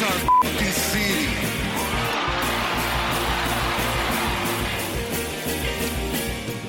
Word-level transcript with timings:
Our 0.00 0.06
fucking 0.06 0.66
city. 0.68 1.24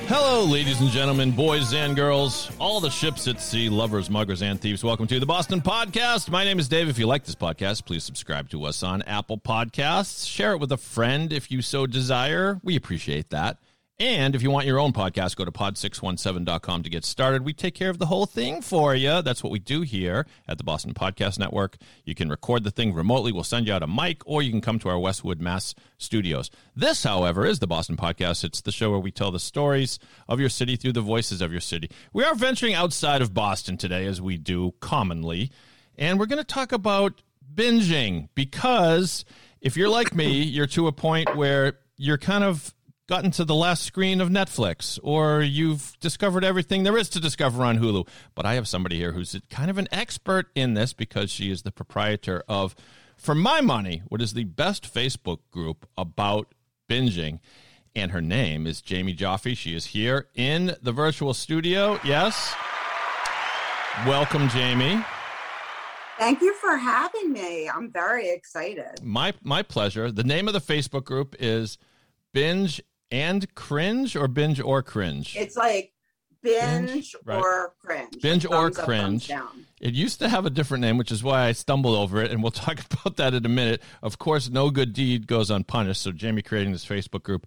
Hello, 0.08 0.44
ladies 0.44 0.80
and 0.80 0.90
gentlemen, 0.90 1.30
boys 1.30 1.72
and 1.72 1.94
girls, 1.94 2.50
all 2.58 2.80
the 2.80 2.90
ships 2.90 3.28
at 3.28 3.40
sea, 3.40 3.68
lovers, 3.68 4.10
muggers, 4.10 4.42
and 4.42 4.60
thieves. 4.60 4.82
Welcome 4.82 5.06
to 5.06 5.20
the 5.20 5.26
Boston 5.26 5.60
Podcast. 5.60 6.28
My 6.28 6.42
name 6.42 6.58
is 6.58 6.66
Dave. 6.66 6.88
If 6.88 6.98
you 6.98 7.06
like 7.06 7.22
this 7.22 7.36
podcast, 7.36 7.84
please 7.84 8.02
subscribe 8.02 8.50
to 8.50 8.64
us 8.64 8.82
on 8.82 9.02
Apple 9.02 9.38
Podcasts. 9.38 10.26
Share 10.26 10.54
it 10.54 10.58
with 10.58 10.72
a 10.72 10.76
friend 10.76 11.32
if 11.32 11.52
you 11.52 11.62
so 11.62 11.86
desire. 11.86 12.58
We 12.64 12.74
appreciate 12.74 13.30
that. 13.30 13.58
And 14.00 14.34
if 14.34 14.42
you 14.42 14.50
want 14.50 14.66
your 14.66 14.78
own 14.78 14.94
podcast, 14.94 15.36
go 15.36 15.44
to 15.44 15.52
pod617.com 15.52 16.82
to 16.84 16.88
get 16.88 17.04
started. 17.04 17.44
We 17.44 17.52
take 17.52 17.74
care 17.74 17.90
of 17.90 17.98
the 17.98 18.06
whole 18.06 18.24
thing 18.24 18.62
for 18.62 18.94
you. 18.94 19.20
That's 19.20 19.44
what 19.44 19.52
we 19.52 19.58
do 19.58 19.82
here 19.82 20.26
at 20.48 20.56
the 20.56 20.64
Boston 20.64 20.94
Podcast 20.94 21.38
Network. 21.38 21.76
You 22.06 22.14
can 22.14 22.30
record 22.30 22.64
the 22.64 22.70
thing 22.70 22.94
remotely. 22.94 23.30
We'll 23.30 23.44
send 23.44 23.66
you 23.66 23.74
out 23.74 23.82
a 23.82 23.86
mic, 23.86 24.22
or 24.24 24.40
you 24.40 24.50
can 24.50 24.62
come 24.62 24.78
to 24.78 24.88
our 24.88 24.98
Westwood, 24.98 25.38
Mass 25.38 25.74
studios. 25.98 26.50
This, 26.74 27.04
however, 27.04 27.44
is 27.44 27.58
the 27.58 27.66
Boston 27.66 27.98
Podcast. 27.98 28.42
It's 28.42 28.62
the 28.62 28.72
show 28.72 28.90
where 28.90 28.98
we 28.98 29.10
tell 29.10 29.30
the 29.30 29.38
stories 29.38 29.98
of 30.26 30.40
your 30.40 30.48
city 30.48 30.76
through 30.76 30.94
the 30.94 31.02
voices 31.02 31.42
of 31.42 31.52
your 31.52 31.60
city. 31.60 31.90
We 32.14 32.24
are 32.24 32.34
venturing 32.34 32.72
outside 32.72 33.20
of 33.20 33.34
Boston 33.34 33.76
today, 33.76 34.06
as 34.06 34.18
we 34.18 34.38
do 34.38 34.72
commonly. 34.80 35.50
And 35.98 36.18
we're 36.18 36.24
going 36.24 36.38
to 36.38 36.44
talk 36.44 36.72
about 36.72 37.20
binging 37.54 38.30
because 38.34 39.26
if 39.60 39.76
you're 39.76 39.90
like 39.90 40.14
me, 40.14 40.42
you're 40.42 40.66
to 40.68 40.86
a 40.86 40.92
point 40.92 41.36
where 41.36 41.80
you're 41.98 42.16
kind 42.16 42.44
of 42.44 42.74
gotten 43.10 43.32
to 43.32 43.44
the 43.44 43.56
last 43.56 43.82
screen 43.82 44.20
of 44.20 44.28
Netflix 44.28 44.96
or 45.02 45.42
you've 45.42 45.98
discovered 45.98 46.44
everything 46.44 46.84
there 46.84 46.96
is 46.96 47.08
to 47.08 47.18
discover 47.18 47.64
on 47.64 47.76
Hulu. 47.76 48.06
But 48.36 48.46
I 48.46 48.54
have 48.54 48.68
somebody 48.68 48.98
here 48.98 49.10
who's 49.10 49.36
kind 49.50 49.68
of 49.68 49.78
an 49.78 49.88
expert 49.90 50.46
in 50.54 50.74
this 50.74 50.92
because 50.92 51.28
she 51.28 51.50
is 51.50 51.62
the 51.62 51.72
proprietor 51.72 52.44
of, 52.46 52.76
for 53.16 53.34
my 53.34 53.60
money, 53.60 54.04
what 54.06 54.22
is 54.22 54.34
the 54.34 54.44
best 54.44 54.94
Facebook 54.94 55.40
group 55.50 55.88
about 55.98 56.54
binging. 56.88 57.40
And 57.96 58.12
her 58.12 58.20
name 58.20 58.64
is 58.64 58.80
Jamie 58.80 59.16
Joffe. 59.16 59.56
She 59.56 59.74
is 59.74 59.86
here 59.86 60.28
in 60.36 60.76
the 60.80 60.92
virtual 60.92 61.34
studio. 61.34 61.98
Yes. 62.04 62.54
Welcome, 64.06 64.48
Jamie. 64.50 65.04
Thank 66.16 66.42
you 66.42 66.54
for 66.54 66.76
having 66.76 67.32
me. 67.32 67.68
I'm 67.68 67.90
very 67.90 68.30
excited. 68.30 69.02
My 69.02 69.34
my 69.42 69.64
pleasure. 69.64 70.12
The 70.12 70.22
name 70.22 70.46
of 70.46 70.54
the 70.54 70.60
Facebook 70.60 71.04
group 71.04 71.34
is 71.40 71.76
Binge 72.32 72.80
and 73.10 73.52
Cringe 73.54 74.16
or 74.16 74.28
Binge 74.28 74.60
or 74.60 74.82
Cringe. 74.82 75.36
It's 75.36 75.56
like 75.56 75.92
binge, 76.42 76.90
Binge, 76.92 77.16
right. 77.24 77.38
or 77.38 77.74
cringe. 77.80 78.20
Binge 78.22 78.46
or 78.46 78.70
Thumbs 78.70 78.78
up, 78.78 78.84
cringe. 78.84 79.28
down. 79.28 79.66
It 79.80 79.94
used 79.94 80.18
to 80.20 80.28
have 80.28 80.46
a 80.46 80.50
different 80.50 80.82
name, 80.82 80.98
which 80.98 81.10
is 81.12 81.22
why 81.22 81.46
I 81.46 81.52
stumbled 81.52 81.96
over 81.96 82.22
it, 82.22 82.30
and 82.30 82.42
we'll 82.42 82.50
talk 82.52 82.80
about 82.92 83.16
that 83.16 83.34
in 83.34 83.44
a 83.44 83.48
minute. 83.48 83.82
Of 84.02 84.18
course, 84.18 84.48
no 84.48 84.70
good 84.70 84.92
deed 84.92 85.26
goes 85.26 85.50
unpunished. 85.50 86.02
So 86.02 86.12
Jamie 86.12 86.42
creating 86.42 86.72
this 86.72 86.84
Facebook 86.86 87.22
group 87.22 87.46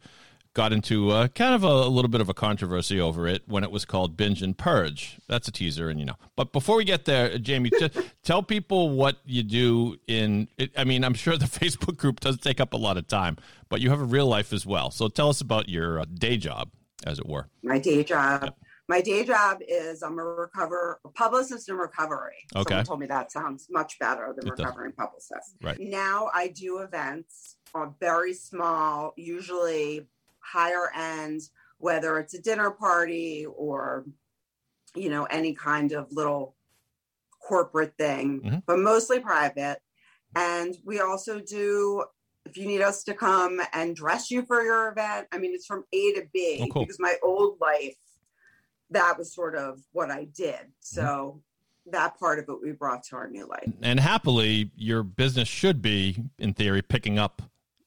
got 0.53 0.71
into 0.71 1.09
uh, 1.09 1.27
kind 1.29 1.55
of 1.55 1.63
a, 1.63 1.67
a 1.67 1.89
little 1.89 2.09
bit 2.09 2.21
of 2.21 2.29
a 2.29 2.33
controversy 2.33 2.99
over 2.99 3.27
it 3.27 3.43
when 3.47 3.63
it 3.63 3.71
was 3.71 3.85
called 3.85 4.15
Binge 4.15 4.41
and 4.41 4.57
Purge. 4.57 5.17
That's 5.27 5.47
a 5.47 5.51
teaser, 5.51 5.89
and 5.89 5.99
you 5.99 6.05
know. 6.05 6.15
But 6.35 6.51
before 6.53 6.77
we 6.77 6.83
get 6.85 7.05
there, 7.05 7.37
Jamie, 7.37 7.71
just 7.79 7.97
tell 8.23 8.43
people 8.43 8.91
what 8.91 9.17
you 9.25 9.43
do 9.43 9.97
in. 10.07 10.47
It, 10.57 10.71
I 10.77 10.83
mean, 10.83 11.03
I'm 11.03 11.13
sure 11.13 11.37
the 11.37 11.45
Facebook 11.59 11.97
group 11.97 12.19
does 12.19 12.37
take 12.37 12.59
up 12.59 12.73
a 12.73 12.77
lot 12.77 12.97
of 12.97 13.07
time, 13.07 13.37
but 13.69 13.81
you 13.81 13.89
have 13.89 14.01
a 14.01 14.05
real 14.05 14.27
life 14.27 14.53
as 14.53 14.65
well. 14.65 14.91
So 14.91 15.07
tell 15.07 15.29
us 15.29 15.41
about 15.41 15.69
your 15.69 15.99
uh, 15.99 16.05
day 16.13 16.37
job, 16.37 16.69
as 17.05 17.19
it 17.19 17.27
were. 17.27 17.49
My 17.63 17.79
day 17.79 18.03
job. 18.03 18.53
My 18.89 18.99
day 18.99 19.23
job 19.23 19.59
is 19.65 20.03
I'm 20.03 20.19
a 20.19 20.23
recover 20.23 20.99
a 21.05 21.09
publicist 21.09 21.69
in 21.69 21.77
recovery. 21.77 22.35
Okay. 22.53 22.69
Someone 22.69 22.85
told 22.85 22.99
me 22.99 23.05
that 23.07 23.31
sounds 23.31 23.67
much 23.71 23.97
better 23.97 24.33
than 24.35 24.45
It 24.45 24.57
does. 24.57 24.59
recovering 24.59 24.91
publicist. 24.91 25.55
Right. 25.61 25.79
Now 25.79 26.29
I 26.33 26.49
do 26.49 26.79
events 26.79 27.55
are 27.73 27.93
very 27.99 28.33
small, 28.33 29.13
usually 29.15 30.05
higher 30.43 30.91
end, 30.93 31.41
whether 31.77 32.19
it's 32.19 32.33
a 32.33 32.41
dinner 32.41 32.71
party 32.71 33.45
or 33.45 34.05
you 34.95 35.09
know 35.09 35.23
any 35.25 35.53
kind 35.53 35.91
of 35.91 36.11
little 36.11 36.55
corporate 37.39 37.95
thing, 37.97 38.41
Mhm. 38.41 38.63
but 38.65 38.79
mostly 38.79 39.19
private. 39.19 39.79
And 40.35 40.75
we 40.85 40.99
also 40.99 41.39
do 41.39 42.05
if 42.45 42.57
you 42.57 42.67
need 42.67 42.81
us 42.81 43.03
to 43.05 43.13
come 43.13 43.61
and 43.71 43.95
dress 43.95 44.29
you 44.29 44.45
for 44.45 44.61
your 44.61 44.89
event. 44.89 45.27
I 45.31 45.37
mean, 45.37 45.53
it's 45.53 45.65
from 45.65 45.85
A 45.93 46.11
to 46.13 46.27
B 46.33 46.59
Oh, 46.61 46.67
cool. 46.73 46.83
because 46.83 46.99
my 46.99 47.15
old 47.23 47.59
life 47.61 47.97
that 48.89 49.17
was 49.17 49.33
sort 49.33 49.55
of 49.55 49.79
what 49.91 50.11
I 50.11 50.25
did. 50.25 50.71
So 50.79 51.41
that 51.87 52.19
part 52.19 52.39
of 52.39 52.45
it 52.47 52.61
we 52.61 52.71
brought 52.71 53.03
to 53.05 53.15
our 53.15 53.27
new 53.29 53.45
life. 53.47 53.71
And 53.81 53.99
happily, 53.99 54.71
your 54.75 55.03
business 55.03 55.47
should 55.47 55.81
be, 55.81 56.23
in 56.37 56.53
theory, 56.53 56.81
picking 56.81 57.17
up 57.17 57.41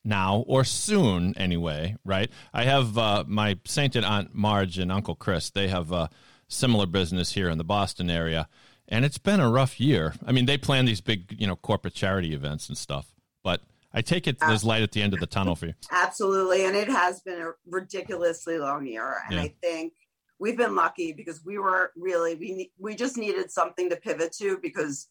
now 0.07 0.45
or 0.47 0.65
soon 0.65 1.37
anyway, 1.37 1.97
right? 2.05 2.31
I 2.55 2.65
have 2.65 2.97
uh, 2.97 3.25
my 3.27 3.59
sainted 3.65 4.05
Aunt 4.05 4.35
Marge 4.35 4.79
and 4.79 4.93
Uncle 4.93 5.15
Chris. 5.15 5.51
They 5.51 5.69
have 5.69 5.93
a 5.93 6.09
similar 6.49 6.87
business 6.87 7.33
here 7.33 7.49
in 7.49 7.59
the 7.59 7.65
Boston 7.65 8.11
area. 8.11 8.49
And 8.89 9.05
it's 9.05 9.19
been 9.19 9.41
a 9.41 9.51
rough 9.51 9.81
year. 9.81 10.15
I 10.25 10.33
mean, 10.33 10.47
they 10.47 10.57
plan 10.57 10.85
these 10.85 11.01
big, 11.01 11.35
you 11.39 11.47
know, 11.47 11.57
corporate 11.57 11.95
charity 11.95 12.35
events 12.35 12.69
and 12.69 12.79
stuff. 12.79 13.13
But 13.43 13.63
I 13.93 14.01
take 14.01 14.27
it 14.29 14.39
there's 14.39 14.63
light 14.63 14.83
at 14.83 14.93
the 14.93 15.03
end 15.03 15.13
of 15.13 15.21
the 15.21 15.27
tunnel 15.27 15.57
for 15.57 15.67
you. 15.67 15.75
Absolutely. 15.91 16.65
And 16.67 16.77
it 16.77 16.89
has 16.89 17.21
been 17.21 17.41
a 17.41 17.53
ridiculously 17.69 18.59
long 18.59 18.87
year. 18.87 19.17
And 19.27 19.35
Yeah. 19.35 19.43
I 19.43 19.55
think 19.61 19.95
we've 20.39 20.57
been 20.57 20.77
lucky 20.77 21.13
because 21.13 21.45
we 21.45 21.59
were 21.59 21.91
really, 21.97 22.37
we, 22.37 22.71
we 22.79 22.95
just 22.95 23.17
needed 23.17 23.51
something 23.51 23.91
to 23.91 23.97
pivot 23.97 24.33
to 24.39 24.59
because 24.63 25.09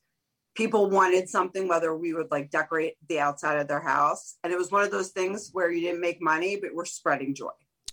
people 0.55 0.89
wanted 0.89 1.29
something, 1.29 1.67
whether 1.67 1.95
we 1.95 2.13
would 2.13 2.31
like 2.31 2.49
decorate 2.49 2.95
the 3.09 3.19
outside 3.19 3.59
of 3.59 3.67
their 3.67 3.81
house. 3.81 4.37
And 4.43 4.51
it 4.51 4.57
was 4.57 4.71
one 4.71 4.83
of 4.83 4.89
those 4.91 5.09
things 5.09 5.49
where 5.53 5.69
you 5.71 5.81
didn't 5.81 6.01
make 6.01 6.19
money, 6.21 6.57
but 6.59 6.71
we're 6.73 6.85
spreading 6.85 7.35
joy. 7.35 7.49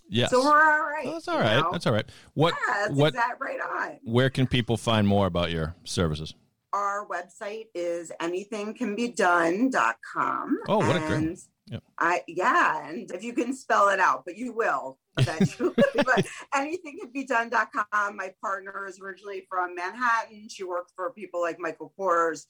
Yeah, 0.09 0.27
So 0.27 0.43
we're 0.43 0.49
all 0.51 0.81
right. 0.81 1.05
Well, 1.05 1.13
that's 1.13 1.27
all 1.27 1.39
right. 1.39 1.59
know? 1.61 1.69
That's 1.71 1.87
all 1.87 1.93
right. 1.93 2.05
What 2.33 2.53
yeah, 2.67 2.73
that's 2.87 2.93
what 2.93 3.13
right 3.39 3.59
on. 3.61 3.99
where 4.03 4.29
can 4.29 4.47
people 4.47 4.75
find 4.77 5.07
more 5.07 5.27
about 5.27 5.51
your 5.51 5.75
services? 5.83 6.33
Our 6.73 7.07
website 7.07 7.67
is 7.75 8.11
anythingcanbedone.com. 8.19 10.59
Oh, 10.67 10.77
what 10.79 10.95
a 10.95 10.99
great- 10.99 11.37
Yep. 11.67 11.83
I 11.97 12.21
yeah, 12.27 12.89
and 12.89 13.09
if 13.11 13.23
you 13.23 13.33
can 13.33 13.53
spell 13.55 13.89
it 13.89 13.99
out, 13.99 14.23
but 14.25 14.37
you 14.37 14.53
will 14.53 14.99
eventually. 15.17 15.73
but 15.95 16.25
anythingcanbedone.com. 16.53 18.15
My 18.15 18.33
partner 18.41 18.85
is 18.87 18.99
originally 18.99 19.45
from 19.49 19.75
Manhattan. 19.75 20.49
She 20.49 20.63
worked 20.63 20.91
for 20.95 21.11
people 21.11 21.41
like 21.41 21.59
Michael 21.59 21.93
Kors. 21.97 22.45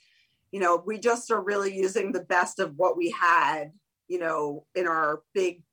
You 0.52 0.60
know, 0.60 0.82
we 0.86 1.00
just 1.00 1.32
are 1.32 1.42
really 1.42 1.76
using 1.76 2.12
the 2.12 2.22
best 2.24 2.60
of 2.60 2.74
what 2.78 2.96
we 2.98 3.12
had, 3.12 3.72
you 4.08 4.20
know, 4.20 4.66
in 4.76 4.88
our 4.88 5.22
big 5.34 5.64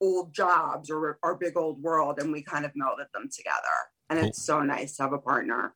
old 0.00 0.34
jobs 0.34 0.90
or 0.90 1.18
our 1.22 1.34
big 1.34 1.56
old 1.56 1.82
world, 1.82 2.18
and 2.18 2.32
we 2.32 2.42
kind 2.42 2.64
of 2.64 2.72
melded 2.72 3.10
them 3.14 3.28
together. 3.34 3.56
And 4.08 4.20
Cool. 4.20 4.28
it's 4.28 4.42
so 4.44 4.62
nice 4.62 4.96
to 4.96 5.04
have 5.04 5.12
a 5.12 5.18
partner. 5.18 5.74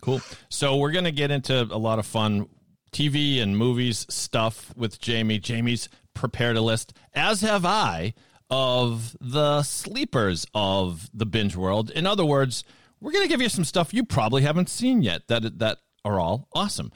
Cool. 0.00 0.20
So 0.48 0.76
we're 0.76 0.90
going 0.90 1.04
to 1.04 1.12
get 1.12 1.30
into 1.30 1.62
a 1.62 1.78
lot 1.78 1.98
of 1.98 2.06
fun 2.06 2.48
TV 2.92 3.40
and 3.40 3.56
movies 3.56 4.04
stuff 4.10 4.74
with 4.76 4.98
Jamie. 5.00 5.38
Jamie's 5.38 5.88
prepared 6.14 6.56
a 6.56 6.60
list, 6.60 6.92
as 7.14 7.40
have 7.40 7.64
I, 7.64 8.14
of 8.50 9.16
the 9.20 9.62
sleepers 9.62 10.46
of 10.54 11.10
the 11.14 11.26
binge 11.26 11.56
world. 11.56 11.90
In 11.90 12.06
other 12.06 12.24
words, 12.24 12.64
we're 13.00 13.12
going 13.12 13.24
to 13.24 13.28
give 13.28 13.40
you 13.40 13.48
some 13.48 13.64
stuff 13.64 13.94
you 13.94 14.04
probably 14.04 14.42
haven't 14.42 14.68
seen 14.68 15.02
yet 15.02 15.26
that 15.28 15.58
that 15.58 15.78
are 16.04 16.20
all 16.20 16.48
awesome. 16.54 16.92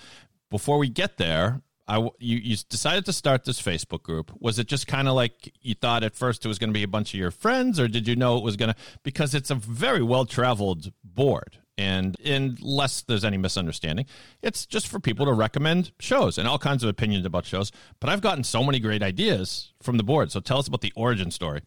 Before 0.50 0.78
we 0.78 0.88
get 0.88 1.16
there, 1.16 1.62
I 1.88 1.98
you 2.18 2.38
you 2.38 2.56
decided 2.68 3.04
to 3.06 3.12
start 3.12 3.44
this 3.44 3.60
Facebook 3.60 4.02
group. 4.02 4.32
Was 4.38 4.58
it 4.58 4.66
just 4.66 4.86
kind 4.86 5.08
of 5.08 5.14
like 5.14 5.52
you 5.60 5.74
thought 5.74 6.02
at 6.02 6.14
first 6.14 6.44
it 6.44 6.48
was 6.48 6.58
going 6.58 6.70
to 6.70 6.78
be 6.78 6.82
a 6.82 6.88
bunch 6.88 7.14
of 7.14 7.20
your 7.20 7.30
friends, 7.30 7.80
or 7.80 7.88
did 7.88 8.06
you 8.06 8.16
know 8.16 8.36
it 8.36 8.44
was 8.44 8.56
going 8.56 8.72
to? 8.72 8.76
Because 9.02 9.34
it's 9.34 9.50
a 9.50 9.54
very 9.54 10.02
well 10.02 10.26
traveled 10.26 10.92
board, 11.04 11.58
and 11.78 12.16
unless 12.24 13.02
there's 13.02 13.24
any 13.24 13.36
misunderstanding, 13.36 14.06
it's 14.42 14.66
just 14.66 14.88
for 14.88 14.98
people 14.98 15.26
to 15.26 15.32
recommend 15.32 15.92
shows 16.00 16.38
and 16.38 16.48
all 16.48 16.58
kinds 16.58 16.82
of 16.82 16.88
opinions 16.88 17.26
about 17.26 17.44
shows. 17.46 17.70
But 18.00 18.10
I've 18.10 18.20
gotten 18.20 18.44
so 18.44 18.62
many 18.64 18.78
great 18.80 19.02
ideas 19.02 19.72
from 19.82 19.96
the 19.96 20.02
board. 20.02 20.32
So 20.32 20.40
tell 20.40 20.58
us 20.58 20.68
about 20.68 20.80
the 20.80 20.92
origin 20.96 21.30
story. 21.30 21.62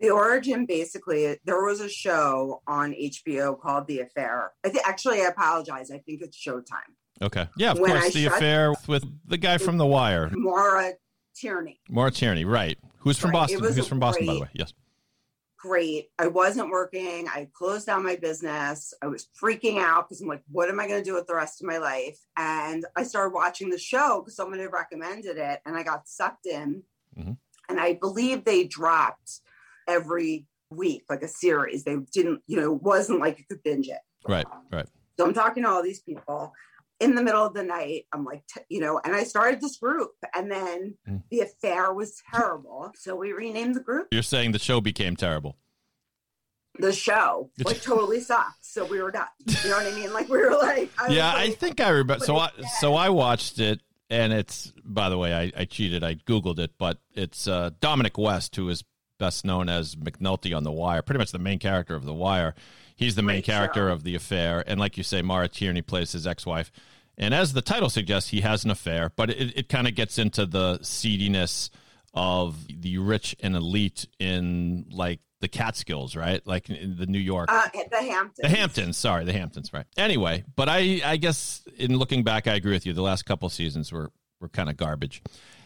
The 0.00 0.10
origin 0.10 0.66
basically, 0.66 1.38
there 1.44 1.62
was 1.64 1.80
a 1.80 1.88
show 1.88 2.60
on 2.66 2.92
HBO 2.92 3.58
called 3.58 3.86
The 3.86 4.00
Affair. 4.00 4.52
I 4.64 4.68
think 4.68 4.86
actually, 4.86 5.22
I 5.22 5.26
apologize. 5.26 5.90
I 5.90 5.98
think 5.98 6.20
it's 6.20 6.36
Showtime. 6.36 6.92
Okay. 7.22 7.48
Yeah, 7.56 7.70
of 7.72 7.78
When 7.78 7.92
course. 7.92 8.04
I 8.04 8.10
The 8.10 8.26
affair 8.26 8.74
with 8.86 9.04
the 9.26 9.38
guy 9.38 9.56
from 9.56 9.78
The 9.78 9.86
Wire, 9.86 10.30
Maura 10.34 10.92
Tierney. 11.34 11.80
Maura 11.88 12.10
Tierney, 12.10 12.44
right? 12.44 12.76
Who's 12.98 13.18
from 13.18 13.30
Right. 13.30 13.40
Boston? 13.48 13.60
Who's 13.60 13.86
from 13.88 14.00
Boston, 14.00 14.26
by 14.26 14.34
the 14.34 14.40
way? 14.40 14.48
Yes. 14.52 14.74
Great. 15.58 16.10
I 16.18 16.26
wasn't 16.26 16.70
working. 16.70 17.26
I 17.28 17.48
closed 17.54 17.86
down 17.86 18.04
my 18.04 18.16
business. 18.16 18.92
I 19.02 19.06
was 19.06 19.28
freaking 19.42 19.80
out 19.80 20.08
because 20.08 20.20
I'm 20.20 20.28
like, 20.28 20.42
what 20.50 20.68
am 20.68 20.78
I 20.78 20.86
going 20.86 21.02
to 21.02 21.04
do 21.04 21.14
with 21.14 21.26
the 21.26 21.34
rest 21.34 21.62
of 21.62 21.66
my 21.66 21.78
life? 21.78 22.18
And 22.36 22.84
I 22.94 23.04
started 23.04 23.34
watching 23.34 23.70
the 23.70 23.78
show 23.78 24.20
because 24.20 24.36
someone 24.36 24.58
had 24.58 24.72
recommended 24.72 25.38
it 25.38 25.60
and 25.64 25.74
I 25.76 25.82
got 25.82 26.08
sucked 26.08 26.46
in. 26.46 26.82
Mhm. 27.18 27.38
And 27.68 27.80
I 27.80 27.94
believe 27.94 28.44
they 28.44 28.64
dropped 28.64 29.40
every 29.88 30.46
week, 30.70 31.04
like 31.08 31.22
a 31.22 31.28
series. 31.28 31.84
They 31.84 31.96
didn't, 32.12 32.42
you 32.46 32.60
know, 32.60 32.74
it 32.74 32.82
wasn't 32.82 33.20
like 33.20 33.38
you 33.38 33.44
could 33.48 33.62
binge 33.62 33.88
it. 33.88 34.00
Right. 34.28 34.46
Right. 34.70 34.88
So 35.18 35.24
I'm 35.24 35.32
talking 35.34 35.62
to 35.62 35.70
all 35.70 35.82
these 35.82 36.00
people 36.00 36.52
in 37.00 37.14
the 37.14 37.22
middle 37.22 37.44
of 37.44 37.54
the 37.54 37.62
night. 37.62 38.04
I'm 38.12 38.24
like, 38.24 38.44
t- 38.46 38.60
you 38.68 38.80
know, 38.80 39.00
and 39.04 39.14
I 39.14 39.24
started 39.24 39.60
this 39.60 39.76
group, 39.78 40.12
and 40.34 40.50
then 40.50 40.96
Mm. 41.08 41.22
the 41.30 41.40
affair 41.40 41.92
was 41.92 42.22
terrible. 42.32 42.90
So 42.96 43.14
we 43.16 43.32
renamed 43.32 43.74
the 43.74 43.80
group 43.80 44.08
You're 44.10 44.22
saying 44.22 44.52
the 44.52 44.58
show 44.58 44.80
became 44.80 45.16
terrible. 45.16 45.56
the 46.78 46.92
show, 46.92 47.50
like 47.64 47.80
totally 47.92 48.20
sucked. 48.20 48.64
So 48.64 48.84
we 48.84 49.00
were 49.02 49.10
done. 49.10 49.26
You 49.64 49.70
know 49.70 49.76
what 49.78 49.86
I 49.92 49.94
mean? 49.94 50.12
Like 50.12 50.28
we 50.28 50.38
were 50.38 50.50
like, 50.56 50.90
I 51.00 51.08
yeah, 51.08 51.32
I 51.34 51.50
think 51.50 51.80
I 51.80 51.88
remember. 51.88 52.24
So 52.24 52.36
I 52.36 52.50
it's 52.58 52.80
so 52.80 52.94
I 52.94 53.08
watched 53.08 53.58
it, 53.58 53.80
and 54.10 54.32
it's 54.32 54.72
by 54.84 55.08
the 55.08 55.16
way, 55.18 55.32
I, 55.34 55.52
I 55.56 55.64
cheated. 55.64 56.04
I 56.04 56.14
googled 56.16 56.58
it, 56.58 56.72
but 56.78 56.98
it's 57.14 57.48
uh, 57.48 57.70
Dominic 57.80 58.18
West, 58.18 58.56
who 58.56 58.68
is 58.68 58.84
best 59.18 59.46
known 59.46 59.70
as 59.70 59.96
McNulty 59.96 60.54
on 60.54 60.62
The 60.64 60.70
Wire, 60.72 61.00
pretty 61.00 61.18
much 61.18 61.32
the 61.32 61.38
main 61.38 61.58
character 61.58 61.94
of 61.94 62.04
The 62.04 62.12
Wire. 62.12 62.54
He's 62.96 63.14
the 63.14 63.22
main 63.22 63.36
Great 63.36 63.44
character 63.44 63.88
show. 63.88 63.92
of 63.92 64.02
the 64.04 64.14
affair, 64.14 64.64
and 64.66 64.80
like 64.80 64.96
you 64.96 65.02
say, 65.02 65.22
Maura 65.22 65.48
Tierney 65.48 65.82
plays 65.82 66.12
his 66.12 66.26
ex-wife. 66.26 66.72
And 67.18 67.32
as 67.32 67.52
the 67.52 67.62
title 67.62 67.88
suggests, 67.88 68.30
he 68.30 68.40
has 68.42 68.64
an 68.64 68.70
affair, 68.70 69.10
but 69.16 69.30
it, 69.30 69.56
it 69.58 69.68
kind 69.68 69.86
of 69.86 69.94
gets 69.94 70.18
into 70.18 70.44
the 70.46 70.78
seediness 70.82 71.70
of 72.12 72.66
the 72.68 72.98
rich 72.98 73.36
and 73.40 73.54
elite 73.54 74.06
in 74.18 74.86
like 74.90 75.20
the 75.40 75.48
Catskills, 75.48 76.16
right? 76.16 76.46
Like 76.46 76.68
in 76.70 76.96
the 76.96 77.06
New 77.06 77.18
York 77.18 77.50
uh, 77.52 77.68
the 77.90 77.96
Hamptons. 77.98 78.38
the 78.38 78.48
Hamptons, 78.48 78.96
sorry, 78.96 79.24
the 79.24 79.32
Hamptons, 79.34 79.72
right. 79.72 79.84
Anyway, 79.96 80.44
but 80.56 80.68
I 80.68 81.00
I 81.04 81.16
guess 81.18 81.62
in 81.76 81.96
looking 81.98 82.24
back, 82.24 82.46
I 82.46 82.54
agree 82.54 82.72
with 82.72 82.86
you. 82.86 82.92
The 82.94 83.02
last 83.02 83.24
couple 83.26 83.48
seasons 83.50 83.92
were 83.92 84.10
were 84.40 84.48
kind 84.48 84.68
of 84.70 84.76
garbage. 84.76 85.22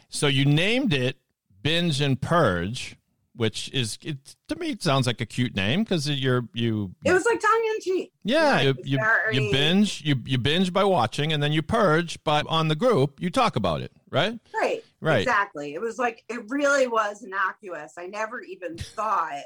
So 0.09 0.26
you 0.26 0.44
named 0.44 0.93
it 0.93 1.19
Binge 1.62 2.00
and 2.00 2.21
Purge, 2.21 2.97
which 3.41 3.71
is 3.73 3.97
it 4.05 4.19
to 4.49 4.55
me 4.57 4.69
it 4.73 4.83
sounds 4.83 5.07
like 5.07 5.19
a 5.23 5.25
cute 5.27 5.57
name 5.57 5.83
because 5.83 6.07
you're 6.11 6.45
you 6.53 6.95
It 7.07 7.13
was 7.13 7.25
like 7.25 7.41
tongue 7.41 7.65
in 7.75 7.81
cheek. 7.81 8.13
yeah, 8.23 8.61
you, 8.61 8.75
you, 8.85 8.99
very- 8.99 9.35
you 9.37 9.51
binge 9.51 10.03
you 10.05 10.17
you 10.27 10.37
binge 10.37 10.75
by 10.75 10.85
watching 10.85 11.33
and 11.33 11.43
then 11.43 11.51
you 11.51 11.63
purge 11.63 12.23
by 12.23 12.43
on 12.43 12.69
the 12.69 12.75
group 12.77 13.19
you 13.19 13.31
talk 13.31 13.57
about 13.57 13.81
it 13.81 13.93
right 14.11 14.39
Right. 14.55 14.85
Right. 15.01 15.23
Exactly. 15.23 15.73
It 15.73 15.81
was 15.81 15.99
like 15.99 16.23
it 16.29 16.41
really 16.49 16.87
was 16.87 17.23
innocuous. 17.23 17.95
I 17.97 18.07
never 18.09 18.43
even 18.43 18.77
thought 18.97 19.45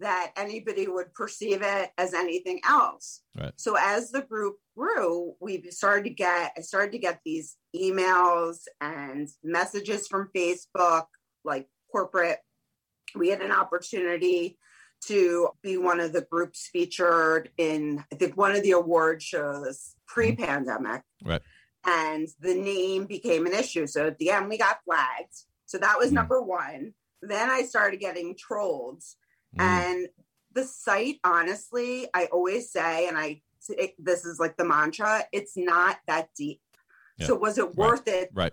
that 0.00 0.32
anybody 0.36 0.88
would 0.88 1.12
perceive 1.14 1.60
it 1.62 1.90
as 1.98 2.14
anything 2.14 2.60
else. 2.68 3.22
Right. 3.38 3.52
So 3.56 3.76
as 3.78 4.10
the 4.10 4.22
group 4.22 4.56
grew, 4.76 5.34
we 5.40 5.62
started 5.70 6.04
to 6.04 6.10
get 6.10 6.52
I 6.56 6.60
started 6.62 6.90
to 6.92 6.98
get 6.98 7.20
these 7.24 7.56
emails 7.76 8.56
and 8.80 9.28
messages 9.44 10.08
from 10.08 10.30
Facebook, 10.34 11.04
like 11.44 11.68
corporate. 11.92 12.38
We 13.14 13.28
had 13.28 13.40
an 13.42 13.52
opportunity 13.52 14.58
to 15.06 15.50
be 15.62 15.76
one 15.76 16.00
of 16.00 16.12
the 16.12 16.22
groups 16.22 16.68
featured 16.72 17.50
in 17.58 18.04
I 18.12 18.14
think 18.16 18.36
one 18.36 18.54
of 18.54 18.62
the 18.62 18.72
award 18.72 19.22
shows 19.22 19.96
pre-pandemic 20.06 21.02
right 21.24 21.42
and 21.84 22.28
the 22.40 22.54
name 22.54 23.06
became 23.06 23.46
an 23.46 23.52
issue. 23.52 23.86
So 23.86 24.06
at 24.06 24.18
the 24.18 24.30
end, 24.30 24.48
we 24.48 24.56
got 24.56 24.84
flagged. 24.84 25.34
So 25.66 25.78
that 25.78 25.98
was 25.98 26.10
Mm. 26.10 26.14
number 26.14 26.40
one. 26.40 26.94
Then 27.20 27.50
I 27.50 27.62
started 27.62 27.98
getting 27.98 28.36
trolled, 28.36 29.02
Mm. 29.56 29.60
and 29.60 30.08
the 30.52 30.64
site, 30.64 31.18
honestly, 31.24 32.08
I 32.14 32.26
always 32.26 32.70
say, 32.70 33.08
and 33.08 33.18
I 33.18 33.42
it, 33.68 33.94
this 33.98 34.24
is 34.24 34.40
like 34.40 34.56
the 34.56 34.64
mantra: 34.64 35.24
it's 35.32 35.56
not 35.56 35.98
that 36.08 36.30
deep. 36.36 36.60
Yeah. 37.16 37.28
So 37.28 37.36
was 37.36 37.58
it 37.58 37.74
worth 37.76 38.08
it 38.08 38.30
right 38.34 38.52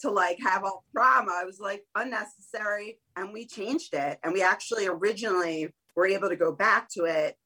to 0.00 0.10
like 0.10 0.38
have 0.40 0.64
all 0.64 0.84
drama? 0.92 1.32
I 1.34 1.44
was 1.44 1.60
like 1.60 1.84
unnecessary, 1.94 2.98
and 3.16 3.32
we 3.32 3.46
changed 3.46 3.94
it, 3.94 4.18
and 4.22 4.32
we 4.32 4.42
actually 4.42 4.86
originally 4.86 5.72
were 5.96 6.06
able 6.06 6.28
to 6.28 6.36
go 6.36 6.52
back 6.52 6.88
to 6.90 7.04
it. 7.04 7.36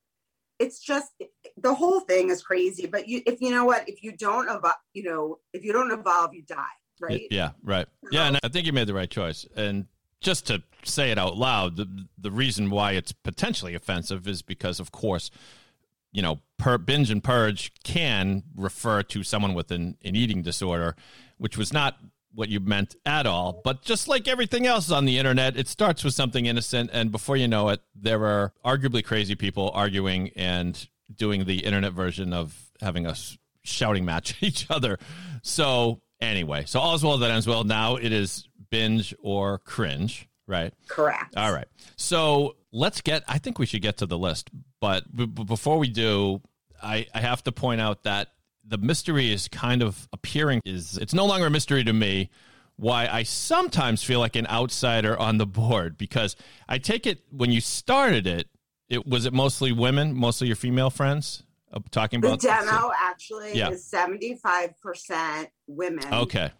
It's 0.58 0.78
just 0.78 1.08
the 1.56 1.74
whole 1.74 2.00
thing 2.00 2.30
is 2.30 2.42
crazy, 2.42 2.86
but 2.86 3.08
you 3.08 3.22
if 3.26 3.40
you 3.40 3.50
know 3.50 3.64
what, 3.64 3.88
if 3.88 4.02
you 4.02 4.16
don't 4.16 4.48
evolve, 4.48 4.76
you 4.92 5.02
know, 5.02 5.38
if 5.52 5.64
you 5.64 5.72
don't 5.72 5.90
evolve, 5.90 6.34
you 6.34 6.42
die, 6.42 6.64
right? 7.00 7.22
Yeah, 7.30 7.50
right. 7.62 7.86
Yeah, 8.10 8.28
and 8.28 8.38
I 8.42 8.48
think 8.48 8.66
you 8.66 8.72
made 8.72 8.86
the 8.86 8.94
right 8.94 9.10
choice. 9.10 9.46
And 9.56 9.86
just 10.20 10.46
to 10.46 10.62
say 10.84 11.10
it 11.10 11.18
out 11.18 11.36
loud, 11.36 11.76
the 11.76 12.06
the 12.16 12.30
reason 12.30 12.70
why 12.70 12.92
it's 12.92 13.12
potentially 13.12 13.74
offensive 13.74 14.26
is 14.28 14.42
because, 14.42 14.78
of 14.78 14.92
course, 14.92 15.30
you 16.12 16.22
know, 16.22 16.40
per, 16.56 16.78
binge 16.78 17.10
and 17.10 17.22
purge 17.22 17.72
can 17.82 18.44
refer 18.56 19.02
to 19.02 19.22
someone 19.22 19.52
with 19.52 19.70
an, 19.70 19.96
an 20.04 20.14
eating 20.14 20.42
disorder, 20.42 20.94
which 21.38 21.58
was 21.58 21.72
not 21.72 21.98
what 22.34 22.48
you 22.48 22.60
meant 22.60 22.96
at 23.06 23.26
all. 23.26 23.60
But 23.64 23.82
just 23.82 24.08
like 24.08 24.28
everything 24.28 24.66
else 24.66 24.90
on 24.90 25.04
the 25.04 25.18
internet, 25.18 25.56
it 25.56 25.68
starts 25.68 26.04
with 26.04 26.14
something 26.14 26.46
innocent, 26.46 26.90
and 26.92 27.10
before 27.10 27.36
you 27.36 27.48
know 27.48 27.68
it, 27.68 27.80
there 27.94 28.24
are 28.24 28.52
arguably 28.64 29.04
crazy 29.04 29.34
people 29.34 29.70
arguing 29.74 30.30
and 30.36 30.88
doing 31.14 31.44
the 31.44 31.60
internet 31.60 31.92
version 31.92 32.32
of 32.32 32.70
having 32.80 33.06
us 33.06 33.38
shouting 33.62 34.04
match 34.04 34.32
at 34.32 34.42
each 34.48 34.70
other. 34.70 34.98
So 35.42 36.02
anyway, 36.20 36.64
so 36.66 36.80
all's 36.80 37.04
well 37.04 37.18
that 37.18 37.30
ends 37.30 37.46
well. 37.46 37.64
Now 37.64 37.96
it 37.96 38.12
is 38.12 38.48
binge 38.70 39.14
or 39.20 39.58
cringe, 39.58 40.28
right? 40.46 40.72
Correct. 40.88 41.36
All 41.36 41.52
right. 41.52 41.68
So 41.96 42.56
let's 42.72 43.00
get, 43.00 43.22
I 43.28 43.38
think 43.38 43.58
we 43.58 43.66
should 43.66 43.82
get 43.82 43.98
to 43.98 44.06
the 44.06 44.18
list. 44.18 44.50
But 44.80 45.04
b- 45.14 45.26
before 45.26 45.78
we 45.78 45.88
do, 45.88 46.42
I, 46.82 47.06
I 47.14 47.20
have 47.20 47.42
to 47.44 47.52
point 47.52 47.80
out 47.80 48.02
that 48.02 48.28
the 48.66 48.78
mystery 48.78 49.32
is 49.32 49.48
kind 49.48 49.82
of 49.82 50.08
appearing 50.12 50.60
is 50.64 50.96
it's 50.98 51.14
no 51.14 51.26
longer 51.26 51.46
a 51.46 51.50
mystery 51.50 51.84
to 51.84 51.92
me 51.92 52.30
why 52.76 53.06
I 53.06 53.22
sometimes 53.22 54.02
feel 54.02 54.18
like 54.20 54.34
an 54.36 54.46
outsider 54.48 55.16
on 55.18 55.38
the 55.38 55.46
board 55.46 55.96
because 55.96 56.34
I 56.68 56.78
take 56.78 57.06
it 57.06 57.20
when 57.30 57.52
you 57.52 57.60
started 57.60 58.26
it, 58.26 58.48
it 58.88 59.06
was 59.06 59.26
it 59.26 59.32
mostly 59.32 59.70
women, 59.72 60.14
mostly 60.14 60.46
your 60.48 60.56
female 60.56 60.90
friends 60.90 61.42
uh, 61.72 61.80
talking 61.90 62.18
about 62.18 62.40
The 62.40 62.48
demo 62.48 62.90
actually 63.00 63.56
Yeah. 63.56 63.70
is 63.70 63.88
75% 63.90 65.48
women. 65.66 66.12
Okay. 66.12 66.50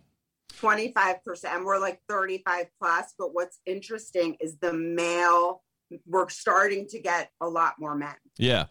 25% 0.60 1.44
and 1.46 1.64
we're 1.64 1.78
like 1.80 2.00
35 2.08 2.66
plus 2.80 3.12
but 3.18 3.34
what's 3.34 3.58
interesting 3.66 4.37
is 4.40 4.56
the 4.58 4.73
male 4.73 5.62
we're 6.06 6.28
starting 6.28 6.87
to 6.88 7.00
get 7.00 7.30
a 7.40 7.49
lot 7.49 7.75
more 7.78 7.94
men 7.96 8.14
Yeah. 8.38 8.66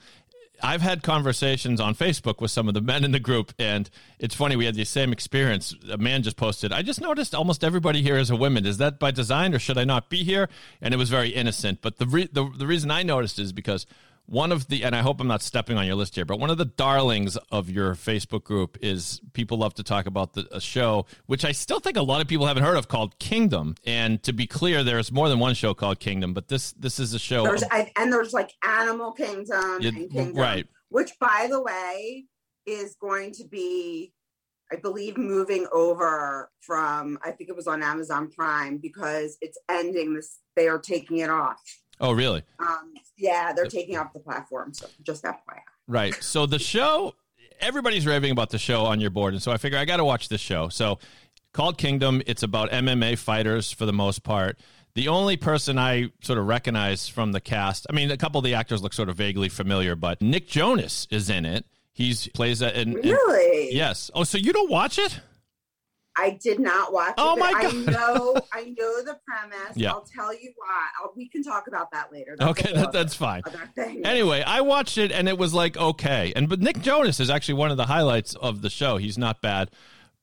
I've 0.61 0.81
had 0.81 1.03
conversations 1.03 1.81
on 1.81 1.95
Facebook 1.95 2.39
with 2.39 2.51
some 2.51 2.67
of 2.67 2.73
the 2.73 2.81
men 2.81 3.03
in 3.03 3.11
the 3.11 3.19
group, 3.19 3.53
and 3.59 3.89
it's 4.19 4.35
funny. 4.35 4.55
We 4.55 4.65
had 4.65 4.75
the 4.75 4.85
same 4.85 5.11
experience. 5.11 5.75
A 5.91 5.97
man 5.97 6.23
just 6.23 6.37
posted, 6.37 6.71
I 6.71 6.81
just 6.81 7.01
noticed 7.01 7.33
almost 7.33 7.63
everybody 7.63 8.01
here 8.01 8.17
is 8.17 8.29
a 8.29 8.35
woman. 8.35 8.65
Is 8.65 8.77
that 8.77 8.99
by 8.99 9.11
design, 9.11 9.53
or 9.53 9.59
should 9.59 9.77
I 9.77 9.83
not 9.83 10.09
be 10.09 10.23
here? 10.23 10.49
And 10.81 10.93
it 10.93 10.97
was 10.97 11.09
very 11.09 11.29
innocent. 11.29 11.81
But 11.81 11.97
the, 11.97 12.05
re- 12.05 12.29
the, 12.31 12.49
the 12.57 12.67
reason 12.67 12.91
I 12.91 13.03
noticed 13.03 13.39
is 13.39 13.51
because 13.51 13.85
one 14.25 14.51
of 14.51 14.67
the, 14.67 14.83
and 14.83 14.95
I 14.95 15.01
hope 15.01 15.19
I'm 15.19 15.27
not 15.27 15.41
stepping 15.41 15.77
on 15.77 15.85
your 15.85 15.95
list 15.95 16.15
here, 16.15 16.25
but 16.25 16.39
one 16.39 16.49
of 16.49 16.57
the 16.57 16.65
darlings 16.65 17.37
of 17.51 17.69
your 17.69 17.93
Facebook 17.95 18.43
group 18.43 18.77
is 18.81 19.21
people 19.33 19.57
love 19.57 19.73
to 19.75 19.83
talk 19.83 20.05
about 20.05 20.33
the, 20.33 20.47
a 20.51 20.61
show, 20.61 21.05
which 21.25 21.43
I 21.43 21.51
still 21.51 21.79
think 21.79 21.97
a 21.97 22.01
lot 22.01 22.21
of 22.21 22.27
people 22.27 22.45
haven't 22.45 22.63
heard 22.63 22.77
of 22.77 22.87
called 22.87 23.19
Kingdom. 23.19 23.75
And 23.85 24.23
to 24.23 24.33
be 24.33 24.47
clear, 24.47 24.83
there's 24.83 25.11
more 25.11 25.29
than 25.29 25.39
one 25.39 25.55
show 25.55 25.73
called 25.73 25.99
Kingdom, 25.99 26.33
but 26.33 26.47
this 26.47 26.71
this 26.73 26.99
is 26.99 27.13
a 27.13 27.19
show. 27.19 27.43
there's 27.43 27.63
I, 27.69 27.91
and 27.97 28.11
there's 28.11 28.33
like 28.33 28.51
animal 28.63 29.11
kingdom 29.11 29.81
and 29.81 30.11
kingdom 30.11 30.33
right. 30.35 30.67
which 30.89 31.11
by 31.19 31.47
the 31.49 31.61
way 31.61 32.25
is 32.65 32.95
going 32.99 33.31
to 33.33 33.45
be 33.45 34.13
i 34.71 34.75
believe 34.75 35.17
moving 35.17 35.67
over 35.71 36.49
from 36.61 37.17
i 37.23 37.31
think 37.31 37.49
it 37.49 37.55
was 37.55 37.67
on 37.67 37.83
amazon 37.83 38.29
prime 38.29 38.77
because 38.77 39.37
it's 39.41 39.57
ending 39.69 40.13
this 40.13 40.39
they 40.55 40.67
are 40.67 40.79
taking 40.79 41.19
it 41.19 41.29
off 41.29 41.61
oh, 42.03 42.11
really? 42.11 42.43
um 42.59 42.93
yeah 43.17 43.51
they're 43.53 43.65
taking 43.65 43.97
off 43.97 44.13
the 44.13 44.19
platform 44.19 44.73
so 44.73 44.85
just 45.01 45.23
fyi 45.23 45.35
Right. 45.87 46.15
So 46.23 46.45
the 46.45 46.59
show, 46.59 47.15
everybody's 47.59 48.05
raving 48.05 48.31
about 48.31 48.49
the 48.49 48.57
show 48.57 48.85
on 48.85 49.01
your 49.01 49.09
board, 49.09 49.33
and 49.33 49.43
so 49.43 49.51
I 49.51 49.57
figure 49.57 49.77
I 49.77 49.85
got 49.85 49.97
to 49.97 50.05
watch 50.05 50.29
this 50.29 50.41
show. 50.41 50.69
So 50.69 50.99
called 51.51 51.77
Kingdom, 51.77 52.21
it's 52.25 52.43
about 52.43 52.71
MMA 52.71 53.17
fighters 53.17 53.71
for 53.71 53.85
the 53.85 53.93
most 53.93 54.23
part. 54.23 54.57
The 54.95 55.07
only 55.07 55.37
person 55.37 55.77
I 55.77 56.11
sort 56.21 56.37
of 56.39 56.47
recognize 56.47 57.07
from 57.07 57.31
the 57.31 57.41
cast, 57.41 57.87
I 57.89 57.93
mean, 57.93 58.11
a 58.11 58.17
couple 58.17 58.39
of 58.39 58.45
the 58.45 58.53
actors 58.53 58.81
look 58.81 58.93
sort 58.93 59.09
of 59.09 59.17
vaguely 59.17 59.49
familiar, 59.49 59.95
but 59.95 60.21
Nick 60.21 60.47
Jonas 60.47 61.07
is 61.09 61.29
in 61.29 61.45
it. 61.45 61.65
He's 61.91 62.27
plays 62.29 62.61
a, 62.61 62.79
in- 62.79 62.93
really 62.93 63.73
yes. 63.73 64.09
Oh, 64.13 64.23
so 64.23 64.37
you 64.37 64.53
don't 64.53 64.69
watch 64.71 64.97
it? 64.97 65.19
I 66.15 66.31
did 66.41 66.59
not 66.59 66.93
watch 66.93 67.15
Oh 67.17 67.35
it. 67.35 67.39
my 67.39 67.51
God. 67.53 67.65
I 67.65 67.91
know, 67.91 68.35
I 68.53 68.63
know 68.65 69.03
the 69.03 69.17
premise. 69.25 69.75
Yeah. 69.75 69.91
I'll 69.91 70.01
tell 70.01 70.33
you 70.33 70.51
why. 70.55 70.87
I'll, 71.01 71.11
we 71.15 71.27
can 71.27 71.43
talk 71.43 71.67
about 71.67 71.91
that 71.91 72.11
later. 72.11 72.35
That's 72.37 72.51
Okay, 72.51 72.73
that, 72.73 72.91
that's 72.91 73.15
fine. 73.15 73.41
Anyway, 73.77 74.43
I 74.45 74.61
watched 74.61 74.97
it 74.97 75.11
and 75.11 75.27
it 75.27 75.37
was 75.37 75.53
like 75.53 75.75
okay. 75.77 76.31
And 76.35 76.47
but 76.49 76.59
Nick 76.59 76.81
Jonas 76.81 77.19
is 77.19 77.29
actually 77.29 77.55
one 77.55 77.71
of 77.71 77.77
the 77.77 77.85
highlights 77.87 78.35
of 78.35 78.61
the 78.61 78.69
show. 78.69 78.97
He's 78.97 79.17
not 79.17 79.41
bad. 79.41 79.71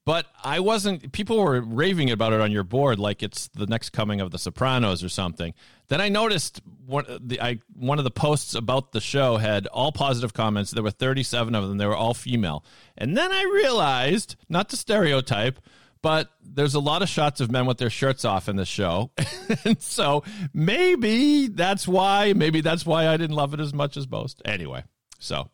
But 0.06 0.26
I 0.42 0.60
wasn't 0.60 1.12
people 1.12 1.38
were 1.44 1.60
raving 1.60 2.10
about 2.10 2.32
it 2.32 2.40
on 2.40 2.50
your 2.50 2.64
board 2.64 2.98
like 2.98 3.22
it's 3.22 3.48
the 3.48 3.66
next 3.66 3.90
coming 3.90 4.20
of 4.20 4.30
the 4.30 4.38
Sopranos 4.38 5.04
or 5.04 5.10
something. 5.10 5.52
Then 5.88 6.00
I 6.00 6.08
noticed 6.08 6.62
one 6.86 7.04
the 7.20 7.40
I 7.40 7.58
one 7.74 7.98
of 7.98 8.04
the 8.04 8.10
posts 8.10 8.54
about 8.54 8.92
the 8.92 9.00
show 9.00 9.36
had 9.36 9.66
all 9.66 9.92
positive 9.92 10.32
comments. 10.32 10.70
There 10.70 10.82
were 10.82 10.90
37 10.90 11.54
of 11.54 11.68
them. 11.68 11.76
They 11.76 11.86
were 11.86 11.94
all 11.96 12.14
female. 12.14 12.64
And 12.96 13.14
then 13.16 13.30
I 13.30 13.42
realized, 13.42 14.36
not 14.48 14.70
to 14.70 14.76
stereotype, 14.76 15.60
but 16.02 16.30
there's 16.42 16.74
a 16.74 16.80
lot 16.80 17.02
of 17.02 17.08
shots 17.08 17.40
of 17.40 17.50
men 17.50 17.66
with 17.66 17.78
their 17.78 17.90
shirts 17.90 18.24
off 18.24 18.48
in 18.48 18.56
the 18.56 18.64
show. 18.64 19.10
and 19.64 19.80
so 19.80 20.24
maybe 20.54 21.48
that's 21.48 21.86
why, 21.86 22.32
maybe 22.34 22.60
that's 22.60 22.86
why 22.86 23.06
I 23.08 23.16
didn't 23.16 23.36
love 23.36 23.52
it 23.54 23.60
as 23.60 23.74
much 23.74 23.96
as 23.96 24.08
most. 24.08 24.40
Anyway, 24.44 24.84
so, 25.18 25.50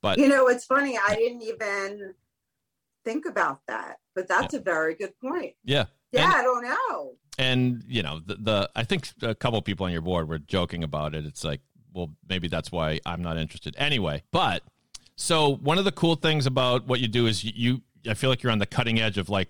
but 0.00 0.18
You 0.18 0.28
know, 0.28 0.48
it's 0.48 0.64
funny. 0.64 0.98
I 0.98 1.14
didn't 1.14 1.42
even 1.42 2.14
think 3.04 3.26
about 3.26 3.60
that, 3.68 3.98
but 4.14 4.28
that's 4.28 4.54
a 4.54 4.60
very 4.60 4.94
good 4.94 5.18
point. 5.20 5.54
yeah. 5.64 5.84
Yeah, 6.12 6.24
And- 6.24 6.34
I 6.34 6.42
don't 6.42 6.62
know. 6.64 7.12
and 7.38 7.84
you 7.86 8.02
know 8.02 8.18
the, 8.26 8.34
the 8.34 8.70
i 8.74 8.82
think 8.82 9.08
a 9.22 9.32
couple 9.34 9.62
people 9.62 9.86
on 9.86 9.92
your 9.92 10.00
board 10.02 10.28
were 10.28 10.40
joking 10.40 10.82
about 10.82 11.14
it 11.14 11.24
it's 11.24 11.44
like 11.44 11.60
well 11.94 12.10
maybe 12.28 12.48
that's 12.48 12.72
why 12.72 12.98
i'm 13.06 13.22
not 13.22 13.38
interested 13.38 13.74
anyway 13.78 14.20
but 14.32 14.62
so 15.14 15.54
one 15.56 15.78
of 15.78 15.84
the 15.84 15.92
cool 15.92 16.16
things 16.16 16.44
about 16.46 16.86
what 16.88 16.98
you 16.98 17.06
do 17.06 17.26
is 17.28 17.44
you 17.44 17.80
i 18.08 18.14
feel 18.14 18.28
like 18.28 18.42
you're 18.42 18.50
on 18.52 18.58
the 18.58 18.66
cutting 18.66 19.00
edge 19.00 19.16
of 19.18 19.28
like 19.30 19.48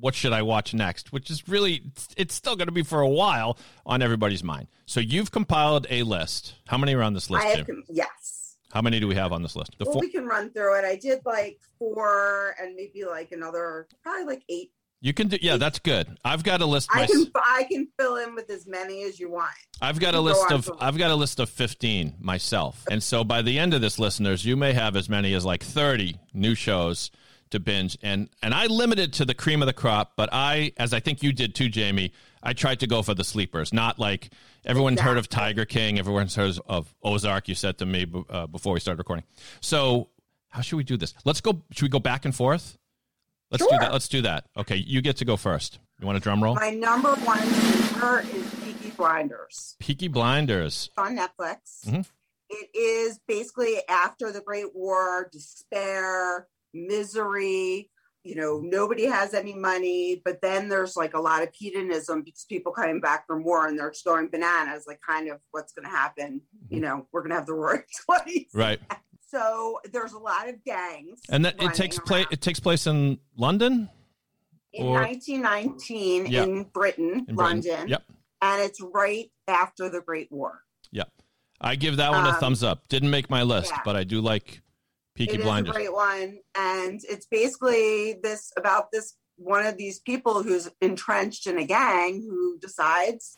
what 0.00 0.14
should 0.14 0.32
i 0.32 0.42
watch 0.42 0.74
next 0.74 1.12
which 1.12 1.30
is 1.30 1.48
really 1.48 1.82
it's, 2.16 2.34
still 2.34 2.56
going 2.56 2.68
to 2.68 2.72
be 2.72 2.82
for 2.82 3.00
a 3.00 3.08
while 3.08 3.58
on 3.86 4.02
everybody's 4.02 4.44
mind 4.44 4.68
so 4.86 5.00
you've 5.00 5.30
compiled 5.30 5.86
a 5.90 6.02
list 6.02 6.54
how 6.66 6.78
many 6.78 6.94
are 6.94 7.02
on 7.02 7.14
this 7.14 7.30
list 7.30 7.46
I 7.46 7.48
have, 7.50 7.68
yes. 7.88 8.56
how 8.72 8.82
many 8.82 9.00
do 9.00 9.08
we 9.08 9.14
have 9.14 9.32
on 9.32 9.42
this 9.42 9.56
list 9.56 9.76
the 9.78 9.84
Well, 9.84 9.94
four 9.94 10.00
we 10.00 10.10
can 10.10 10.26
run 10.26 10.50
through 10.50 10.78
it. 10.78 10.84
I 10.84 10.96
did 10.96 11.20
like 11.24 11.58
four 11.78 12.54
and 12.60 12.74
maybe 12.74 13.04
like 13.04 13.32
another, 13.32 13.88
probably 14.02 14.24
like 14.24 14.42
eight. 14.48 14.72
you 15.00 15.12
can 15.12 15.28
do 15.28 15.38
yeah 15.40 15.56
that's 15.56 15.78
good 15.78 16.06
i've 16.24 16.42
got 16.42 16.60
a 16.60 16.66
list 16.66 16.88
I 16.92 17.06
can 17.06 17.26
I 17.58 17.64
can 17.64 17.88
fill 17.98 18.16
in 18.16 18.34
with 18.34 18.50
as 18.50 18.66
many 18.66 19.02
as 19.04 19.18
you 19.18 19.30
want. 19.30 19.50
I've 19.80 19.98
got 19.98 20.14
a 20.14 20.20
list 20.20 20.50
of. 20.52 20.70
I've 20.80 20.96
got 20.98 21.10
a 21.10 21.14
list 21.14 21.40
of 21.40 21.48
15 21.48 22.14
myself. 22.20 22.84
And 22.90 23.02
so 23.02 23.24
by 23.24 23.42
the 23.42 23.58
end 23.58 23.74
of 23.74 23.80
this 23.80 23.98
listeners, 23.98 24.44
you 24.44 24.56
may 24.56 24.72
have 24.72 24.96
as 24.96 25.08
many 25.08 25.34
as 25.34 25.44
like 25.44 25.62
30 25.62 26.16
new 26.34 26.54
shows 26.54 27.10
to 27.50 27.60
binge 27.60 27.96
and 28.02 28.28
and 28.42 28.54
I 28.54 28.66
limited 28.66 29.12
to 29.14 29.24
the 29.24 29.34
cream 29.34 29.62
of 29.62 29.66
the 29.66 29.72
crop, 29.72 30.12
but 30.16 30.28
I 30.32 30.72
as 30.76 30.92
I 30.92 31.00
think 31.00 31.22
you 31.22 31.32
did 31.32 31.54
too 31.54 31.68
Jamie, 31.68 32.12
I 32.42 32.52
tried 32.52 32.80
to 32.80 32.86
go 32.86 33.02
for 33.02 33.14
the 33.14 33.24
sleepers, 33.24 33.72
not 33.72 33.98
like 33.98 34.30
everyone's 34.64 35.00
heard 35.00 35.18
of 35.18 35.28
Tiger 35.28 35.64
King, 35.64 35.98
everyone's 35.98 36.34
heard 36.34 36.58
of 36.66 36.94
Ozark 37.02 37.48
you 37.48 37.54
said 37.54 37.78
to 37.78 37.86
me 37.86 38.06
uh, 38.28 38.46
before 38.46 38.72
we 38.74 38.80
started 38.80 38.98
recording. 38.98 39.24
So, 39.60 40.08
how 40.48 40.60
should 40.60 40.76
we 40.76 40.84
do 40.84 40.96
this? 40.96 41.14
Let's 41.24 41.40
go 41.40 41.62
should 41.72 41.82
we 41.82 41.88
go 41.88 42.00
back 42.00 42.24
and 42.24 42.34
forth? 42.34 42.76
Let's 43.50 43.64
do 43.64 43.76
that. 43.80 43.92
Let's 43.92 44.08
do 44.08 44.22
that. 44.22 44.46
Okay, 44.56 44.76
you 44.76 45.00
get 45.00 45.16
to 45.18 45.24
go 45.24 45.36
first. 45.36 45.78
You 46.00 46.06
want 46.06 46.18
a 46.18 46.20
drum 46.20 46.42
roll? 46.44 46.54
My 46.54 46.70
number 46.70 47.14
one 47.16 47.40
sleeper 47.40 48.20
is 48.32 48.54
Peaky 48.62 48.90
Blinders 48.96 49.76
Peaky 49.80 50.08
Blinders. 50.08 50.90
on 50.96 51.16
Netflix. 51.16 51.86
Mhm. 51.86 52.06
It 52.50 52.70
is 52.74 53.18
basically 53.26 53.76
after 53.88 54.30
the 54.32 54.40
Great 54.40 54.74
War, 54.74 55.28
despair, 55.32 56.46
misery. 56.74 57.90
You 58.24 58.34
know, 58.34 58.60
nobody 58.62 59.06
has 59.06 59.32
any 59.32 59.54
money, 59.54 60.20
but 60.24 60.40
then 60.42 60.68
there's 60.68 60.96
like 60.96 61.14
a 61.14 61.20
lot 61.20 61.42
of 61.42 61.48
hedonism 61.54 62.22
because 62.22 62.44
people 62.46 62.72
coming 62.72 63.00
back 63.00 63.26
from 63.26 63.42
war 63.44 63.66
and 63.68 63.78
they're 63.78 63.90
just 63.90 64.04
going 64.04 64.28
bananas, 64.28 64.84
like 64.86 65.00
kind 65.00 65.30
of 65.30 65.38
what's 65.52 65.72
going 65.72 65.84
to 65.84 65.90
happen. 65.90 66.42
You 66.68 66.80
know, 66.80 67.06
we're 67.12 67.20
going 67.22 67.30
to 67.30 67.36
have 67.36 67.46
the 67.46 67.54
roaring 67.54 67.84
twenties. 68.04 68.48
Right. 68.52 68.80
So 69.30 69.78
there's 69.92 70.12
a 70.12 70.18
lot 70.18 70.48
of 70.48 70.62
gangs. 70.64 71.20
And 71.30 71.44
that 71.44 71.62
it 71.62 71.72
takes 71.74 71.98
place. 71.98 72.26
It 72.30 72.40
takes 72.42 72.60
place 72.60 72.86
in 72.86 73.18
London, 73.36 73.88
in 74.74 74.86
or- 74.86 75.00
1919 75.02 76.26
Yeah. 76.26 76.42
in 76.44 76.64
Britain, 76.64 77.24
in 77.28 77.34
Britain. 77.34 77.36
London, 77.36 77.88
Yep, 77.88 78.02
and 78.42 78.62
it's 78.62 78.80
right 78.82 79.30
after 79.46 79.88
the 79.88 80.00
Great 80.02 80.30
War. 80.30 80.62
yep. 80.92 81.08
I 81.60 81.76
give 81.76 81.96
that 81.96 82.10
one 82.12 82.24
a 82.24 82.30
Um, 82.30 82.34
thumbs 82.40 82.62
up. 82.62 82.86
Didn't 82.88 83.10
make 83.10 83.28
my 83.30 83.42
list, 83.42 83.70
yeah. 83.72 83.80
but 83.84 83.96
I 83.96 84.04
do 84.04 84.20
like 84.20 84.60
Peaky 85.18 85.34
It 85.34 85.40
is 85.40 85.44
Blinders. 85.46 85.74
a 85.74 85.78
great 85.78 85.92
one, 85.92 86.38
and 86.56 87.00
it's 87.08 87.26
basically 87.26 88.14
this 88.22 88.52
about 88.56 88.92
this 88.92 89.16
one 89.36 89.66
of 89.66 89.76
these 89.76 89.98
people 90.00 90.42
who's 90.44 90.70
entrenched 90.80 91.46
in 91.48 91.58
a 91.58 91.64
gang 91.64 92.22
who 92.22 92.56
decides, 92.60 93.36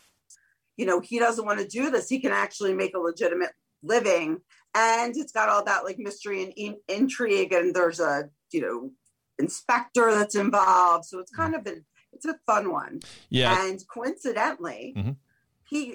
you 0.76 0.84
know, 0.86 1.00
he 1.00 1.18
doesn't 1.18 1.44
want 1.46 1.58
to 1.58 1.66
do 1.66 1.90
this. 1.90 2.08
He 2.08 2.20
can 2.20 2.32
actually 2.32 2.74
make 2.74 2.94
a 2.94 2.98
legitimate 2.98 3.52
living, 3.82 4.38
and 4.74 5.16
it's 5.16 5.32
got 5.32 5.48
all 5.48 5.64
that 5.64 5.84
like 5.84 5.98
mystery 5.98 6.42
and 6.42 6.52
in- 6.56 6.80
intrigue, 6.88 7.54
and 7.54 7.74
there's 7.74 7.98
a 8.00 8.28
you 8.52 8.60
know 8.60 8.90
inspector 9.38 10.12
that's 10.12 10.34
involved, 10.34 11.06
so 11.06 11.18
it's 11.18 11.32
kind 11.32 11.54
of 11.54 11.66
a 11.66 11.76
it's 12.12 12.26
a 12.26 12.34
fun 12.44 12.70
one. 12.72 13.00
yeah. 13.30 13.66
And 13.66 13.82
coincidentally, 13.88 14.92
Mhm. 14.98 15.16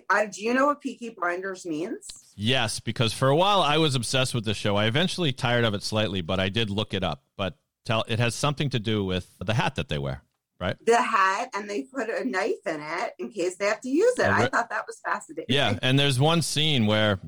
I, 0.10 0.26
do 0.28 0.44
you 0.44 0.54
know 0.54 0.68
what 0.68 0.82
Peaky 0.82 1.10
Blinders 1.10 1.66
means? 1.66 2.08
Yes, 2.36 2.80
because 2.80 3.14
for 3.14 3.30
a 3.30 3.36
while 3.36 3.62
I 3.62 3.78
was 3.78 3.96
obsessed 3.96 4.34
with 4.34 4.46
the 4.46 4.54
show. 4.54 4.76
I 4.76 4.86
eventually 4.86 5.32
tired 5.32 5.66
of 5.66 5.74
it 5.74 5.84
slightly, 5.84 6.22
but 6.22 6.40
I 6.40 6.50
did 6.50 6.70
look 6.70 6.94
it 6.94 7.04
up. 7.04 7.24
But 7.38 7.58
tell 7.86 8.04
it 8.08 8.20
has 8.20 8.36
something 8.36 8.70
to 8.72 8.80
do 8.80 9.04
with 9.04 9.30
the 9.40 9.54
hat 9.54 9.76
that 9.76 9.90
they 9.90 9.98
wear, 9.98 10.22
right? 10.60 10.76
The 10.86 11.02
hat, 11.02 11.50
and 11.54 11.70
they 11.70 11.84
put 11.84 12.10
a 12.10 12.26
knife 12.26 12.66
in 12.66 12.82
it 12.82 13.14
in 13.20 13.32
case 13.32 13.58
they 13.58 13.66
have 13.66 13.82
to 13.82 13.90
use 13.90 14.18
it. 14.20 14.26
I 14.26 14.48
thought 14.48 14.70
that 14.70 14.86
was 14.88 15.00
fascinating. 15.04 15.46
Yeah, 15.50 15.78
and 15.82 15.98
there's 15.98 16.20
one 16.20 16.42
scene 16.42 16.86
where 16.86 17.20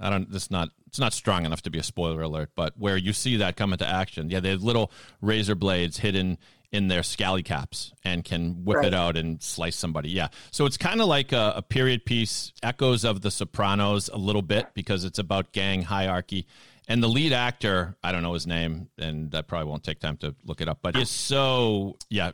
I 0.00 0.10
don't. 0.10 0.28
It's 0.32 0.50
not. 0.50 0.70
It's 0.86 0.98
not 0.98 1.14
strong 1.14 1.46
enough 1.46 1.62
to 1.62 1.70
be 1.70 1.78
a 1.78 1.82
spoiler 1.82 2.20
alert, 2.20 2.50
but 2.54 2.78
where 2.78 2.98
you 2.98 3.14
see 3.14 3.36
that 3.38 3.56
come 3.56 3.72
into 3.72 3.86
action. 3.86 4.28
Yeah, 4.28 4.40
they 4.40 4.50
have 4.50 4.62
little 4.62 4.92
razor 5.22 5.54
blades 5.54 5.98
hidden 5.98 6.36
in 6.72 6.88
their 6.88 7.02
scally 7.02 7.42
caps 7.42 7.92
and 8.02 8.24
can 8.24 8.64
whip 8.64 8.82
it 8.82 8.94
out 8.94 9.16
and 9.16 9.42
slice 9.42 9.76
somebody. 9.76 10.10
Yeah, 10.10 10.28
so 10.50 10.66
it's 10.66 10.78
kind 10.78 11.00
of 11.00 11.06
like 11.06 11.32
a, 11.32 11.54
a 11.56 11.62
period 11.62 12.04
piece, 12.04 12.52
echoes 12.62 13.04
of 13.04 13.20
The 13.20 13.30
Sopranos 13.30 14.08
a 14.08 14.16
little 14.16 14.42
bit 14.42 14.68
because 14.74 15.04
it's 15.04 15.18
about 15.18 15.52
gang 15.52 15.82
hierarchy. 15.82 16.46
And 16.88 17.02
the 17.02 17.08
lead 17.08 17.32
actor, 17.32 17.96
I 18.02 18.10
don't 18.10 18.22
know 18.22 18.32
his 18.32 18.46
name, 18.46 18.88
and 18.98 19.32
I 19.34 19.42
probably 19.42 19.68
won't 19.68 19.84
take 19.84 20.00
time 20.00 20.16
to 20.18 20.34
look 20.44 20.60
it 20.60 20.68
up, 20.68 20.78
but 20.82 20.96
he's 20.96 21.10
so 21.10 21.96
yeah, 22.08 22.32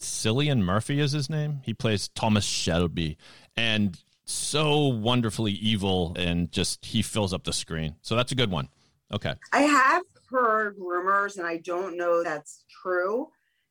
Cillian 0.00 0.60
Murphy 0.60 1.00
is 1.00 1.12
his 1.12 1.28
name. 1.28 1.60
He 1.64 1.74
plays 1.74 2.08
Thomas 2.08 2.44
Shelby 2.44 3.18
and 3.56 3.98
so 4.24 4.88
wonderfully 4.88 5.52
evil 5.52 6.14
and 6.16 6.50
just 6.52 6.84
he 6.84 7.02
fills 7.02 7.32
up 7.32 7.44
the 7.44 7.52
screen. 7.52 7.96
So 8.02 8.16
that's 8.16 8.32
a 8.32 8.34
good 8.34 8.50
one. 8.50 8.68
Okay. 9.12 9.34
I 9.52 9.60
have 9.62 10.02
heard 10.30 10.76
rumors, 10.78 11.36
and 11.36 11.46
I 11.46 11.58
don't 11.58 11.96
know 11.96 12.22
that's 12.22 12.64
true, 12.82 13.28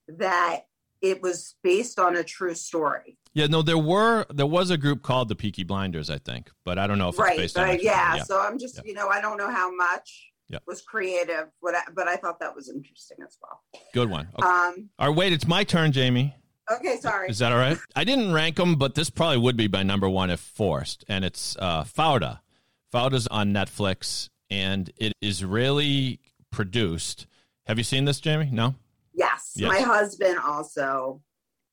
that 0.07 0.61
it 1.01 1.21
was 1.21 1.55
based 1.63 1.99
on 1.99 2.15
a 2.15 2.23
true 2.23 2.55
story. 2.55 3.17
Yeah, 3.33 3.47
no, 3.47 3.61
there 3.61 3.77
were 3.77 4.25
there 4.33 4.45
was 4.45 4.69
a 4.69 4.77
group 4.77 5.01
called 5.03 5.27
the 5.29 5.35
Peaky 5.35 5.63
Blinders, 5.63 6.09
I 6.09 6.17
think, 6.19 6.49
but 6.63 6.79
I 6.79 6.87
don't 6.87 6.97
know 6.97 7.09
if 7.09 7.15
it's 7.15 7.19
right. 7.19 7.37
based 7.37 7.55
But 7.55 7.69
on 7.69 7.79
yeah, 7.81 8.15
yeah. 8.15 8.23
So 8.23 8.39
I'm 8.39 8.57
just, 8.57 8.75
Yeah. 8.77 8.81
you 8.85 8.93
know, 8.93 9.09
I 9.09 9.19
don't 9.21 9.37
know 9.37 9.51
how 9.51 9.75
much 9.75 10.31
Yeah. 10.47 10.59
was 10.65 10.81
creative, 10.81 11.47
but 11.61 11.75
I, 11.75 11.81
but 11.93 12.07
I 12.07 12.15
thought 12.15 12.39
that 12.39 12.55
was 12.55 12.69
interesting 12.69 13.17
as 13.27 13.37
well. 13.41 13.61
Good 13.93 14.09
one. 14.09 14.29
Okay. 14.39 14.47
Um, 14.47 14.89
All 14.97 15.09
right, 15.09 15.15
wait, 15.17 15.33
it's 15.33 15.45
my 15.47 15.63
turn, 15.65 15.91
Jamie. 15.91 16.33
okay, 16.71 16.95
sorry. 16.97 17.29
Is 17.29 17.39
that 17.39 17.51
all 17.51 17.57
right? 17.57 17.77
I 17.95 18.05
didn't 18.05 18.31
rank 18.31 18.55
them, 18.55 18.75
but 18.75 18.95
this 18.95 19.09
probably 19.09 19.37
would 19.37 19.57
be 19.57 19.67
my 19.67 19.83
number 19.83 20.07
one 20.09 20.29
if 20.29 20.39
forced. 20.39 21.03
And 21.09 21.25
it's 21.25 21.57
uh, 21.59 21.83
Fauda. 21.83 22.39
Fauda's 22.93 23.27
on 23.27 23.51
Netflix, 23.53 24.29
and 24.49 24.89
it 24.97 25.11
is 25.21 25.43
really 25.43 26.21
produced. 26.51 27.27
Have 27.67 27.77
you 27.77 27.83
seen 27.83 28.05
this, 28.05 28.19
Jamie? 28.21 28.49
No? 28.51 28.75
Yes, 29.15 29.53
Yes. 29.55 29.67
my 29.69 29.79
husband 29.79 30.37
also 30.39 31.21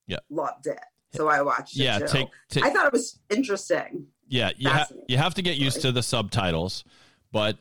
Yeah. 0.07 0.19
loved 0.31 0.67
it, 0.67 0.79
so 1.15 1.29
I 1.29 1.43
watched 1.43 1.77
it 1.77 1.83
Yeah, 1.85 1.99
too. 1.99 2.07
take, 2.07 2.29
take 2.51 2.65
I 2.65 2.71
thought 2.71 2.87
it 2.87 2.93
was 2.93 3.19
interesting. 3.31 4.07
Yeah, 4.29 4.51
you, 4.57 4.71
ha- 4.71 4.87
you 5.09 5.19
have 5.19 5.35
to 5.35 5.43
get 5.43 5.57
used 5.59 5.83
to 5.83 5.93
the 5.93 6.03
subtitles, 6.03 6.85
but 7.33 7.59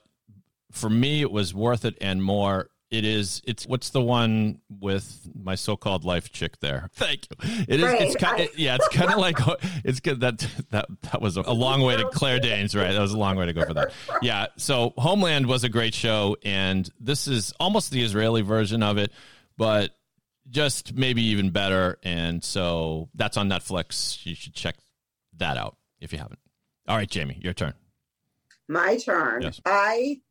for 0.72 0.90
me, 0.90 1.22
it 1.22 1.32
was 1.32 1.54
worth 1.54 1.84
it 1.86 1.98
and 2.00 2.24
more. 2.24 2.70
It 2.90 3.06
is. 3.06 3.42
It's 3.46 3.66
what's 3.66 3.90
the 3.92 4.02
one 4.02 4.60
with 4.70 5.22
my 5.34 5.56
so-called 5.56 6.04
life 6.04 6.30
chick 6.32 6.60
there? 6.60 6.90
Thank 6.96 7.28
you. 7.30 7.38
It 7.70 7.80
is. 7.80 7.94
it's 8.02 8.16
kind. 8.18 8.42
I- 8.42 8.50
yeah, 8.58 8.76
it's 8.76 8.88
kind 8.90 9.10
of 9.12 9.18
like 9.18 9.38
it's 9.86 10.02
good 10.02 10.20
that 10.22 10.46
that 10.72 10.88
that 11.04 11.22
was 11.22 11.38
a, 11.38 11.42
a 11.46 11.54
long 11.54 11.82
way 11.82 11.96
to 11.98 12.06
Claire 12.10 12.40
Danes, 12.40 12.76
right? 12.76 12.92
That 12.92 13.00
was 13.00 13.14
a 13.14 13.18
long 13.18 13.38
way 13.38 13.46
to 13.46 13.54
go 13.54 13.66
for 13.66 13.74
that. 13.76 13.92
Yeah. 14.22 14.48
So 14.58 14.94
Homeland 14.98 15.48
was 15.48 15.64
a 15.64 15.70
great 15.70 15.94
show, 15.94 16.36
and 16.44 16.90
this 17.00 17.28
is 17.30 17.54
almost 17.62 17.92
the 17.92 18.02
Israeli 18.04 18.42
version 18.42 18.84
of 18.84 18.98
it, 18.98 19.12
but 19.62 19.92
just 20.50 20.96
maybe 20.96 21.22
even 21.22 21.52
better. 21.52 22.00
And 22.02 22.44
so 22.44 23.10
that's 23.14 23.38
on 23.38 23.48
Netflix. 23.48 24.26
You 24.26 24.34
should 24.34 24.56
check 24.56 24.76
that 25.38 25.56
out 25.56 25.78
if 26.00 26.12
you 26.12 26.18
haven't. 26.18 26.40
All 26.88 26.98
right, 26.98 27.08
Jamie, 27.08 27.38
your 27.44 27.54
turn. 27.54 27.76
My 28.68 28.98
turn. 28.98 29.44
Yes. 29.44 29.62
I 29.64 30.22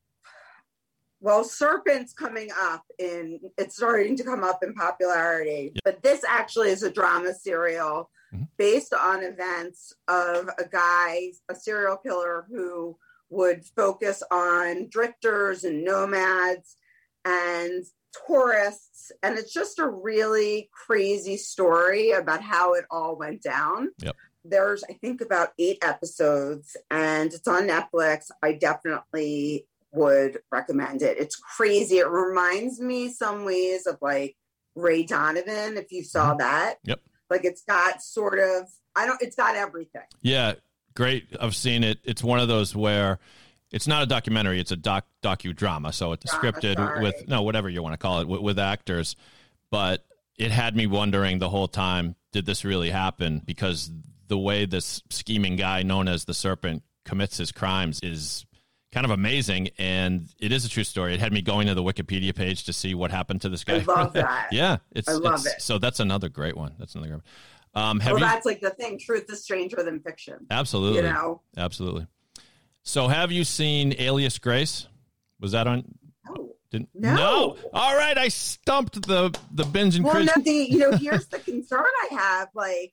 Well, 1.20 1.44
Serpent's 1.44 2.12
coming 2.12 2.48
up 2.58 2.82
in 2.98 3.38
it's 3.56 3.76
starting 3.76 4.16
to 4.16 4.24
come 4.24 4.42
up 4.42 4.64
in 4.64 4.74
popularity. 4.74 5.74
But 5.84 6.02
this 6.02 6.24
actually 6.26 6.70
is 6.70 6.82
a 6.82 6.90
drama 6.90 7.32
serial 7.32 8.10
Mhm. 8.34 8.48
based 8.56 8.92
on 8.92 9.22
events 9.22 9.92
of 10.08 10.48
a 10.58 10.66
guy, 10.68 11.30
a 11.48 11.54
serial 11.54 11.98
killer 11.98 12.46
who 12.50 12.98
would 13.28 13.64
focus 13.76 14.24
on 14.32 14.88
drifters 14.88 15.62
and 15.62 15.84
nomads 15.84 16.76
and 17.24 17.84
tourists. 18.26 19.12
And 19.22 19.38
it's 19.38 19.52
just 19.52 19.78
a 19.78 19.88
really 19.88 20.70
crazy 20.72 21.36
story 21.36 22.12
about 22.12 22.42
how 22.42 22.74
it 22.74 22.84
all 22.90 23.16
went 23.16 23.42
down. 23.42 23.90
Yep. 23.98 24.16
There's, 24.44 24.82
I 24.88 24.94
think, 24.94 25.20
about 25.20 25.50
eight 25.58 25.78
episodes, 25.82 26.74
and 26.90 27.30
it's 27.30 27.46
on 27.46 27.68
Netflix. 27.68 28.30
I 28.42 28.54
definitely 28.54 29.66
would 29.92 30.38
recommend 30.50 31.02
it. 31.02 31.18
It's 31.18 31.36
crazy. 31.36 31.98
It 31.98 32.08
reminds 32.08 32.80
me 32.80 33.10
some 33.10 33.44
ways 33.44 33.86
of 33.86 33.98
like 34.00 34.36
Ray 34.74 35.02
Donovan, 35.02 35.76
if 35.76 35.92
you 35.92 36.04
saw 36.04 36.30
mm-hmm. 36.30 36.38
that. 36.38 36.76
Yep. 36.84 37.00
Like 37.28 37.44
it's 37.44 37.62
got 37.62 38.00
sort 38.00 38.38
of, 38.38 38.66
I 38.96 39.04
don't, 39.04 39.20
it's 39.20 39.36
got 39.36 39.56
everything. 39.56 40.02
Yeah, 40.22 40.54
great. 40.94 41.36
I've 41.38 41.54
seen 41.54 41.84
it. 41.84 41.98
It's 42.04 42.24
one 42.24 42.40
of 42.40 42.48
those 42.48 42.74
where 42.74 43.18
it's 43.72 43.86
not 43.86 44.02
a 44.02 44.06
documentary; 44.06 44.60
it's 44.60 44.72
a 44.72 44.76
doc 44.76 45.06
docudrama. 45.22 45.92
So 45.94 46.12
it's 46.12 46.24
Drama, 46.30 46.52
scripted 46.52 46.76
sorry. 46.76 47.02
with 47.02 47.28
no 47.28 47.42
whatever 47.42 47.68
you 47.68 47.82
want 47.82 47.92
to 47.94 47.98
call 47.98 48.20
it 48.20 48.28
with, 48.28 48.40
with 48.40 48.58
actors. 48.58 49.16
But 49.70 50.04
it 50.36 50.50
had 50.50 50.74
me 50.76 50.86
wondering 50.86 51.38
the 51.38 51.48
whole 51.48 51.68
time: 51.68 52.16
Did 52.32 52.46
this 52.46 52.64
really 52.64 52.90
happen? 52.90 53.42
Because 53.44 53.90
the 54.28 54.38
way 54.38 54.64
this 54.64 55.02
scheming 55.10 55.56
guy 55.56 55.82
known 55.82 56.08
as 56.08 56.24
the 56.24 56.34
Serpent 56.34 56.82
commits 57.04 57.36
his 57.36 57.50
crimes 57.52 58.00
is 58.02 58.46
kind 58.92 59.04
of 59.04 59.10
amazing, 59.12 59.68
and 59.78 60.28
it 60.40 60.50
is 60.52 60.64
a 60.64 60.68
true 60.68 60.82
story. 60.84 61.14
It 61.14 61.20
had 61.20 61.32
me 61.32 61.42
going 61.42 61.66
to 61.68 61.74
the 61.74 61.82
Wikipedia 61.82 62.34
page 62.34 62.64
to 62.64 62.72
see 62.72 62.94
what 62.94 63.10
happened 63.12 63.42
to 63.42 63.48
this 63.48 63.62
guy. 63.64 63.76
I 63.76 63.78
love 63.84 64.12
that. 64.14 64.48
yeah, 64.52 64.78
it's 64.92 65.08
I 65.08 65.12
love 65.12 65.40
it's- 65.40 65.46
it. 65.46 65.62
So 65.62 65.78
that's 65.78 66.00
another 66.00 66.28
great 66.28 66.56
one. 66.56 66.74
That's 66.78 66.94
another 66.96 67.08
great 67.10 67.16
one. 67.22 67.24
Um, 67.72 67.98
well, 68.04 68.14
you 68.14 68.18
that's 68.20 68.44
like 68.46 68.60
the 68.60 68.70
thing. 68.70 68.98
Truth 68.98 69.30
is 69.30 69.44
stranger 69.44 69.80
than 69.84 70.00
fiction. 70.00 70.44
absolutely? 70.50 70.98
You 70.98 71.02
know? 71.04 71.40
Absolutely. 71.56 72.08
So, 72.82 73.08
have 73.08 73.30
you 73.30 73.44
seen 73.44 73.94
Alias 73.98 74.38
Grace? 74.38 74.86
Was 75.40 75.52
that 75.52 75.66
on? 75.66 75.84
No. 76.28 76.50
Didn't, 76.70 76.88
No. 76.94 77.56
All 77.72 77.96
right, 77.96 78.16
I 78.16 78.28
stumped 78.28 79.06
the 79.06 79.36
the 79.52 79.64
binge 79.64 79.96
and 79.96 80.04
Well, 80.04 80.14
cringe. 80.14 80.30
no, 80.36 80.42
the, 80.42 80.50
you 80.52 80.78
know, 80.78 80.92
here's 80.96 81.26
the 81.26 81.38
concern 81.38 81.84
I 82.10 82.14
have. 82.14 82.48
Like, 82.54 82.92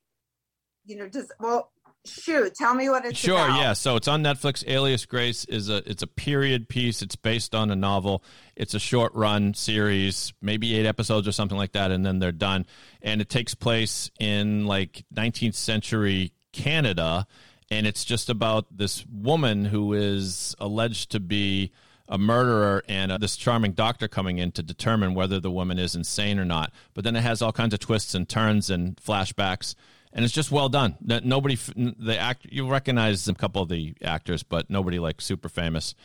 you 0.86 0.96
know, 0.98 1.08
does, 1.08 1.32
well, 1.40 1.72
shoot, 2.06 2.54
tell 2.56 2.74
me 2.74 2.90
what 2.90 3.06
it's 3.06 3.18
Sure, 3.20 3.36
about. 3.38 3.60
yeah. 3.60 3.74
So 3.74 3.96
it's 3.98 4.08
on 4.08 4.24
Netflix. 4.24 4.64
Alias 4.68 5.06
Grace 5.06 5.46
is 5.46 5.70
a 5.70 5.78
it's 5.90 6.04
a 6.04 6.08
period 6.08 6.68
piece. 6.70 7.02
It's 7.02 7.16
based 7.16 7.54
on 7.56 7.70
a 7.72 7.76
novel. 7.76 8.24
It's 8.56 8.74
a 8.74 8.80
short 8.80 9.14
run 9.14 9.54
series, 9.54 10.34
maybe 10.42 10.76
eight 10.78 10.86
episodes 10.86 11.28
or 11.28 11.32
something 11.32 11.58
like 11.58 11.74
that, 11.74 11.92
and 11.92 12.06
then 12.06 12.20
they're 12.20 12.32
done. 12.32 12.66
And 13.02 13.22
it 13.22 13.30
takes 13.30 13.54
place 13.56 14.10
in 14.20 14.66
like 14.66 15.04
19th 15.14 15.56
century 15.56 16.34
Canada, 16.54 17.28
and 17.70 17.86
it's 17.86 18.06
just 18.06 18.30
about 18.30 18.66
this 18.78 19.06
woman 19.08 19.66
who 19.66 19.94
is 19.94 20.56
alleged 20.60 21.12
to 21.12 21.20
be 21.20 21.72
a 22.10 22.18
murderer 22.18 22.84
and 22.88 23.12
uh, 23.12 23.18
this 23.18 23.36
charming 23.36 23.74
doctor 23.74 24.08
coming 24.08 24.38
in 24.38 24.52
to 24.54 24.64
determine 24.64 25.14
whether 25.14 25.40
the 25.42 25.52
woman 25.52 25.78
is 25.78 25.94
insane 25.94 26.40
or 26.40 26.46
not. 26.46 26.72
But 26.94 27.04
then 27.04 27.16
it 27.18 27.22
has 27.22 27.42
all 27.42 27.52
kinds 27.52 27.74
of 27.74 27.82
twists 27.82 28.16
and 28.16 28.28
turns 28.30 28.70
and 28.70 28.96
flashbacks, 28.96 29.76
and 30.14 30.24
it's 30.24 30.34
just 30.34 30.50
well 30.52 30.70
done. 30.70 30.96
Nobody, 31.02 31.56
the 31.76 32.18
act, 32.18 32.46
you 32.50 32.70
recognize 32.70 33.28
a 33.28 33.34
couple 33.34 33.62
of 33.62 33.68
the 33.70 33.94
actors, 34.02 34.42
but 34.44 34.70
nobody 34.70 35.00
like 35.00 35.20
super 35.20 35.50
famous. 35.50 35.96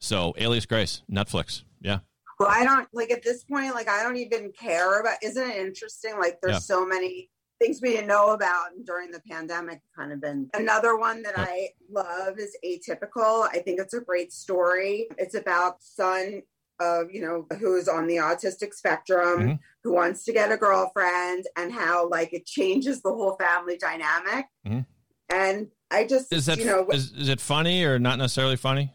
So, 0.00 0.34
Alias 0.36 0.66
Grace, 0.66 1.02
Netflix, 1.10 1.62
yeah, 1.80 2.00
Well, 2.40 2.48
I 2.50 2.64
don't 2.64 2.88
like 2.92 3.10
at 3.10 3.22
this 3.22 3.44
point, 3.44 3.72
like, 3.74 3.88
I 3.88 4.02
don't 4.02 4.16
even 4.16 4.52
care 4.52 5.00
about, 5.00 5.16
isn't 5.22 5.50
it 5.50 5.56
interesting? 5.56 6.18
Like, 6.18 6.38
there's 6.42 6.54
Yeah. 6.54 6.58
so 6.58 6.84
many 6.84 7.30
things 7.58 7.80
we 7.82 7.90
didn't 7.90 8.08
know 8.08 8.30
about 8.30 8.68
during 8.84 9.10
the 9.10 9.20
pandemic, 9.28 9.80
kind 9.96 10.12
of 10.12 10.20
been. 10.20 10.48
Another 10.54 10.96
one 10.96 11.22
that 11.22 11.34
I 11.36 11.70
love 11.90 12.38
is 12.38 12.56
Atypical. 12.64 13.48
I 13.50 13.58
think 13.58 13.80
it's 13.80 13.94
a 13.94 14.00
great 14.00 14.32
story. 14.32 15.08
It's 15.18 15.34
about 15.34 15.82
son 15.82 16.42
of, 16.78 17.10
you 17.10 17.22
know, 17.22 17.46
who's 17.58 17.88
on 17.88 18.06
the 18.06 18.16
autistic 18.16 18.74
spectrum, 18.74 19.40
Mhm. 19.40 19.58
who 19.82 19.92
wants 19.92 20.24
to 20.24 20.32
get 20.32 20.52
a 20.52 20.58
girlfriend, 20.58 21.46
and 21.56 21.72
how, 21.72 22.08
like, 22.08 22.34
it 22.34 22.44
changes 22.44 23.00
the 23.00 23.08
whole 23.10 23.36
family 23.36 23.78
dynamic. 23.78 24.46
Mhm. 24.66 24.84
And 25.30 25.70
I 25.90 26.04
just, 26.04 26.32
is 26.32 26.46
that 26.46 26.58
you 26.58 26.66
know, 26.66 26.86
is, 26.90 27.12
is 27.12 27.28
it 27.28 27.40
funny 27.40 27.84
or 27.84 27.98
not 27.98 28.18
necessarily 28.18 28.56
funny? 28.56 28.92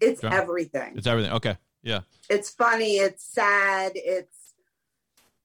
it's 0.00 0.22
everything. 0.22 0.96
It's 0.96 1.08
everything. 1.08 1.32
Okay, 1.32 1.56
yeah, 1.82 2.02
it's 2.30 2.50
funny 2.50 2.98
it's 2.98 3.24
sad 3.24 3.92
it's 3.96 4.37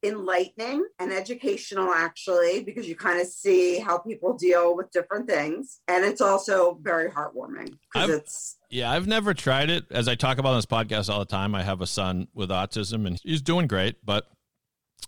enlightening 0.03 0.85
and 0.99 1.11
educational 1.13 1.91
actually 1.93 2.61
because 2.63 2.87
you 2.87 2.95
kind 2.95 3.21
of 3.21 3.27
see 3.27 3.79
how 3.79 3.97
people 3.97 4.33
deal 4.33 4.75
with 4.75 4.91
different 4.91 5.27
things 5.29 5.79
and 5.87 6.03
it's 6.03 6.19
also 6.21 6.77
very 6.81 7.09
heartwarming 7.09 7.73
because 7.93 8.09
it's 8.09 8.57
yeah. 8.69 8.91
I've 8.91 9.07
never 9.07 9.33
tried 9.33 9.69
it. 9.69 9.85
As 9.91 10.07
I 10.07 10.15
talk 10.15 10.39
about 10.39 10.49
on 10.49 10.57
this 10.57 10.65
podcast 10.65 11.07
all 11.09 11.19
the 11.19 11.25
time, 11.25 11.53
I 11.55 11.61
have 11.63 11.79
a 11.81 11.85
son 11.87 12.27
with 12.33 12.49
autism, 12.49 13.05
and 13.05 13.19
he's 13.23 13.41
doing 13.43 13.67
great. 13.67 14.03
But 14.03 14.25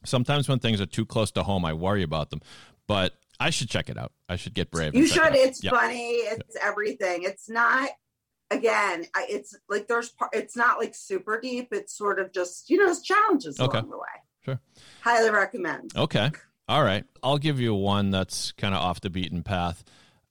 sometimes 0.03 0.47
when 0.47 0.59
things 0.59 0.79
are 0.81 0.85
too 0.85 1.05
close 1.05 1.31
to 1.31 1.41
home, 1.43 1.65
I 1.65 1.73
worry 1.73 2.03
about 2.03 2.29
them. 2.29 2.41
But 2.87 3.13
I 3.39 3.49
should 3.49 3.69
check 3.69 3.89
it 3.89 3.97
out. 3.97 4.11
I 4.29 4.35
should 4.35 4.53
get 4.53 4.69
brave. 4.71 4.93
you 4.95 5.07
check 5.07 5.33
it 5.33 5.37
should 5.39 5.47
it's 5.47 5.63
Yeah. 5.63 5.71
funny 5.71 6.09
it's 6.09 6.55
everything 6.61 7.23
it's 7.23 7.49
not 7.49 7.89
again 8.51 9.05
I- 9.15 9.25
it's 9.29 9.55
like 9.67 9.87
there's 9.87 10.09
par- 10.09 10.29
it's 10.31 10.55
not 10.55 10.77
like 10.79 10.93
super 10.95 11.39
deep 11.41 11.69
it's 11.71 11.97
sort 11.97 12.19
of 12.19 12.31
just 12.31 12.69
you 12.69 12.77
know 12.77 12.89
it's 12.91 13.01
challenges 13.01 13.59
Okay. 13.59 13.79
along 13.79 13.89
the 13.89 13.97
way 13.97 14.03
Sure. 14.45 14.59
highly 15.01 15.29
recommend 15.31 15.91
Okay. 15.95 16.31
All 16.67 16.83
right. 16.83 17.03
I'll 17.21 17.37
give 17.37 17.59
you 17.59 17.75
one 17.75 18.09
that's 18.11 18.51
kind 18.53 18.73
of 18.73 18.81
off 18.81 18.99
the 19.01 19.09
beaten 19.11 19.43
path. 19.43 19.83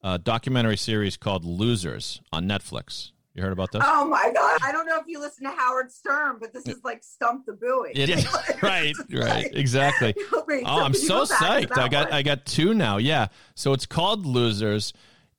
A 0.02 0.18
documentary 0.18 0.76
series 0.76 1.16
called 1.16 1.44
Losers 1.44 2.20
on 2.32 2.46
Netflix. 2.48 3.12
You 3.34 3.42
heard 3.42 3.52
about 3.52 3.72
this? 3.72 3.82
oh 3.84 4.04
my 4.06 4.30
god 4.32 4.60
i 4.62 4.70
don't 4.70 4.86
know 4.86 4.98
if 5.00 5.06
you 5.08 5.18
listen 5.18 5.42
to 5.44 5.50
howard 5.50 5.90
stern 5.90 6.36
but 6.38 6.52
this 6.52 6.68
is 6.68 6.84
like 6.84 7.02
stump 7.02 7.46
the 7.46 7.52
buoy 7.52 7.90
It 7.92 8.08
is 8.08 8.24
right, 8.62 8.94
right, 9.12 9.50
exactly. 9.52 10.14
Oh, 10.30 10.84
I'm 10.84 10.94
so 10.94 11.24
go 11.24 11.26
back 11.26 11.38
to 11.38 11.44
psyched! 11.44 11.78
I 11.78 11.88
got 11.88 12.04
one? 12.06 12.14
I 12.14 12.22
got 12.22 12.46
two 12.46 12.74
now. 12.74 12.98
Yeah, 12.98 13.26
so 13.56 13.72
it's 13.72 13.86
called 13.86 14.24
Losers. 14.24 14.92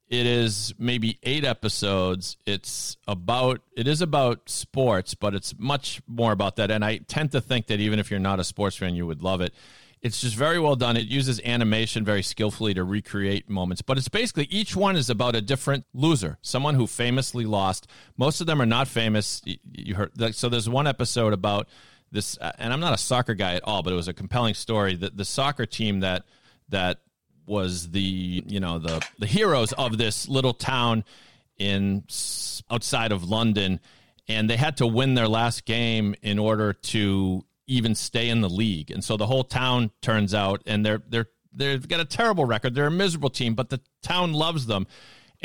It 0.07 0.27
is 0.27 0.73
maybe 0.77 1.17
eight 1.23 1.43
episodes. 1.43 2.37
It's 2.45 2.95
about 3.07 3.61
it 3.75 3.87
is 3.87 4.01
about 4.01 4.49
sports, 4.49 5.15
but 5.15 5.33
it's 5.33 5.55
much 5.57 6.01
more 6.07 6.31
about 6.31 6.57
that. 6.57 6.69
And 6.69 6.85
I 6.85 6.97
tend 6.97 7.31
to 7.31 7.41
think 7.41 7.67
that 7.67 7.79
even 7.79 7.97
if 7.97 8.11
you're 8.11 8.19
not 8.19 8.39
a 8.39 8.43
sports 8.43 8.75
fan, 8.75 8.95
you 8.95 9.07
would 9.07 9.23
love 9.23 9.41
it. 9.41 9.53
It's 10.01 10.21
just 10.21 10.35
very 10.35 10.59
well 10.59 10.75
done. 10.75 10.97
It 10.97 11.07
uses 11.07 11.41
animation 11.43 12.05
very 12.05 12.21
skillfully 12.21 12.75
to 12.75 12.83
recreate 12.83 13.49
moments, 13.49 13.81
but 13.81 13.97
it's 13.97 14.07
basically 14.07 14.45
each 14.51 14.75
one 14.75 14.95
is 14.95 15.09
about 15.09 15.35
a 15.35 15.41
different 15.41 15.85
loser, 15.95 16.37
someone 16.43 16.75
who 16.75 16.85
famously 16.85 17.45
lost. 17.45 17.87
Most 18.15 18.39
of 18.39 18.45
them 18.45 18.61
are 18.61 18.67
not 18.67 18.87
famous. 18.87 19.41
You 19.73 19.95
heard 19.95 20.35
so. 20.35 20.49
There's 20.49 20.69
one 20.69 20.85
episode 20.85 21.33
about 21.33 21.67
this, 22.11 22.37
uh, 22.39 22.51
and 22.59 22.71
I'm 22.71 22.79
not 22.79 22.93
a 22.93 22.99
soccer 22.99 23.33
guy 23.33 23.55
at 23.55 23.63
all, 23.63 23.81
but 23.81 23.93
it 23.93 23.95
was 23.95 24.07
a 24.07 24.13
compelling 24.13 24.53
story. 24.53 24.95
that 24.97 25.17
the 25.17 25.25
soccer 25.25 25.65
team 25.65 26.01
that 26.01 26.25
that 26.69 26.99
was 27.45 27.91
the 27.91 28.43
you 28.45 28.59
know 28.59 28.79
the 28.79 29.05
the 29.19 29.27
heroes 29.27 29.71
of 29.73 29.97
this 29.97 30.27
little 30.27 30.53
town 30.53 31.03
in 31.57 32.03
outside 32.69 33.11
of 33.11 33.23
London, 33.23 33.79
and 34.27 34.49
they 34.49 34.57
had 34.57 34.77
to 34.77 34.87
win 34.87 35.13
their 35.13 35.27
last 35.27 35.65
game 35.65 36.15
in 36.21 36.39
order 36.39 36.73
to 36.73 37.45
even 37.67 37.95
stay 37.95 38.29
in 38.29 38.41
the 38.41 38.49
league. 38.49 38.91
And 38.91 39.03
so 39.03 39.17
the 39.17 39.27
whole 39.27 39.43
town 39.43 39.91
turns 40.01 40.33
out, 40.33 40.61
and 40.65 40.85
they're 40.85 41.01
they're 41.07 41.27
they've 41.53 41.87
got 41.87 41.99
a 41.99 42.05
terrible 42.05 42.45
record. 42.45 42.75
They're 42.75 42.87
a 42.87 42.91
miserable 42.91 43.29
team, 43.29 43.55
but 43.55 43.69
the 43.69 43.81
town 44.01 44.33
loves 44.33 44.65
them. 44.65 44.87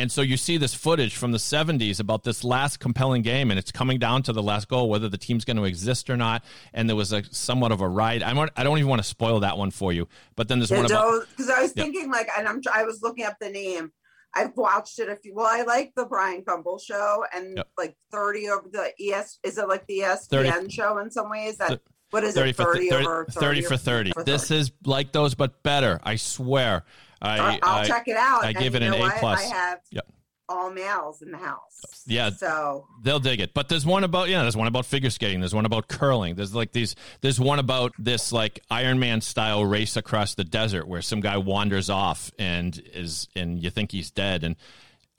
And 0.00 0.10
so 0.10 0.22
you 0.22 0.38
see 0.38 0.56
this 0.56 0.72
footage 0.74 1.14
from 1.16 1.32
the 1.32 1.38
70s 1.38 2.00
about 2.00 2.24
this 2.24 2.42
last 2.42 2.80
compelling 2.80 3.20
game, 3.20 3.50
and 3.50 3.58
it's 3.58 3.70
coming 3.70 3.98
down 3.98 4.22
to 4.22 4.32
the 4.32 4.42
last 4.42 4.66
goal, 4.68 4.88
whether 4.88 5.10
the 5.10 5.18
team's 5.18 5.44
going 5.44 5.58
to 5.58 5.64
exist 5.64 6.08
or 6.08 6.16
not. 6.16 6.42
And 6.72 6.88
there 6.88 6.96
was 6.96 7.12
a 7.12 7.22
somewhat 7.30 7.70
of 7.70 7.82
a 7.82 7.88
ride. 7.88 8.22
I 8.22 8.32
don't, 8.32 8.50
I 8.56 8.64
don't 8.64 8.78
even 8.78 8.88
want 8.88 9.00
to 9.02 9.06
spoil 9.08 9.40
that 9.40 9.58
one 9.58 9.70
for 9.70 9.92
you. 9.92 10.08
But 10.36 10.48
then 10.48 10.58
there's 10.58 10.70
one 10.70 10.86
about 10.86 11.26
because 11.28 11.50
I 11.50 11.60
was 11.60 11.74
Yeah. 11.76 11.82
thinking 11.84 12.10
like, 12.10 12.28
and 12.38 12.48
I'm 12.48 12.62
I 12.72 12.84
was 12.84 13.02
looking 13.02 13.24
up 13.26 13.36
the 13.40 13.50
name. 13.50 13.92
I've 14.34 14.56
watched 14.56 14.98
it 15.00 15.10
a 15.10 15.16
few. 15.16 15.34
Well, 15.34 15.46
I 15.48 15.62
like 15.62 15.92
the 15.96 16.06
Bryant 16.06 16.46
Gumbel 16.46 16.80
show 16.80 17.24
and 17.34 17.56
Yep. 17.58 17.68
like 17.76 17.96
30 18.10 18.48
over 18.48 18.68
the 18.72 18.92
ES. 18.98 19.38
Is 19.42 19.58
it 19.58 19.68
like 19.68 19.86
the 19.86 19.98
ESPN 20.00 20.70
show 20.72 20.96
in 20.98 21.10
some 21.10 21.28
ways? 21.28 21.58
That 21.58 21.68
Th- 21.68 21.80
what 22.10 22.24
is 22.24 22.34
30 22.34 22.50
it? 22.50 22.56
for 22.56 22.64
30 22.74 22.88
30, 22.90 23.04
over 23.06 23.26
30 23.28 23.62
for 23.62 23.76
30. 23.76 24.12
This 24.24 24.50
is 24.50 24.70
like 24.84 25.12
those, 25.12 25.34
but 25.34 25.62
better. 25.62 26.00
I 26.04 26.16
swear. 26.16 26.84
I, 27.22 27.59
I'll, 27.62 27.78
I- 27.80 27.87
check 27.87 28.09
it 28.09 28.16
out. 28.16 28.44
I 28.44 28.52
gave 28.52 28.74
it 28.74 28.83
an 28.83 28.94
A 28.94 28.98
what? 28.98 29.16
plus. 29.16 29.40
I 29.40 29.54
have 29.54 29.78
Yep. 29.90 30.06
all 30.48 30.70
males 30.70 31.22
in 31.22 31.30
the 31.30 31.38
house. 31.38 31.80
Yeah. 32.06 32.30
So 32.30 32.87
They'll 33.02 33.20
dig 33.20 33.40
it. 33.40 33.52
But 33.54 33.68
there's 33.68 33.85
one 33.87 34.04
about 34.04 34.28
yeah, 34.28 34.42
there's 34.42 34.56
one 34.56 34.66
about 34.66 34.87
figure 34.87 35.11
skating. 35.11 35.40
There's 35.40 35.54
one 35.54 35.66
about 35.66 35.87
curling. 35.88 36.35
There's 36.35 36.54
like 36.54 36.72
these 36.72 36.96
there's 37.20 37.38
one 37.38 37.59
about 37.59 37.92
this 37.98 38.33
like 38.33 38.61
Iron 38.70 38.98
Man 38.98 39.20
style 39.20 39.64
race 39.64 39.96
across 39.96 40.35
the 40.35 40.44
desert 40.44 40.88
where 40.88 41.02
some 41.02 41.20
guy 41.20 41.37
wanders 41.37 41.88
off 41.90 42.30
and 42.38 42.80
is 42.94 43.28
and 43.37 43.62
you 43.62 43.70
think 43.70 43.92
he's 43.92 44.11
dead 44.11 44.42
and 44.44 44.56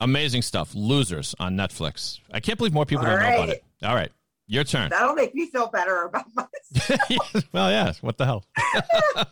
amazing 0.00 0.42
stuff. 0.42 0.74
Losers 0.74 1.34
on 1.38 1.56
Netflix. 1.56 2.18
I 2.32 2.40
can't 2.40 2.58
believe 2.58 2.74
more 2.74 2.84
people 2.86 3.06
All 3.06 3.12
don't 3.16 3.22
know 3.22 3.34
about 3.36 3.48
it. 3.50 3.64
All 3.82 3.94
right. 3.94 4.10
Your 4.48 4.64
turn. 4.64 4.90
That'll 4.90 5.14
make 5.14 5.34
me 5.34 5.46
feel 5.46 5.68
better 5.68 6.02
about 6.02 6.26
myself. 6.34 7.44
well, 7.52 7.70
yeah. 7.70 7.92
What 8.02 8.18
the 8.18 8.26
hell? 8.26 8.44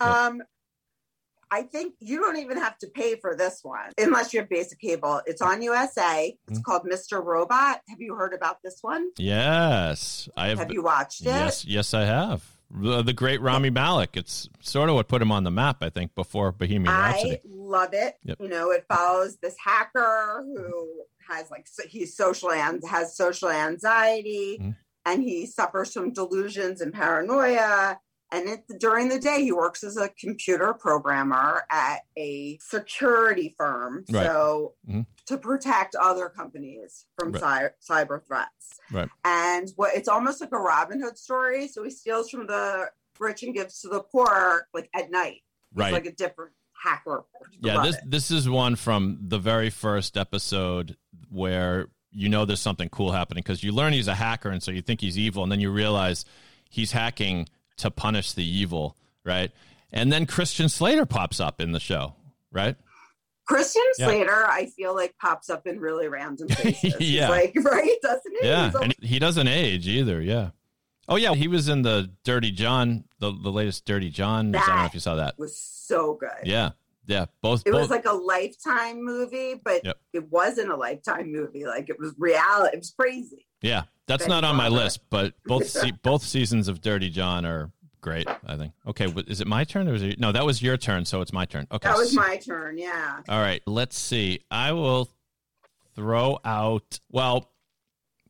Um, 0.00 0.42
I 1.52 1.62
think 1.62 1.94
you 2.00 2.20
don't 2.20 2.36
even 2.36 2.56
have 2.58 2.78
to 2.78 2.86
pay 2.86 3.16
for 3.16 3.34
this 3.36 3.60
one 3.62 3.90
unless 3.98 4.32
you 4.32 4.40
have 4.40 4.48
basic 4.48 4.78
cable. 4.80 5.20
It's 5.26 5.42
on 5.42 5.62
USA. 5.62 6.36
It's 6.48 6.60
Mhm. 6.60 6.64
called 6.64 6.82
Mr. 6.84 7.24
Robot. 7.24 7.80
Have 7.88 8.00
you 8.00 8.14
heard 8.14 8.32
about 8.34 8.58
this 8.62 8.78
one? 8.82 9.10
Yes, 9.18 10.28
I 10.36 10.48
have. 10.48 10.58
Have 10.58 10.72
you 10.72 10.82
watched 10.82 11.22
it? 11.22 11.26
Yes, 11.26 11.64
yes, 11.64 11.92
I 11.94 12.04
have. 12.04 12.44
The, 12.72 13.02
the 13.02 13.12
great 13.12 13.40
Rami 13.40 13.68
Malek. 13.70 14.16
It's 14.16 14.48
sort 14.60 14.88
of 14.88 14.94
what 14.94 15.08
put 15.08 15.20
him 15.20 15.32
on 15.32 15.42
the 15.42 15.50
map, 15.50 15.78
I 15.82 15.90
think, 15.90 16.14
before 16.14 16.52
Bohemian 16.52 16.84
Rhapsody. 16.94 17.32
I 17.34 17.40
love 17.48 17.94
it. 17.94 18.16
Yep. 18.22 18.36
You 18.40 18.48
know, 18.48 18.70
it 18.70 18.84
follows 18.88 19.38
this 19.42 19.56
hacker 19.64 20.44
who 20.46 21.02
has 21.28 21.50
like 21.50 21.66
so 21.66 21.82
he's 21.88 22.16
social 22.16 22.52
and 22.52 22.80
has 22.88 23.16
social 23.16 23.50
anxiety, 23.50 24.58
Mhm. 24.62 24.76
and 25.04 25.22
he 25.24 25.46
suffers 25.46 25.92
from 25.92 26.12
delusions 26.12 26.80
and 26.80 26.92
paranoia. 26.92 27.98
And 28.32 28.48
it, 28.48 28.64
during 28.78 29.08
the 29.08 29.18
day, 29.18 29.42
he 29.42 29.50
works 29.52 29.82
as 29.82 29.96
a 29.96 30.08
computer 30.10 30.72
programmer 30.72 31.64
at 31.70 32.02
a 32.16 32.58
security 32.60 33.54
firm, 33.58 34.04
Right. 34.10 34.24
so 34.26 34.74
Mhm. 34.88 35.06
to 35.26 35.36
protect 35.38 35.94
other 35.96 36.28
companies 36.28 37.06
from 37.18 37.32
Right. 37.32 37.40
cy- 37.40 38.04
cyber 38.04 38.24
threats. 38.24 38.78
Right. 38.92 39.08
And 39.24 39.68
what 39.76 39.94
it's 39.96 40.08
almost 40.08 40.40
like 40.40 40.52
a 40.52 40.58
Robin 40.58 41.00
Hood 41.00 41.18
story. 41.18 41.66
So 41.68 41.82
he 41.82 41.90
steals 41.90 42.30
from 42.30 42.46
the 42.46 42.90
rich 43.18 43.42
and 43.42 43.52
gives 43.54 43.80
to 43.82 43.88
the 43.88 44.00
poor, 44.00 44.68
like 44.72 44.88
at 44.94 45.10
night. 45.10 45.42
It's 45.72 45.78
Right. 45.80 45.92
like 45.92 46.06
a 46.06 46.12
different 46.12 46.52
hacker. 46.84 47.24
yeah, 47.60 47.82
this 47.82 47.96
it. 47.96 48.02
this 48.10 48.30
is 48.30 48.48
one 48.48 48.74
from 48.74 49.18
the 49.28 49.38
very 49.38 49.68
first 49.70 50.16
episode 50.16 50.96
where 51.28 51.88
you 52.12 52.28
know 52.28 52.44
there's 52.44 52.58
something 52.60 52.88
cool 52.88 53.12
happening 53.12 53.42
because 53.42 53.62
you 53.62 53.70
learn 53.70 53.92
he's 53.92 54.08
a 54.08 54.14
hacker, 54.14 54.48
and 54.50 54.62
so 54.62 54.70
you 54.70 54.80
think 54.82 55.00
he's 55.00 55.18
evil, 55.18 55.42
and 55.42 55.52
then 55.52 55.60
you 55.60 55.70
realize 55.70 56.24
he's 56.68 56.92
hacking 56.92 57.46
to 57.80 57.90
punish 57.90 58.32
the 58.32 58.44
evil, 58.44 58.96
right? 59.24 59.50
And 59.92 60.12
then 60.12 60.26
Christian 60.26 60.68
Slater 60.68 61.04
pops 61.06 61.40
up 61.40 61.60
in 61.60 61.72
the 61.72 61.80
show, 61.80 62.14
right? 62.52 62.76
Christian 63.46 63.82
Yeah. 63.98 64.06
Slater, 64.06 64.46
I 64.46 64.66
feel 64.66 64.94
like 64.94 65.16
pops 65.18 65.50
up 65.50 65.66
in 65.66 65.80
really 65.80 66.08
random 66.08 66.48
places. 66.50 66.94
Yeah. 67.00 67.28
like 67.28 67.52
right, 67.64 67.96
doesn't 68.02 68.36
he? 68.40 68.46
Yeah, 68.46 68.70
and 68.80 68.94
he 69.02 69.18
doesn't 69.18 69.48
age 69.48 69.88
either. 69.88 70.20
Yeah. 70.22 70.50
Oh 71.08 71.16
yeah, 71.16 71.34
he 71.34 71.48
was 71.48 71.68
in 71.68 71.82
the 71.82 72.10
Dirty 72.24 72.52
John, 72.52 73.04
the 73.18 73.32
the 73.32 73.50
latest 73.50 73.84
Dirty 73.84 74.10
John. 74.10 74.54
I 74.54 74.64
don't 74.64 74.76
know 74.76 74.84
if 74.84 74.94
you 74.94 75.00
saw 75.00 75.16
that. 75.16 75.36
was 75.38 75.56
so 75.58 76.14
good. 76.14 76.30
Yeah, 76.46 76.70
yeah. 77.10 77.26
Both. 77.42 77.62
It 77.66 77.72
both 77.72 77.82
was 77.82 77.90
like 77.90 78.06
a 78.06 78.12
lifetime 78.12 79.04
movie, 79.04 79.54
but 79.62 79.84
Yep. 79.84 79.98
it 80.12 80.30
wasn't 80.30 80.70
a 80.70 80.76
lifetime 80.76 81.30
movie. 81.32 81.66
Like 81.66 81.90
it 81.90 81.98
was 81.98 82.14
reality. 82.18 82.76
It 82.76 82.78
was 82.80 82.94
crazy. 82.98 83.46
yeah, 83.62 83.82
that's 84.06 84.22
Benny 84.24 84.30
not 84.40 84.44
on 84.44 84.56
my 84.56 84.68
list, 84.68 85.00
but 85.10 85.34
both 85.44 85.66
se- 85.68 85.92
both 86.02 86.22
seasons 86.22 86.68
of 86.68 86.80
Dirty 86.80 87.10
John 87.10 87.44
are 87.44 87.70
great. 88.00 88.26
I 88.46 88.56
think. 88.56 88.72
Okay, 88.86 89.06
is 89.26 89.40
it 89.40 89.46
my 89.46 89.64
turn 89.64 89.88
or 89.88 89.94
is 89.94 90.02
it 90.02 90.18
no? 90.20 90.32
That 90.32 90.46
was 90.46 90.62
your 90.62 90.76
turn, 90.76 91.04
so 91.04 91.20
it's 91.20 91.32
my 91.32 91.44
turn. 91.44 91.66
Okay. 91.70 91.88
That 91.88 91.98
was 91.98 92.14
my 92.26 92.36
turn. 92.38 92.78
Yeah. 92.78 93.20
All 93.28 93.40
right, 93.40 93.60
let's 93.66 93.98
see. 93.98 94.40
I 94.50 94.72
will 94.72 95.10
throw 95.94 96.38
out. 96.44 97.00
Well, 97.10 97.50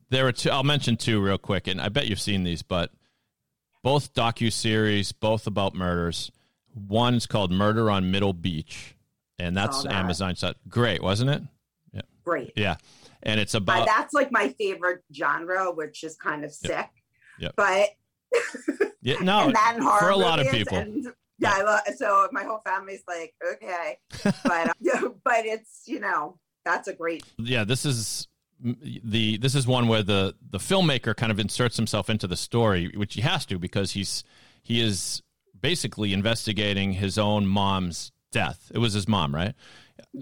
there 0.08 0.26
are 0.26 0.32
two. 0.32 0.50
I'll 0.50 0.64
mention 0.64 0.96
two 0.96 1.20
real 1.20 1.38
quick, 1.38 1.66
and 1.68 1.80
I 1.80 1.88
bet 1.88 2.06
you've 2.06 2.20
seen 2.20 2.42
these, 2.44 2.62
but 2.62 2.90
both 3.82 4.12
docu 4.12 4.52
series, 4.52 5.12
both 5.12 5.46
about 5.46 5.74
murders. 5.74 6.30
One's 6.74 7.26
called 7.26 7.50
Murder 7.52 7.90
on 7.90 8.11
Middle 8.11 8.33
Beach, 8.33 8.94
and 9.38 9.56
that's 9.56 9.78
Saw 9.78 9.83
that. 9.85 9.92
Amazon. 9.94 10.37
So 10.37 10.52
great, 10.68 11.02
wasn't 11.02 11.30
it? 11.30 11.42
Yeah. 11.92 12.02
Great. 12.24 12.52
Yeah, 12.56 12.76
and 13.22 13.40
it's 13.40 13.54
Uh, 13.54 13.59
about 13.59 13.87
that's 13.87 14.14
like 14.14 14.30
my 14.30 14.48
favorite 14.50 15.02
genre, 15.14 15.72
which 15.72 16.04
is 16.04 16.16
kind 16.16 16.44
of 16.44 16.52
sick. 16.52 16.88
Yep. 17.38 17.54
But 17.56 17.88
yeah, 19.02 19.20
no 19.20 19.40
and 19.46 19.54
that 19.54 19.72
and 19.74 19.83
horror 19.85 19.98
for 20.00 20.11
a 20.11 20.16
lot 20.16 20.40
of 20.40 20.48
people. 20.50 20.78
And, 20.78 21.06
yeah, 21.38 21.54
I 21.56 21.62
love, 21.62 21.80
so 21.96 22.28
my 22.33 22.44
whole 22.44 22.61
family's 22.66 23.02
like, 23.09 23.35
okay, 23.54 23.98
but 24.44 24.68
uh, 24.68 25.09
but 25.24 25.46
it's 25.46 25.83
you 25.87 25.98
know 26.00 26.38
that's 26.64 26.87
a 26.88 26.92
great 26.92 27.24
yeah 27.38 27.64
this 27.64 27.87
is 27.87 28.28
the 28.62 29.38
this 29.38 29.54
is 29.54 29.66
one 29.66 29.88
where 29.88 30.02
the 30.02 30.35
the 30.50 30.59
filmmaker 30.59 31.16
kind 31.16 31.33
of 31.33 31.40
inserts 31.40 31.78
himself 31.78 32.11
into 32.11 32.26
the 32.26 32.37
story 32.37 32.92
which 32.94 33.14
he 33.14 33.22
has 33.22 33.46
to 33.46 33.59
because 33.59 33.92
he's 33.92 34.22
he 34.62 34.83
is 34.83 35.22
basically 35.60 36.12
investigating 36.12 36.92
his 36.92 37.18
own 37.18 37.46
mom's 37.46 38.12
death. 38.32 38.70
It 38.74 38.78
was 38.78 38.92
his 38.92 39.08
mom 39.08 39.34
right? 39.34 39.54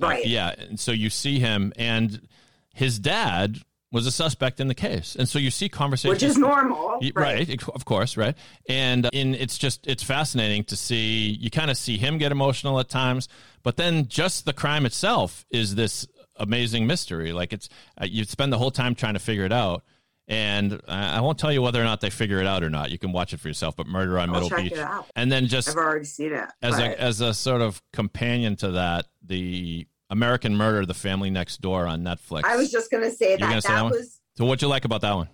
Uh, 0.03 0.07
right. 0.07 0.27
yeah 0.27 0.55
and 0.59 0.79
so 0.79 0.93
you 0.93 1.11
see 1.11 1.39
him 1.39 1.73
and 1.77 2.27
his 2.75 2.99
dad 2.99 3.59
was 3.91 4.07
a 4.07 4.11
suspect 4.11 4.61
in 4.61 4.69
the 4.69 4.75
case. 4.75 5.17
And 5.19 5.27
so 5.27 5.39
you 5.39 5.51
see 5.51 5.71
conversations 5.71 6.23
which 6.23 6.23
is 6.23 6.37
normal, 6.37 6.99
right? 7.15 7.49
right 7.49 7.69
of 7.69 7.85
course 7.85 8.17
right? 8.17 8.37
And 8.69 9.09
in 9.13 9.35
it's 9.35 9.59
just 9.59 9.87
it's 9.87 10.03
fascinating 10.03 10.65
to 10.65 10.77
see 10.77 11.31
you 11.41 11.51
kind 11.51 11.71
of 11.71 11.77
see 11.77 11.97
him 11.97 12.19
get 12.19 12.33
emotional 12.33 12.79
at 12.81 12.89
times 12.89 13.29
but 13.63 13.77
then 13.77 14.09
just 14.09 14.45
the 14.45 14.53
crime 14.53 14.87
itself 14.87 15.45
is 15.51 15.75
this 15.75 16.07
amazing 16.39 16.87
mystery. 16.87 17.33
Like 17.33 17.53
it's 17.53 17.69
uh, 18.01 18.07
you 18.07 18.25
spend 18.25 18.53
the 18.53 18.59
whole 18.59 18.71
time 18.71 18.95
trying 18.95 19.15
to 19.15 19.21
figure 19.21 19.45
it 19.45 19.53
out 19.53 19.85
and 20.29 20.81
I 20.87 21.21
won't 21.23 21.39
tell 21.39 21.51
you 21.53 21.63
whether 21.63 21.81
or 21.81 21.85
not 21.85 22.01
they 22.01 22.11
figure 22.11 22.39
it 22.41 22.47
out 22.47 22.63
or 22.63 22.71
not. 22.71 22.91
You 22.91 22.99
can 22.99 23.13
watch 23.13 23.33
it 23.33 23.41
for 23.41 23.49
yourself. 23.49 23.75
But 23.77 23.87
Murder 23.87 24.19
on 24.19 24.29
I'll 24.29 24.43
Middle 24.43 24.57
Beach, 24.57 24.73
it 24.73 24.79
out. 24.79 25.07
and 25.17 25.33
then 25.33 25.47
just 25.47 25.71
I've 25.71 25.77
already 25.77 26.05
seen 26.05 26.33
it. 26.33 26.49
as 26.63 26.77
but- 26.77 26.83
a 26.83 27.01
as 27.01 27.21
a 27.21 27.33
sort 27.35 27.63
of 27.63 27.83
companion 27.93 28.55
to 28.57 28.73
that, 28.73 29.07
the 29.25 29.87
American 30.11 30.57
Murder: 30.57 30.87
The 30.87 30.95
Family 30.95 31.31
Next 31.31 31.61
Door 31.61 31.87
on 31.87 32.03
Netflix. 32.03 32.45
I 32.45 32.57
was 32.57 32.71
just 32.71 32.91
gonna 32.91 33.11
say 33.11 33.31
You're 33.31 33.39
that 33.39 33.49
gonna 33.49 33.63
say 33.63 33.69
that 33.69 33.75
that 33.77 33.83
one? 33.85 33.93
was 33.93 34.21
so, 34.37 34.45
what'd 34.45 34.63
you 34.63 34.69
like 34.69 34.85
about 34.85 35.01
that 35.01 35.15
one? 35.17 35.29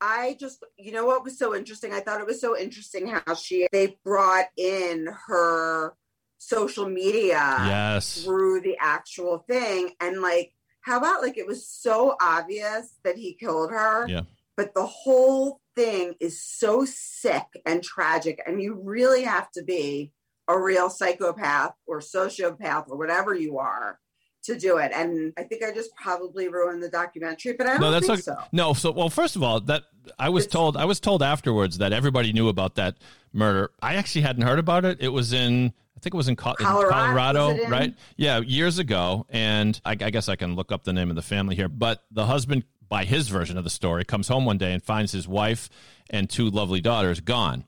I 0.00 0.36
just, 0.38 0.62
you 0.76 0.92
know, 0.92 1.06
what 1.06 1.24
was 1.24 1.36
so 1.38 1.56
interesting? 1.56 1.92
I 1.92 2.00
thought 2.00 2.20
it 2.20 2.26
was 2.26 2.40
so 2.40 2.56
interesting 2.56 3.08
how 3.08 3.34
she 3.34 3.66
they 3.72 3.96
brought 4.04 4.44
in 4.56 5.08
her 5.26 5.94
social 6.38 6.88
media 6.88 7.34
yes, 7.66 8.22
through 8.22 8.60
the 8.60 8.76
actual 8.80 9.38
thing, 9.48 9.90
and 10.00 10.20
like, 10.22 10.52
how 10.88 10.98
about 10.98 11.22
like 11.22 11.38
it 11.38 11.46
was 11.46 11.66
so 11.68 12.16
obvious 12.20 12.96
that 13.04 13.16
he 13.16 13.34
killed 13.34 13.70
her, 13.70 14.06
Yeah. 14.08 14.22
but 14.56 14.74
the 14.74 14.86
whole 14.86 15.60
thing 15.76 16.14
is 16.18 16.42
so 16.42 16.84
sick 16.84 17.46
and 17.66 17.82
tragic, 17.82 18.40
and 18.46 18.60
you 18.62 18.74
really 18.82 19.22
have 19.24 19.50
to 19.52 19.62
be 19.62 20.12
a 20.48 20.58
real 20.58 20.88
psychopath 20.90 21.74
or 21.86 22.00
sociopath 22.00 22.88
or 22.88 22.96
whatever 22.96 23.34
you 23.34 23.58
are 23.58 24.00
to 24.44 24.58
do 24.58 24.78
it. 24.78 24.90
And 24.94 25.32
I 25.36 25.42
think 25.42 25.62
I 25.62 25.72
just 25.72 25.94
probably 25.94 26.48
ruined 26.48 26.82
the 26.82 26.88
documentary, 26.88 27.52
but 27.52 27.66
I 27.66 27.72
don't 27.72 27.80
no, 27.82 27.90
that's 27.90 28.06
think 28.06 28.20
okay. 28.20 28.22
so. 28.22 28.36
No, 28.52 28.72
so 28.72 28.90
well, 28.90 29.10
first 29.10 29.36
of 29.36 29.42
all, 29.42 29.60
that 29.60 29.82
I 30.18 30.30
was 30.30 30.44
It's- 30.44 30.52
told 30.52 30.76
I 30.76 30.86
was 30.86 31.00
told 31.00 31.22
afterwards 31.22 31.78
that 31.78 31.92
everybody 31.92 32.32
knew 32.32 32.48
about 32.48 32.76
that 32.76 32.96
murder. 33.32 33.70
I 33.82 33.96
actually 33.96 34.22
hadn't 34.22 34.42
heard 34.42 34.58
about 34.58 34.84
it. 34.86 34.98
It 35.00 35.08
was 35.08 35.32
in 35.34 35.74
I 35.98 36.00
think 36.00 36.14
it 36.14 36.16
was 36.16 36.28
in, 36.28 36.36
Co- 36.36 36.54
Colorado, 36.54 36.90
Colorado, 36.90 37.48
was 37.54 37.64
in? 37.64 37.70
right? 37.70 37.94
Yeah, 38.16 38.38
years 38.38 38.78
ago. 38.78 39.26
And 39.30 39.80
I, 39.84 39.90
I 39.92 40.10
guess 40.10 40.28
I 40.28 40.36
can 40.36 40.54
look 40.54 40.70
up 40.70 40.84
the 40.84 40.92
name 40.92 41.10
of 41.10 41.16
the 41.16 41.22
family 41.22 41.56
here. 41.56 41.68
But 41.68 42.04
the 42.12 42.26
husband, 42.26 42.62
by 42.88 43.04
his 43.04 43.26
version 43.28 43.58
of 43.58 43.64
the 43.64 43.70
story, 43.70 44.04
comes 44.04 44.28
home 44.28 44.44
one 44.44 44.58
day 44.58 44.72
and 44.72 44.80
finds 44.80 45.10
his 45.10 45.26
wife 45.26 45.68
and 46.08 46.30
two 46.30 46.50
lovely 46.50 46.80
daughters 46.80 47.18
gone. 47.18 47.64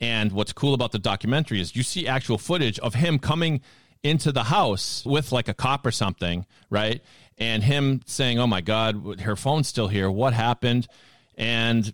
And 0.00 0.30
what's 0.30 0.52
cool 0.52 0.72
about 0.72 0.92
the 0.92 1.00
documentary 1.00 1.60
is 1.60 1.74
you 1.74 1.82
see 1.82 2.06
actual 2.06 2.38
footage 2.38 2.78
of 2.78 2.94
him 2.94 3.18
coming 3.18 3.60
into 4.04 4.30
the 4.30 4.44
house 4.44 5.04
with 5.04 5.32
like 5.32 5.48
a 5.48 5.54
cop 5.54 5.84
or 5.84 5.90
something, 5.90 6.46
right? 6.70 7.02
And 7.38 7.64
him 7.64 8.02
saying, 8.06 8.38
"Oh 8.38 8.46
my 8.46 8.60
God, 8.60 9.20
her 9.22 9.34
phone's 9.34 9.66
still 9.66 9.88
here. 9.88 10.08
What 10.08 10.32
happened?" 10.32 10.86
And 11.36 11.92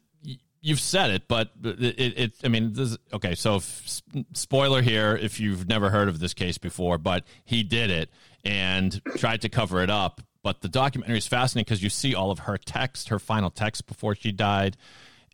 you've 0.60 0.80
said 0.80 1.10
it, 1.10 1.28
but 1.28 1.50
it, 1.62 2.18
it, 2.18 2.32
I 2.44 2.48
mean, 2.48 2.72
this, 2.72 2.96
okay. 3.12 3.34
So, 3.34 3.56
if, 3.56 4.02
spoiler 4.34 4.82
here, 4.82 5.16
if 5.20 5.40
you've 5.40 5.68
never 5.68 5.90
heard 5.90 6.08
of 6.08 6.20
this 6.20 6.34
case 6.34 6.58
before, 6.58 6.98
but 6.98 7.24
he 7.44 7.62
did 7.62 7.90
it 7.90 8.10
and 8.44 9.00
tried 9.16 9.42
to 9.42 9.48
cover 9.48 9.82
it 9.82 9.90
up. 9.90 10.20
But 10.42 10.62
the 10.62 10.68
documentary 10.68 11.18
is 11.18 11.26
fascinating 11.26 11.66
because 11.66 11.82
you 11.82 11.90
see 11.90 12.14
all 12.14 12.30
of 12.30 12.40
her 12.40 12.56
text, 12.56 13.10
her 13.10 13.18
final 13.18 13.50
text 13.50 13.86
before 13.86 14.14
she 14.14 14.32
died, 14.32 14.76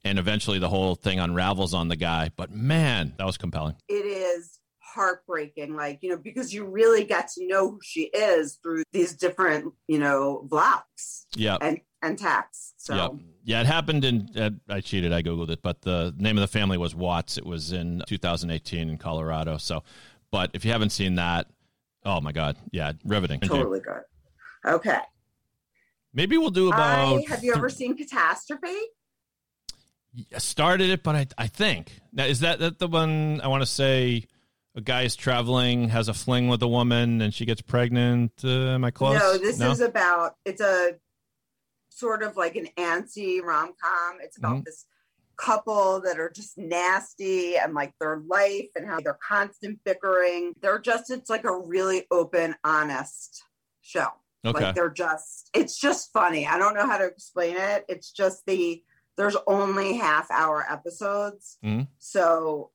and 0.05 0.19
eventually 0.19 0.59
the 0.59 0.69
whole 0.69 0.97
thing 0.97 1.21
unravels 1.21 1.75
on 1.75 1.89
the 1.89 1.97
guy. 1.97 2.31
But 2.35 2.51
man, 2.51 3.15
that 3.19 3.27
was 3.27 3.37
compelling. 3.37 3.77
it 3.89 4.05
is 4.05 4.59
heartbreaking 4.97 5.77
like 5.77 5.99
you 6.01 6.09
know 6.09 6.17
because 6.17 6.55
you 6.55 6.65
really 6.65 7.05
got 7.05 7.29
to 7.29 7.47
know 7.47 7.71
who 7.71 7.79
she 7.83 8.05
is 8.05 8.59
through 8.63 8.83
these 8.93 9.15
different 9.15 9.75
you 9.87 9.99
know 9.99 10.43
blocks. 10.49 11.27
Yeah. 11.37 11.59
and 11.61 11.81
and 12.07 12.19
texts 12.19 12.75
so 12.77 12.95
Yeah, 12.95 13.09
yeah, 13.45 13.61
it 13.61 13.67
happened 13.67 14.05
in. 14.05 14.29
Uh, 14.37 14.51
I 14.69 14.81
cheated. 14.81 15.13
I 15.13 15.23
googled 15.23 15.51
it, 15.51 15.63
but 15.63 15.83
the 15.83 16.15
name 16.17 16.37
of 16.37 16.41
the 16.41 16.49
family 16.49 16.79
was 16.79 16.95
Watts. 16.95 17.39
It 17.39 17.47
was 17.47 17.73
in 17.73 18.03
2018 18.07 18.89
in 18.89 18.99
Colorado. 18.99 19.57
So, 19.57 19.85
but 20.31 20.51
if 20.55 20.65
you 20.65 20.73
haven't 20.73 20.91
seen 20.91 21.15
that, 21.17 21.47
oh 22.05 22.21
my 22.21 22.33
god, 22.33 22.57
yeah, 22.73 22.93
riveting. 23.05 23.41
totally 23.41 23.81
good 23.81 24.03
okay 24.67 24.99
Maybe 26.15 26.39
we'll 26.39 26.49
do 26.49 26.69
about. 26.69 27.19
I, 27.19 27.25
have 27.29 27.45
you 27.45 27.55
ever 27.55 27.69
seen 27.69 27.95
catastrophe 27.95 28.69
I 30.35 30.39
started 30.39 30.89
it, 30.89 31.03
but 31.03 31.15
I 31.15 31.27
I 31.37 31.47
think 31.47 31.93
now 32.13 32.25
is 32.25 32.41
that 32.41 32.59
that 32.61 32.79
the 32.79 32.89
one 32.89 33.41
I 33.43 33.49
want 33.49 33.63
to 33.63 33.67
say. 33.67 34.27
A 34.75 34.83
guy 34.83 35.05
is 35.05 35.17
traveling, 35.17 35.89
has 35.89 36.09
a 36.09 36.13
fling 36.13 36.49
with 36.49 36.63
a 36.63 36.69
woman, 36.69 37.23
and 37.23 37.33
she 37.33 37.47
gets 37.47 37.63
pregnant. 37.63 38.33
Uh, 38.45 38.75
am 38.75 38.85
I 38.85 38.91
close? 38.91 39.19
no 39.19 39.39
this 39.39 39.59
is 39.59 39.81
about 39.81 40.35
it's 40.45 40.61
a 40.61 40.97
sort 41.97 42.23
of 42.23 42.37
like 42.37 42.57
an 42.57 42.69
antsy 42.77 43.43
rom 43.43 43.73
com. 43.83 44.19
It's 44.21 44.37
about 44.37 44.57
Mhm. 44.57 44.65
this 44.67 44.85
couple 45.37 46.01
that 46.01 46.19
are 46.19 46.31
just 46.31 46.57
nasty 46.59 47.57
and 47.57 47.75
like 47.75 47.93
their 47.99 48.19
life 48.27 48.69
and 48.75 48.87
how 48.87 49.01
they're 49.01 49.19
constant 49.27 49.83
bickering. 49.85 50.53
They're 50.61 50.79
just, 50.79 51.11
it's 51.11 51.31
like 51.31 51.45
a 51.45 51.57
really 51.59 52.07
open, 52.11 52.55
honest 52.65 53.43
show. 53.81 54.09
Okay. 54.47 54.65
Like 54.65 54.75
they're 54.75 54.91
just, 54.91 55.51
it's 55.55 55.79
just 55.79 56.13
funny. 56.13 56.47
I 56.47 56.59
don't 56.59 56.75
know 56.75 56.87
how 56.87 56.99
to 56.99 57.05
explain 57.07 57.57
it. 57.57 57.85
It's 57.89 58.11
just 58.13 58.45
the, 58.47 58.83
there's 59.17 59.37
only 59.47 59.97
half 59.97 60.31
hour 60.31 60.65
episodes. 60.71 61.59
Mhm. 61.65 61.89
So 61.99 62.73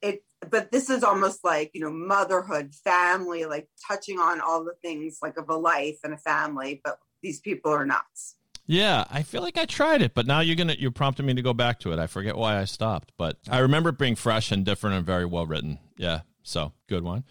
it, 0.00 0.24
but 0.48 0.70
this 0.70 0.90
is 0.90 1.02
almost 1.02 1.44
like, 1.44 1.70
you 1.74 1.80
know, 1.80 1.90
motherhood, 1.90 2.72
family, 2.74 3.44
like 3.46 3.68
touching 3.86 4.18
on 4.20 4.40
all 4.40 4.62
the 4.64 4.74
things 4.82 5.18
like 5.22 5.36
of 5.36 5.48
a 5.48 5.56
life 5.56 5.98
and 6.04 6.14
a 6.14 6.18
family, 6.18 6.80
but 6.84 6.98
these 7.22 7.40
people 7.40 7.72
are 7.72 7.86
nuts. 7.86 8.36
Yeah, 8.70 9.06
I 9.10 9.22
feel 9.22 9.40
like 9.40 9.56
I 9.56 9.64
tried 9.64 10.02
it, 10.02 10.12
but 10.12 10.26
now 10.26 10.40
you're 10.40 10.54
gonna 10.54 10.76
you're 10.78 10.90
prompted 10.90 11.24
me 11.24 11.32
to 11.32 11.42
go 11.42 11.54
back 11.54 11.80
to 11.80 11.92
it. 11.92 11.98
I 11.98 12.06
forget 12.06 12.36
why 12.36 12.60
I 12.60 12.64
stopped, 12.64 13.12
but 13.16 13.38
I 13.48 13.60
remember 13.60 13.88
it 13.88 13.98
being 13.98 14.14
fresh 14.14 14.52
and 14.52 14.62
different 14.62 14.96
and 14.96 15.06
very 15.06 15.24
well 15.24 15.46
written. 15.46 15.78
Yeah, 15.96 16.20
so 16.42 16.72
good 16.86 17.02
one. 17.02 17.24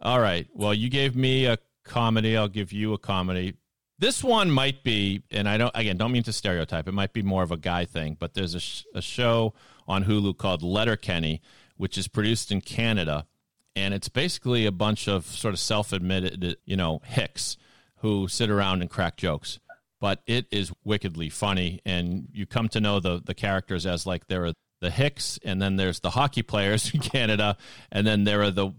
All 0.00 0.20
right, 0.20 0.46
well, 0.54 0.72
you 0.72 0.88
gave 0.88 1.16
me 1.16 1.46
a 1.46 1.58
comedy. 1.82 2.36
I'll 2.36 2.46
give 2.46 2.72
you 2.72 2.92
a 2.92 2.98
comedy. 2.98 3.54
This 3.98 4.22
one 4.22 4.52
might 4.52 4.84
be, 4.84 5.22
and 5.32 5.48
I 5.48 5.56
don't 5.56 5.72
again 5.74 5.96
don't 5.96 6.12
mean 6.12 6.22
to 6.24 6.32
stereotype. 6.32 6.86
It 6.86 6.94
might 6.94 7.12
be 7.12 7.22
more 7.22 7.42
of 7.42 7.50
a 7.50 7.56
guy 7.56 7.84
thing, 7.86 8.16
but 8.20 8.34
there's 8.34 8.54
a, 8.54 8.60
sh- 8.60 8.84
a 8.94 9.02
show 9.02 9.52
on 9.88 10.04
Hulu 10.04 10.38
called 10.38 10.62
Letterkenny, 10.62 11.42
which 11.76 11.98
is 11.98 12.06
produced 12.06 12.52
in 12.52 12.60
Canada, 12.60 13.26
and 13.74 13.94
it's 13.94 14.08
basically 14.08 14.64
a 14.64 14.72
bunch 14.72 15.08
of 15.08 15.26
sort 15.26 15.54
of 15.54 15.58
self-admitted, 15.58 16.56
you 16.64 16.76
know, 16.76 17.00
hicks 17.04 17.56
who 18.04 18.28
sit 18.28 18.50
around 18.50 18.82
and 18.82 18.90
crack 18.90 19.16
jokes 19.16 19.58
but 20.00 20.20
it 20.26 20.44
is 20.50 20.70
wickedly 20.84 21.30
funny 21.30 21.80
and 21.86 22.28
you 22.32 22.44
come 22.46 22.68
to 22.68 22.78
know 22.80 23.00
the 23.00 23.20
the 23.24 23.34
characters 23.34 23.86
as 23.86 24.06
like 24.06 24.26
there 24.26 24.44
are 24.44 24.52
the 24.82 24.90
hicks 24.90 25.38
and 25.42 25.62
then 25.62 25.76
there's 25.76 26.00
the 26.00 26.10
hockey 26.10 26.42
players 26.42 26.82
in 26.94 27.00
canada 27.00 27.56
and 27.90 28.06
then 28.06 28.24
there 28.24 28.42
are 28.42 28.50
the 28.50 28.70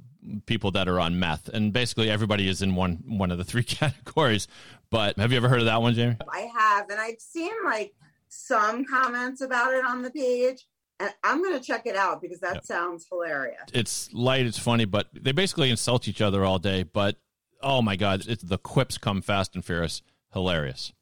people 0.45 0.69
that 0.71 0.87
are 0.87 0.99
on 0.99 1.17
meth 1.19 1.49
and 1.49 1.73
basically 1.73 2.09
everybody 2.09 2.47
is 2.47 2.61
in 2.61 2.75
one 2.75 3.03
one 3.07 3.31
of 3.31 3.37
the 3.39 3.43
three 3.43 3.63
categories 3.79 4.47
but 4.91 5.17
have 5.17 5.31
you 5.31 5.37
ever 5.37 5.49
heard 5.49 5.59
of 5.59 5.65
that 5.65 5.81
one 5.81 5.93
jamie 5.95 6.17
I 6.31 6.41
have, 6.57 6.89
and 6.91 6.99
I've 6.99 7.19
seen 7.19 7.51
like 7.63 7.93
some 8.29 8.85
comments 8.85 9.41
about 9.41 9.73
it 9.73 9.83
on 9.85 10.01
the 10.01 10.11
page, 10.11 10.65
and 10.99 11.09
I'm 11.23 11.41
going 11.43 11.57
to 11.59 11.65
check 11.65 11.85
it 11.85 11.95
out 11.95 12.21
because 12.21 12.39
that 12.41 12.55
Yep. 12.55 12.65
sounds 12.65 13.07
hilarious. 13.09 13.61
it's 13.73 14.13
light 14.13 14.45
it's 14.45 14.59
funny 14.59 14.85
but 14.85 15.07
they 15.13 15.31
basically 15.31 15.69
insult 15.71 16.07
each 16.07 16.21
other 16.21 16.43
all 16.45 16.59
day 16.59 16.83
but 16.83 17.15
oh 17.61 17.81
my 17.81 17.95
god 17.95 18.23
it's 18.27 18.43
the 18.43 18.57
quips 18.57 18.97
come 18.97 19.21
fast 19.21 19.55
and 19.55 19.63
furious 19.65 20.01
hilarious 20.33 20.93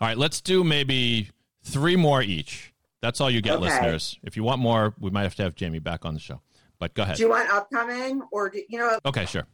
all 0.00 0.08
right 0.08 0.18
let's 0.18 0.40
do 0.40 0.62
maybe 0.64 1.30
three 1.62 1.96
more 1.96 2.22
each 2.22 2.72
that's 3.02 3.20
all 3.20 3.30
you 3.30 3.40
get 3.40 3.54
Okay. 3.54 3.64
listeners 3.64 4.18
if 4.22 4.36
you 4.36 4.42
want 4.44 4.60
more 4.60 4.94
we 5.00 5.10
might 5.10 5.22
have 5.24 5.34
to 5.34 5.42
have 5.42 5.54
jamie 5.54 5.78
back 5.78 6.04
on 6.04 6.14
the 6.14 6.20
show 6.20 6.40
but 6.78 6.94
go 6.94 7.02
ahead 7.02 7.16
Do 7.16 7.22
you 7.22 7.30
want 7.30 7.48
upcoming, 7.50 8.22
or 8.32 8.50
do, 8.50 8.62
you 8.68 8.78
know 8.78 8.98
okay 9.06 9.24
sure 9.26 9.46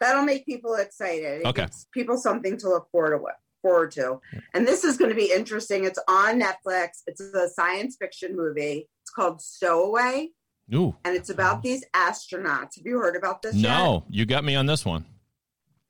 that'll 0.00 0.24
make 0.24 0.46
people 0.46 0.74
excited? 0.76 1.42
It 1.42 1.46
Okay. 1.46 1.62
gives 1.62 1.86
people 1.92 2.16
something 2.16 2.56
to 2.58 2.68
look 2.68 2.88
forward 2.90 3.18
to. 3.18 3.24
Forward 3.62 3.90
to, 3.92 4.18
and 4.54 4.66
this 4.66 4.84
is 4.84 4.96
going 4.96 5.10
to 5.10 5.14
be 5.14 5.30
interesting. 5.30 5.84
It's 5.84 5.98
on 6.08 6.40
Netflix. 6.40 7.02
It's 7.06 7.20
a 7.20 7.46
science 7.50 7.98
fiction 8.00 8.34
movie. 8.34 8.88
It's 9.02 9.10
called 9.10 9.42
Stowaway, 9.42 10.30
Ooh. 10.74 10.96
and 11.04 11.14
it's 11.14 11.28
about 11.28 11.62
these 11.62 11.84
astronauts. 11.94 12.76
Have 12.76 12.86
you 12.86 12.96
heard 12.98 13.16
about 13.16 13.42
this? 13.42 13.54
yet? 13.56 13.68
No, 13.68 14.04
you 14.08 14.24
got 14.24 14.44
me 14.44 14.54
on 14.56 14.64
this 14.64 14.86
one. 14.86 15.04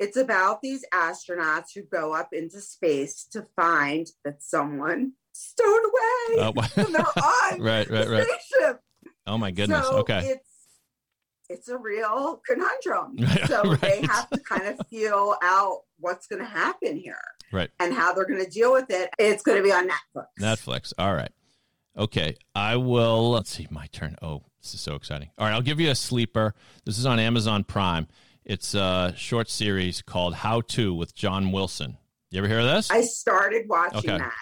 It's 0.00 0.16
about 0.16 0.62
these 0.62 0.84
astronauts 0.92 1.66
who 1.74 1.82
go 1.82 2.12
up 2.14 2.30
into 2.32 2.60
space 2.60 3.24
to 3.32 3.46
find 3.54 4.08
that 4.24 4.42
someone 4.42 5.12
stowed 5.32 5.82
away 5.84 6.40
Uh, 6.42 6.52
and 6.76 6.94
they're 6.94 7.04
on 7.22 7.60
right, 7.60 7.88
right, 7.88 8.04
the 8.06 8.10
right. 8.10 8.26
spaceship. 8.26 8.80
Oh 9.26 9.38
my 9.38 9.50
goodness. 9.52 9.86
So 9.86 9.98
okay. 9.98 10.20
It's 10.26 10.48
it's 11.50 11.68
a 11.68 11.76
real 11.76 12.40
conundrum. 12.46 13.16
Right, 13.20 13.46
So 13.48 13.74
they 13.76 14.00
have 14.02 14.30
to 14.30 14.38
kind 14.40 14.66
of 14.68 14.86
feel 14.88 15.36
out 15.42 15.80
what's 15.98 16.26
going 16.26 16.40
to 16.40 16.48
happen 16.48 16.96
here 16.96 17.20
Right. 17.52 17.70
and 17.80 17.92
how 17.92 18.12
they're 18.14 18.24
going 18.26 18.42
to 18.44 18.50
deal 18.50 18.72
with 18.72 18.86
it. 18.90 19.10
It's 19.18 19.42
going 19.42 19.58
to 19.58 19.62
be 19.62 19.72
on 19.72 19.88
Netflix. 19.88 20.26
Netflix. 20.40 20.92
All 20.96 21.12
right. 21.14 21.32
Okay. 21.98 22.36
I 22.54 22.76
will. 22.76 23.30
Let's 23.32 23.50
see. 23.50 23.66
My 23.70 23.86
turn. 23.88 24.16
Oh, 24.22 24.42
this 24.62 24.74
is 24.74 24.80
so 24.80 24.94
exciting. 24.94 25.30
All 25.36 25.46
right. 25.46 25.52
I'll 25.52 25.60
give 25.60 25.80
you 25.80 25.90
a 25.90 25.94
sleeper. 25.96 26.54
This 26.86 26.96
is 26.98 27.04
on 27.04 27.18
Amazon 27.18 27.64
Prime. 27.64 28.06
It's 28.50 28.74
a 28.74 29.14
short 29.16 29.48
series 29.48 30.02
called 30.02 30.34
How 30.34 30.62
To 30.62 30.92
with 30.92 31.14
John 31.14 31.52
Wilson. 31.52 31.96
You 32.32 32.38
ever 32.38 32.48
hear 32.48 32.58
of 32.58 32.66
this? 32.66 32.90
I 32.90 33.02
started 33.02 33.68
watching 33.68 33.98
Okay. 34.10 34.18
that. 34.18 34.32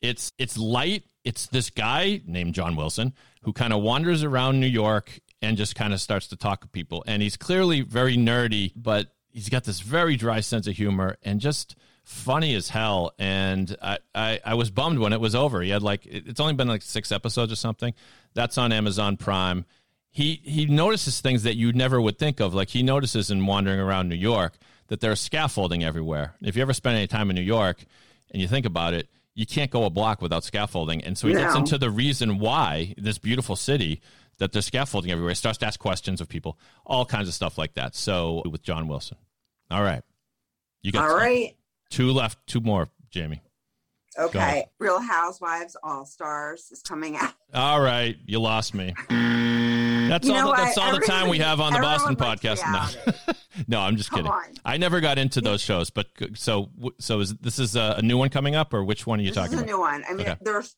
it's 0.00 0.32
it's 0.36 0.58
light. 0.58 1.04
It's 1.22 1.46
this 1.46 1.70
guy 1.70 2.22
named 2.26 2.54
John 2.54 2.74
Wilson 2.74 3.14
who 3.42 3.52
kind 3.52 3.72
of 3.72 3.80
wanders 3.80 4.24
around 4.24 4.58
New 4.58 4.66
York 4.66 5.16
and 5.40 5.56
just 5.56 5.76
kind 5.76 5.92
of 5.94 6.00
starts 6.00 6.26
to 6.28 6.36
talk 6.36 6.62
to 6.62 6.66
people. 6.66 7.04
And 7.06 7.22
he's 7.22 7.36
clearly 7.36 7.82
very 7.82 8.16
nerdy, 8.16 8.72
but 8.74 9.12
he's 9.30 9.48
got 9.48 9.62
this 9.62 9.78
very 9.78 10.16
dry 10.16 10.40
sense 10.40 10.66
of 10.66 10.74
humor 10.74 11.16
and 11.22 11.38
just 11.40 11.76
funny 12.02 12.56
as 12.56 12.68
hell. 12.68 13.12
And 13.16 13.76
I, 13.80 13.98
I, 14.12 14.40
I 14.44 14.54
was 14.54 14.72
bummed 14.72 14.98
when 14.98 15.12
it 15.12 15.20
was 15.20 15.36
over. 15.36 15.62
He 15.62 15.70
had 15.70 15.84
like 15.84 16.04
it's 16.04 16.40
only 16.40 16.54
been 16.54 16.66
like 16.66 16.82
six 16.82 17.12
episodes 17.12 17.52
or 17.52 17.56
something. 17.56 17.94
That's 18.34 18.58
on 18.58 18.72
Amazon 18.72 19.16
Prime. 19.16 19.66
He 20.12 20.40
he 20.44 20.66
notices 20.66 21.20
things 21.20 21.42
that 21.42 21.56
you 21.56 21.72
never 21.72 22.00
would 22.00 22.18
think 22.18 22.38
of. 22.38 22.54
Like 22.54 22.68
he 22.68 22.82
notices 22.82 23.30
in 23.30 23.46
wandering 23.46 23.80
around 23.80 24.08
New 24.08 24.14
York 24.14 24.52
that 24.88 25.00
there's 25.00 25.20
scaffolding 25.20 25.82
everywhere. 25.82 26.34
If 26.42 26.54
you 26.54 26.62
ever 26.62 26.74
spend 26.74 26.96
any 26.98 27.06
time 27.06 27.30
in 27.30 27.34
New 27.36 27.42
York 27.42 27.84
and 28.30 28.40
you 28.42 28.46
think 28.46 28.66
about 28.66 28.92
it, 28.92 29.08
you 29.34 29.46
can't 29.46 29.70
go 29.70 29.84
a 29.84 29.90
block 29.90 30.20
without 30.20 30.44
scaffolding. 30.44 31.02
And 31.02 31.16
so 31.16 31.28
he 31.28 31.34
gets 31.34 31.56
into 31.56 31.78
the 31.78 31.90
reason 31.90 32.38
why 32.38 32.94
this 32.98 33.16
beautiful 33.16 33.56
city 33.56 34.02
that 34.36 34.52
there's 34.52 34.66
scaffolding 34.66 35.10
everywhere. 35.10 35.30
He 35.30 35.36
starts 35.36 35.58
to 35.58 35.66
ask 35.66 35.80
questions 35.80 36.20
of 36.20 36.28
people, 36.28 36.58
all 36.84 37.06
kinds 37.06 37.28
of 37.28 37.32
stuff 37.34 37.56
like 37.56 37.74
that. 37.74 37.94
So 37.94 38.42
with 38.50 38.62
John 38.62 38.88
Wilson. 38.88 39.16
All 39.70 39.82
right. 39.82 40.02
You 40.82 40.92
got 40.92 41.08
All 41.08 41.16
right. 41.16 41.56
two 41.88 42.12
left, 42.12 42.38
two 42.46 42.60
more, 42.60 42.88
Jamie. 43.10 43.40
Okay. 44.18 44.66
Real 44.78 45.00
Housewives 45.00 45.76
All 45.82 46.04
Stars 46.04 46.70
is 46.70 46.82
coming 46.82 47.16
out. 47.16 47.32
All 47.54 47.80
right, 47.80 48.16
you 48.26 48.40
lost 48.40 48.74
me. 48.74 48.94
That's 50.12 50.28
You 50.28 50.34
all. 50.34 50.40
know 50.44 50.50
The, 50.50 50.56
that's 50.56 50.76
all 50.78 50.92
the 50.92 51.00
time 51.00 51.28
we 51.30 51.38
have 51.38 51.58
on 51.58 51.72
the 51.72 51.78
Boston 51.78 52.16
podcast. 52.16 52.60
No, 52.70 53.32
no, 53.68 53.80
I'm 53.80 53.96
just 53.96 54.10
Come 54.10 54.18
kidding. 54.18 54.30
on. 54.30 54.42
I 54.62 54.76
never 54.76 55.00
got 55.00 55.16
into 55.18 55.40
those 55.40 55.62
shows, 55.62 55.88
but 55.88 56.08
so 56.34 56.68
so 57.00 57.20
is 57.20 57.34
this 57.36 57.58
is 57.58 57.76
a, 57.76 57.94
a 57.98 58.02
new 58.02 58.18
one 58.18 58.28
coming 58.28 58.54
up, 58.54 58.74
or 58.74 58.84
which 58.84 59.06
one 59.06 59.20
are 59.20 59.22
you 59.22 59.30
this 59.30 59.36
talking 59.36 59.54
is 59.54 59.60
a 59.60 59.64
about? 59.64 59.72
new 59.72 59.80
one. 59.80 60.04
I 60.06 60.12
mean, 60.12 60.26
Okay. 60.28 60.36
there's 60.42 60.76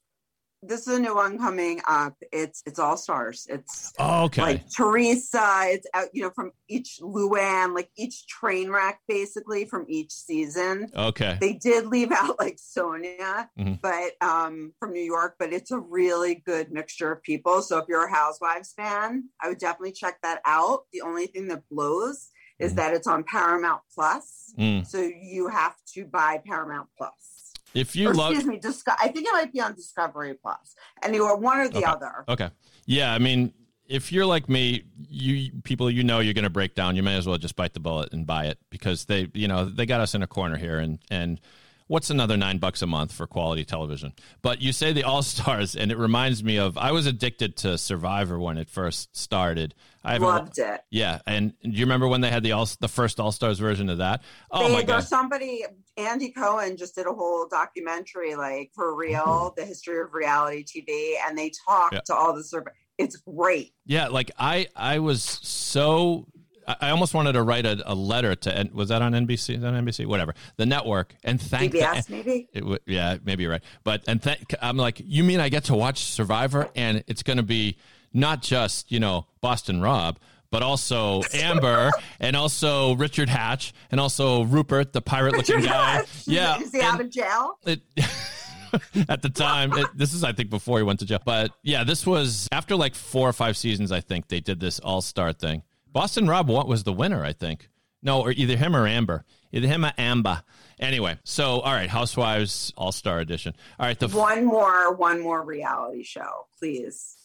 this 0.66 0.86
is 0.86 0.96
a 0.96 0.98
new 0.98 1.14
one 1.14 1.38
coming 1.38 1.80
up. 1.86 2.14
It's 2.32 2.62
it's 2.66 2.78
all 2.78 2.96
stars. 2.96 3.46
It's 3.48 3.92
Oh, 3.98 4.24
okay. 4.24 4.42
like 4.42 4.70
Teresa. 4.70 5.62
It's 5.66 5.86
out, 5.94 6.08
you 6.12 6.22
know, 6.22 6.30
from 6.34 6.52
each 6.68 6.98
Luann, 7.00 7.74
like 7.74 7.90
each 7.96 8.26
train 8.26 8.70
wreck, 8.70 9.00
basically 9.08 9.64
from 9.64 9.84
each 9.88 10.12
season. 10.12 10.90
okay. 10.96 11.36
They 11.40 11.54
did 11.54 11.86
leave 11.86 12.12
out 12.12 12.38
like 12.38 12.56
Sonja, 12.56 13.48
Mhm. 13.58 13.80
but 13.80 14.12
um, 14.20 14.72
from 14.78 14.92
New 14.92 15.02
York. 15.02 15.36
But 15.38 15.52
it's 15.52 15.70
a 15.70 15.78
really 15.78 16.36
good 16.36 16.72
mixture 16.72 17.12
of 17.12 17.22
people. 17.22 17.62
So 17.62 17.78
if 17.78 17.84
you're 17.88 18.04
a 18.06 18.10
Housewives 18.14 18.72
fan, 18.72 19.28
I 19.42 19.48
would 19.48 19.58
definitely 19.58 19.92
check 19.92 20.18
that 20.22 20.40
out. 20.44 20.84
The 20.92 21.02
only 21.02 21.26
thing 21.26 21.48
that 21.48 21.68
blows 21.70 22.30
is 22.60 22.72
Mhm. 22.72 22.76
that 22.76 22.94
it's 22.94 23.06
on 23.08 23.24
Paramount 23.24 23.82
Plus. 23.92 24.52
Mm. 24.58 24.86
So 24.86 25.00
you 25.00 25.48
have 25.48 25.74
to 25.94 26.04
buy 26.06 26.40
Paramount 26.46 26.88
Plus. 26.96 27.33
If 27.74 27.96
you 27.96 28.10
or 28.10 28.14
love, 28.14 28.32
excuse 28.32 28.48
me, 28.48 28.58
Disco- 28.58 28.92
I 28.98 29.08
think 29.08 29.26
it 29.26 29.32
might 29.32 29.52
be 29.52 29.60
on 29.60 29.74
Discovery 29.74 30.34
Plus. 30.34 30.74
Anyway, 31.02 31.28
one 31.36 31.58
or 31.58 31.68
the 31.68 31.78
Okay. 31.78 31.86
other. 31.86 32.24
okay, 32.28 32.50
yeah. 32.86 33.12
I 33.12 33.18
mean, 33.18 33.52
if 33.86 34.12
you're 34.12 34.26
like 34.26 34.48
me, 34.48 34.84
you 35.08 35.50
people, 35.64 35.90
you 35.90 36.04
know, 36.04 36.20
you're 36.20 36.34
going 36.34 36.44
to 36.44 36.50
break 36.50 36.74
down. 36.74 36.94
You 36.96 37.02
may 37.02 37.16
as 37.16 37.26
well 37.26 37.36
just 37.36 37.56
bite 37.56 37.74
the 37.74 37.80
bullet 37.80 38.12
and 38.12 38.26
buy 38.26 38.46
it 38.46 38.58
because 38.70 39.06
they, 39.06 39.28
you 39.34 39.48
know, 39.48 39.64
they 39.64 39.86
got 39.86 40.00
us 40.00 40.14
in 40.14 40.22
a 40.22 40.26
corner 40.26 40.56
here, 40.56 40.78
and 40.78 40.98
and. 41.10 41.40
What's 41.86 42.08
another 42.08 42.38
nine 42.38 42.58
bucks 42.58 42.80
a 42.80 42.86
month 42.86 43.12
for 43.12 43.26
quality 43.26 43.64
television? 43.64 44.14
But 44.40 44.62
you 44.62 44.72
say 44.72 44.92
the 44.92 45.04
All 45.04 45.22
Stars, 45.22 45.76
and 45.76 45.92
it 45.92 45.98
reminds 45.98 46.42
me 46.42 46.58
of 46.58 46.78
I 46.78 46.92
was 46.92 47.06
addicted 47.06 47.56
to 47.58 47.76
Survivor 47.76 48.38
when 48.38 48.56
it 48.56 48.70
first 48.70 49.14
started. 49.14 49.74
I 50.02 50.16
Loved 50.16 50.58
it. 50.58 50.80
Yeah, 50.90 51.20
and 51.26 51.52
do 51.62 51.70
you 51.70 51.84
remember 51.84 52.08
when 52.08 52.20
they 52.22 52.30
had 52.30 52.42
the 52.42 52.52
all 52.52 52.68
the 52.80 52.88
first 52.88 53.20
All 53.20 53.32
Stars 53.32 53.58
version 53.58 53.90
of 53.90 53.98
that? 53.98 54.22
Oh 54.50 54.68
they, 54.68 54.74
my 54.74 54.82
god! 54.82 55.04
Somebody, 55.04 55.64
Andy 55.96 56.30
Cohen 56.30 56.76
just 56.76 56.94
did 56.94 57.06
a 57.06 57.12
whole 57.12 57.46
documentary, 57.48 58.34
like 58.34 58.70
for 58.74 58.94
real, 58.96 59.22
mm-hmm. 59.22 59.60
the 59.60 59.66
history 59.66 60.00
of 60.00 60.14
reality 60.14 60.64
TV, 60.64 61.14
and 61.26 61.36
they 61.36 61.52
talked 61.66 61.94
Yeah. 61.94 62.00
to 62.06 62.14
all 62.14 62.34
the 62.34 62.44
survey. 62.44 62.70
It's 62.96 63.16
great. 63.16 63.74
Yeah, 63.86 64.08
like 64.08 64.30
I 64.38 64.68
I 64.76 65.00
was 65.00 65.22
so 65.22 66.26
I 66.66 66.90
almost 66.90 67.14
wanted 67.14 67.32
to 67.32 67.42
write 67.42 67.66
a, 67.66 67.82
a 67.90 67.94
letter 67.94 68.34
to 68.34 68.70
was 68.72 68.88
that 68.88 69.02
on 69.02 69.12
NBC? 69.12 69.56
Is 69.56 69.60
that 69.62 69.74
on 69.74 69.84
NBC? 69.84 70.06
Whatever 70.06 70.34
the 70.56 70.66
network 70.66 71.14
and 71.24 71.40
thank 71.40 71.72
the- 71.72 71.80
PBS, 71.80 72.08
maybe. 72.10 72.48
It 72.52 72.82
yeah, 72.86 73.18
maybe 73.24 73.42
you're 73.42 73.52
right. 73.52 73.64
But 73.84 74.02
and 74.06 74.22
th- 74.22 74.38
I'm 74.60 74.76
like, 74.76 75.00
you 75.04 75.24
mean 75.24 75.40
I 75.40 75.48
get 75.48 75.64
to 75.64 75.74
watch 75.74 76.04
Survivor 76.04 76.68
and 76.74 77.04
it's 77.06 77.22
going 77.22 77.36
to 77.38 77.42
be 77.42 77.76
not 78.12 78.42
just 78.42 78.90
you 78.92 79.00
know 79.00 79.26
Boston 79.40 79.80
Rob, 79.80 80.18
but 80.50 80.62
also 80.62 81.22
Amber, 81.34 81.90
and 82.20 82.36
also 82.36 82.94
Richard 82.94 83.28
Hatch, 83.28 83.72
and 83.90 84.00
also 84.00 84.44
Rupert, 84.44 84.92
the 84.92 85.00
pirate-looking 85.02 85.62
guy. 85.62 86.04
Yeah, 86.26 86.58
Is 86.60 86.70
he 86.72 86.80
out 86.80 87.00
of 87.00 87.10
jail? 87.10 87.58
it, 87.66 87.80
at 89.08 89.22
the 89.22 89.30
time. 89.30 89.72
It, 89.72 89.86
this 89.96 90.14
is, 90.14 90.22
I 90.22 90.32
think, 90.32 90.50
before 90.50 90.78
he 90.78 90.84
went 90.84 91.00
to 91.00 91.06
jail. 91.06 91.20
But 91.24 91.50
yeah, 91.62 91.82
this 91.84 92.06
was 92.06 92.48
after 92.52 92.76
like 92.76 92.94
four 92.94 93.28
or 93.28 93.32
five 93.32 93.56
seasons. 93.56 93.90
I 93.92 94.00
think 94.00 94.28
they 94.28 94.40
did 94.40 94.60
this 94.60 94.78
All 94.78 95.00
Star 95.02 95.32
thing. 95.32 95.62
Boston 95.94 96.28
Rob 96.28 96.48
what 96.48 96.68
was 96.68 96.84
the 96.84 96.92
winner? 96.92 97.24
I 97.24 97.32
think 97.32 97.70
no, 98.02 98.20
or 98.20 98.32
either 98.32 98.54
him 98.58 98.76
or 98.76 98.86
Amber, 98.86 99.24
either 99.50 99.66
him 99.66 99.86
or 99.86 99.92
Amber. 99.96 100.42
Anyway, 100.78 101.16
so 101.24 101.60
all 101.60 101.72
right, 101.72 101.88
Housewives 101.88 102.70
All 102.76 102.92
Star 102.92 103.20
Edition. 103.20 103.54
All 103.80 103.86
right, 103.86 103.98
the 103.98 104.08
One 104.08 104.44
more, 104.44 104.92
one 104.94 105.20
more 105.22 105.42
reality 105.42 106.02
show, 106.02 106.46
please. 106.58 107.16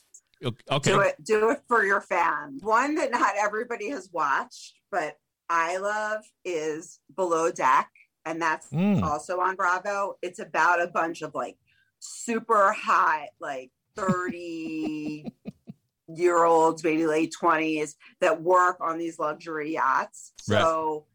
okay, 0.71 0.91
Do 0.93 1.01
it, 1.01 1.15
do 1.21 1.49
it 1.49 1.61
for 1.67 1.83
your 1.83 1.99
fans. 1.99 2.63
One 2.63 2.95
that 2.95 3.11
not 3.11 3.33
everybody 3.37 3.89
has 3.89 4.07
watched, 4.13 4.75
but 4.89 5.17
I 5.49 5.77
love 5.77 6.21
is 6.45 6.99
Below 7.13 7.51
Deck, 7.51 7.89
and 8.25 8.41
that's 8.41 8.69
Mm. 8.69 9.01
also 9.03 9.39
on 9.41 9.55
Bravo. 9.55 10.15
It's 10.21 10.39
about 10.39 10.81
a 10.81 10.87
bunch 10.87 11.23
of 11.23 11.33
like 11.35 11.57
super 11.99 12.71
hot, 12.71 13.29
like 13.41 13.71
30 13.97 15.25
year 16.13 16.43
olds, 16.43 16.83
maybe 16.83 17.05
late 17.05 17.33
20s, 17.41 17.95
that 18.21 18.41
work 18.41 18.77
on 18.81 18.97
these 18.97 19.19
luxury 19.19 19.73
yachts. 19.73 20.33
So 20.37 21.05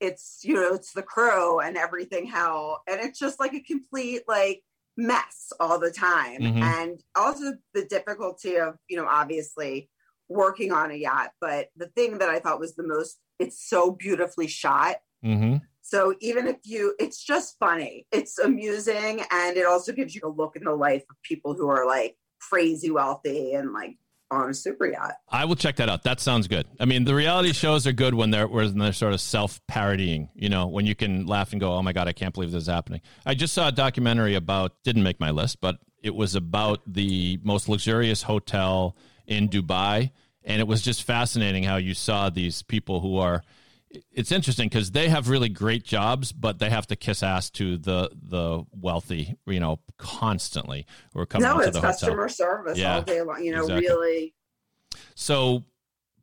it's, 0.00 0.40
you 0.42 0.54
know, 0.54 0.74
it's 0.74 0.92
the 0.92 1.02
crew 1.02 1.60
and 1.60 1.76
everything, 1.76 2.26
how, 2.26 2.78
and 2.86 3.00
it's 3.00 3.18
just 3.18 3.40
like 3.40 3.54
a 3.54 3.60
complete, 3.60 4.22
like, 4.28 4.62
mess 4.96 5.52
all 5.60 5.78
the 5.78 5.90
time. 5.90 6.42
Mhm. 6.42 6.62
And 6.62 7.04
also 7.14 7.54
the 7.72 7.84
difficulty 7.84 8.56
of, 8.56 8.76
you 8.88 8.96
know, 8.96 9.06
obviously 9.06 9.90
working 10.28 10.72
on 10.72 10.90
a 10.90 10.94
yacht. 10.94 11.30
But 11.40 11.68
the 11.76 11.88
thing 11.88 12.18
that 12.18 12.28
I 12.28 12.40
thought 12.40 12.60
was 12.60 12.74
the 12.74 12.82
most, 12.86 13.20
it's 13.38 13.68
so 13.68 13.92
beautifully 13.92 14.46
shot. 14.48 14.96
hmm 15.22 15.56
So 15.80 16.14
even 16.20 16.46
if 16.46 16.56
you, 16.64 16.94
it's 16.98 17.24
just 17.24 17.56
funny, 17.58 18.06
it's 18.12 18.38
amusing, 18.38 19.22
and 19.30 19.56
it 19.56 19.66
also 19.66 19.92
gives 19.92 20.14
you 20.14 20.20
a 20.24 20.28
look 20.28 20.54
in 20.56 20.64
the 20.64 20.74
life 20.74 21.04
of 21.08 21.16
people 21.22 21.54
who 21.54 21.68
are 21.68 21.86
like 21.86 22.16
crazy 22.40 22.90
wealthy 22.90 23.54
and 23.54 23.72
like 23.72 23.96
on 24.30 24.50
a 24.50 24.54
super 24.54 24.86
yacht. 24.86 25.14
I 25.28 25.44
will 25.44 25.56
check 25.56 25.76
that 25.76 25.88
out. 25.88 26.02
That 26.04 26.20
sounds 26.20 26.48
good. 26.48 26.66
I 26.78 26.84
mean, 26.84 27.04
the 27.04 27.14
reality 27.14 27.52
shows 27.52 27.86
are 27.86 27.92
good 27.92 28.14
when 28.14 28.30
they're 28.30 28.46
when 28.46 28.78
they're 28.78 28.92
sort 28.92 29.12
of 29.12 29.20
self 29.20 29.60
parodying. 29.66 30.28
You 30.34 30.48
know, 30.48 30.66
when 30.66 30.86
you 30.86 30.94
can 30.94 31.26
laugh 31.26 31.52
and 31.52 31.60
go, 31.60 31.72
"Oh 31.74 31.82
my 31.82 31.92
god, 31.92 32.08
I 32.08 32.12
can't 32.12 32.34
believe 32.34 32.52
this 32.52 32.62
is 32.62 32.68
happening." 32.68 33.00
I 33.24 33.34
just 33.34 33.54
saw 33.54 33.68
a 33.68 33.72
documentary 33.72 34.34
about 34.34 34.82
didn't 34.84 35.02
make 35.02 35.20
my 35.20 35.30
list, 35.30 35.60
but 35.60 35.78
it 36.02 36.14
was 36.14 36.34
about 36.34 36.80
the 36.86 37.40
most 37.42 37.68
luxurious 37.68 38.22
hotel 38.22 38.96
in 39.26 39.48
Dubai, 39.48 40.10
and 40.44 40.60
it 40.60 40.66
was 40.66 40.82
just 40.82 41.02
fascinating 41.02 41.64
how 41.64 41.76
you 41.76 41.94
saw 41.94 42.30
these 42.30 42.62
people 42.62 43.00
who 43.00 43.18
are. 43.18 43.42
It's 44.12 44.32
interesting 44.32 44.68
because 44.68 44.90
they 44.90 45.08
have 45.08 45.28
really 45.28 45.48
great 45.48 45.84
jobs, 45.84 46.32
but 46.32 46.58
they 46.58 46.68
have 46.68 46.86
to 46.88 46.96
kiss 46.96 47.22
ass 47.22 47.50
to 47.50 47.78
the 47.78 48.10
the 48.14 48.64
wealthy, 48.72 49.36
you 49.46 49.60
know, 49.60 49.80
constantly 49.96 50.86
are 51.14 51.24
coming 51.26 51.48
no, 51.48 51.58
it's 51.58 51.72
the 51.72 51.80
hotel. 51.80 51.90
customer 51.90 52.28
service 52.28 52.78
Yeah, 52.78 52.96
all 52.96 53.02
day 53.02 53.22
long. 53.22 53.42
You 53.42 53.52
know, 53.52 53.62
exactly. 53.62 53.86
really. 53.88 54.34
So 55.14 55.64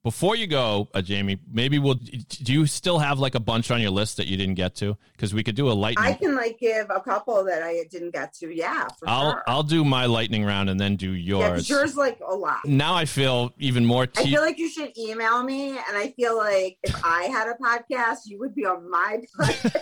before 0.05 0.35
you 0.35 0.45
go, 0.45 0.87
uh, 0.93 1.01
Jamie, 1.01 1.39
maybe 1.51 1.79
we'll. 1.79 1.95
Do 1.95 2.53
you 2.53 2.67
still 2.67 2.99
have 2.99 3.17
like 3.17 3.33
a 3.33 3.39
bunch 3.39 3.71
on 3.71 3.81
your 3.81 3.89
list 3.89 4.17
that 4.17 4.27
you 4.27 4.37
didn't 4.37 4.53
get 4.53 4.75
to? 4.75 4.95
Because 5.13 5.33
we 5.33 5.43
could 5.43 5.55
do 5.55 5.67
a 5.67 5.73
lightning. 5.73 6.05
I 6.05 6.13
can 6.13 6.35
like 6.35 6.59
give 6.59 6.91
a 6.91 7.01
couple 7.01 7.43
that 7.45 7.63
I 7.63 7.85
didn't 7.89 8.11
get 8.11 8.31
to. 8.35 8.55
Yeah, 8.55 8.87
for 8.99 9.09
I'll 9.09 9.31
sure. 9.31 9.43
I'll 9.47 9.63
do 9.63 9.83
my 9.83 10.05
lightning 10.05 10.45
round 10.45 10.69
and 10.69 10.79
then 10.79 10.95
do 10.95 11.13
yeah, 11.13 11.49
'cause 11.49 11.67
yours. 11.67 11.69
yours 11.69 11.97
like 11.97 12.19
a 12.27 12.35
lot. 12.35 12.59
Now 12.65 12.93
I 12.93 13.05
feel 13.05 13.51
even 13.57 13.83
more. 13.83 14.07
I 14.15 14.23
feel 14.25 14.41
like 14.41 14.59
you 14.59 14.69
should 14.69 14.95
email 14.95 15.41
me, 15.41 15.69
and 15.69 15.97
I 15.97 16.13
feel 16.15 16.37
like 16.37 16.77
if 16.83 17.03
I 17.03 17.23
had 17.23 17.47
a 17.47 17.55
podcast, 17.55 18.27
you 18.27 18.37
would 18.37 18.53
be 18.53 18.63
on 18.67 18.87
my 18.87 19.21
podcast 19.39 19.75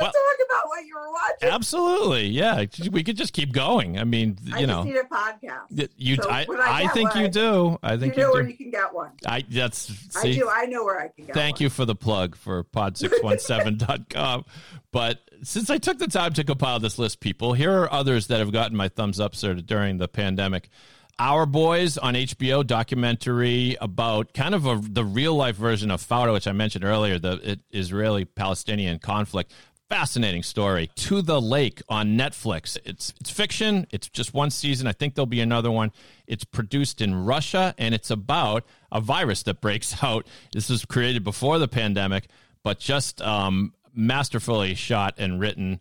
Well- 0.00 0.12
talk 0.12 0.46
about 0.48 0.68
what 0.68 0.84
you 0.86 0.94
were 0.94 1.10
watching. 1.12 1.48
Absolutely, 1.48 2.26
yeah. 2.28 2.64
We 2.90 3.02
could 3.04 3.16
just 3.16 3.32
keep 3.32 3.52
going. 3.52 3.98
I 3.98 4.04
mean, 4.04 4.36
I 4.52 4.60
you 4.60 4.66
just 4.66 4.68
know, 4.68 4.82
need 4.84 4.96
a 4.96 5.02
podcast. 5.04 5.88
you. 5.96 6.16
So 6.16 6.28
I, 6.30 6.46
I 6.50 6.82
I 6.84 6.88
think 6.88 7.14
you 7.14 7.28
do. 7.28 7.78
I 7.82 7.96
think 7.96 8.16
You 8.16 8.22
know 8.22 8.28
you, 8.28 8.32
where 8.34 8.42
do. 8.42 8.48
you 8.50 8.56
can 8.56 8.70
get 8.70 8.92
one. 8.94 9.12
I 9.26 9.44
that's 9.48 9.90
I 10.16 10.32
do. 10.32 10.48
I 10.52 10.66
know 10.66 10.84
where 10.84 11.00
I 11.00 11.08
can 11.08 11.26
get 11.26 11.34
Thank 11.34 11.56
one. 11.56 11.62
you 11.64 11.70
for 11.70 11.84
the 11.84 11.94
plug 11.94 12.36
for 12.36 12.64
pod617.com. 12.64 14.44
But 14.92 15.20
since 15.42 15.68
I 15.68 15.76
took 15.76 15.98
the 15.98 16.06
time 16.06 16.32
to 16.34 16.44
compile 16.44 16.80
this 16.80 16.98
list, 16.98 17.20
people, 17.20 17.52
here 17.52 17.70
are 17.82 17.92
others 17.92 18.28
that 18.28 18.38
have 18.38 18.50
gotten 18.50 18.74
my 18.74 18.88
thumbs 18.88 19.20
up 19.20 19.34
sir, 19.34 19.52
during 19.54 19.98
the 19.98 20.08
pandemic. 20.08 20.70
Our 21.18 21.44
Boys 21.44 21.98
on 21.98 22.14
HBO 22.14 22.66
documentary 22.66 23.76
about 23.80 24.32
kind 24.32 24.54
of 24.54 24.64
a, 24.64 24.80
the 24.82 25.04
real 25.04 25.34
life 25.34 25.56
version 25.56 25.90
of 25.90 26.00
Fauda, 26.02 26.32
which 26.32 26.46
I 26.46 26.52
mentioned 26.52 26.84
earlier, 26.84 27.18
the 27.18 27.60
Israeli 27.72 28.24
Palestinian 28.24 28.98
conflict. 29.00 29.52
Fascinating 29.88 30.42
story. 30.42 30.90
To 30.96 31.22
the 31.22 31.40
Lake 31.40 31.80
on 31.88 32.18
Netflix. 32.18 32.76
It's 32.84 33.14
it's 33.20 33.30
fiction. 33.30 33.86
It's 33.90 34.08
just 34.08 34.34
one 34.34 34.50
season. 34.50 34.88
I 34.88 34.92
think 34.92 35.14
there'll 35.14 35.26
be 35.26 35.40
another 35.40 35.70
one. 35.70 35.92
It's 36.26 36.42
produced 36.42 37.00
in 37.00 37.14
Russia 37.14 37.72
and 37.78 37.94
it's 37.94 38.10
about 38.10 38.64
a 38.90 39.00
virus 39.00 39.44
that 39.44 39.60
breaks 39.60 39.96
out. 40.02 40.26
This 40.52 40.68
was 40.68 40.84
created 40.84 41.22
before 41.22 41.60
the 41.60 41.68
pandemic, 41.68 42.26
but 42.64 42.80
just 42.80 43.22
um, 43.22 43.74
masterfully 43.94 44.74
shot 44.74 45.14
and 45.18 45.38
written. 45.38 45.80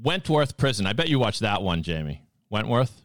Wentworth 0.00 0.56
Prison. 0.56 0.86
I 0.86 0.92
bet 0.92 1.08
you 1.08 1.18
watched 1.18 1.40
that 1.40 1.62
one, 1.62 1.82
Jamie. 1.82 2.22
Wentworth. 2.48 3.02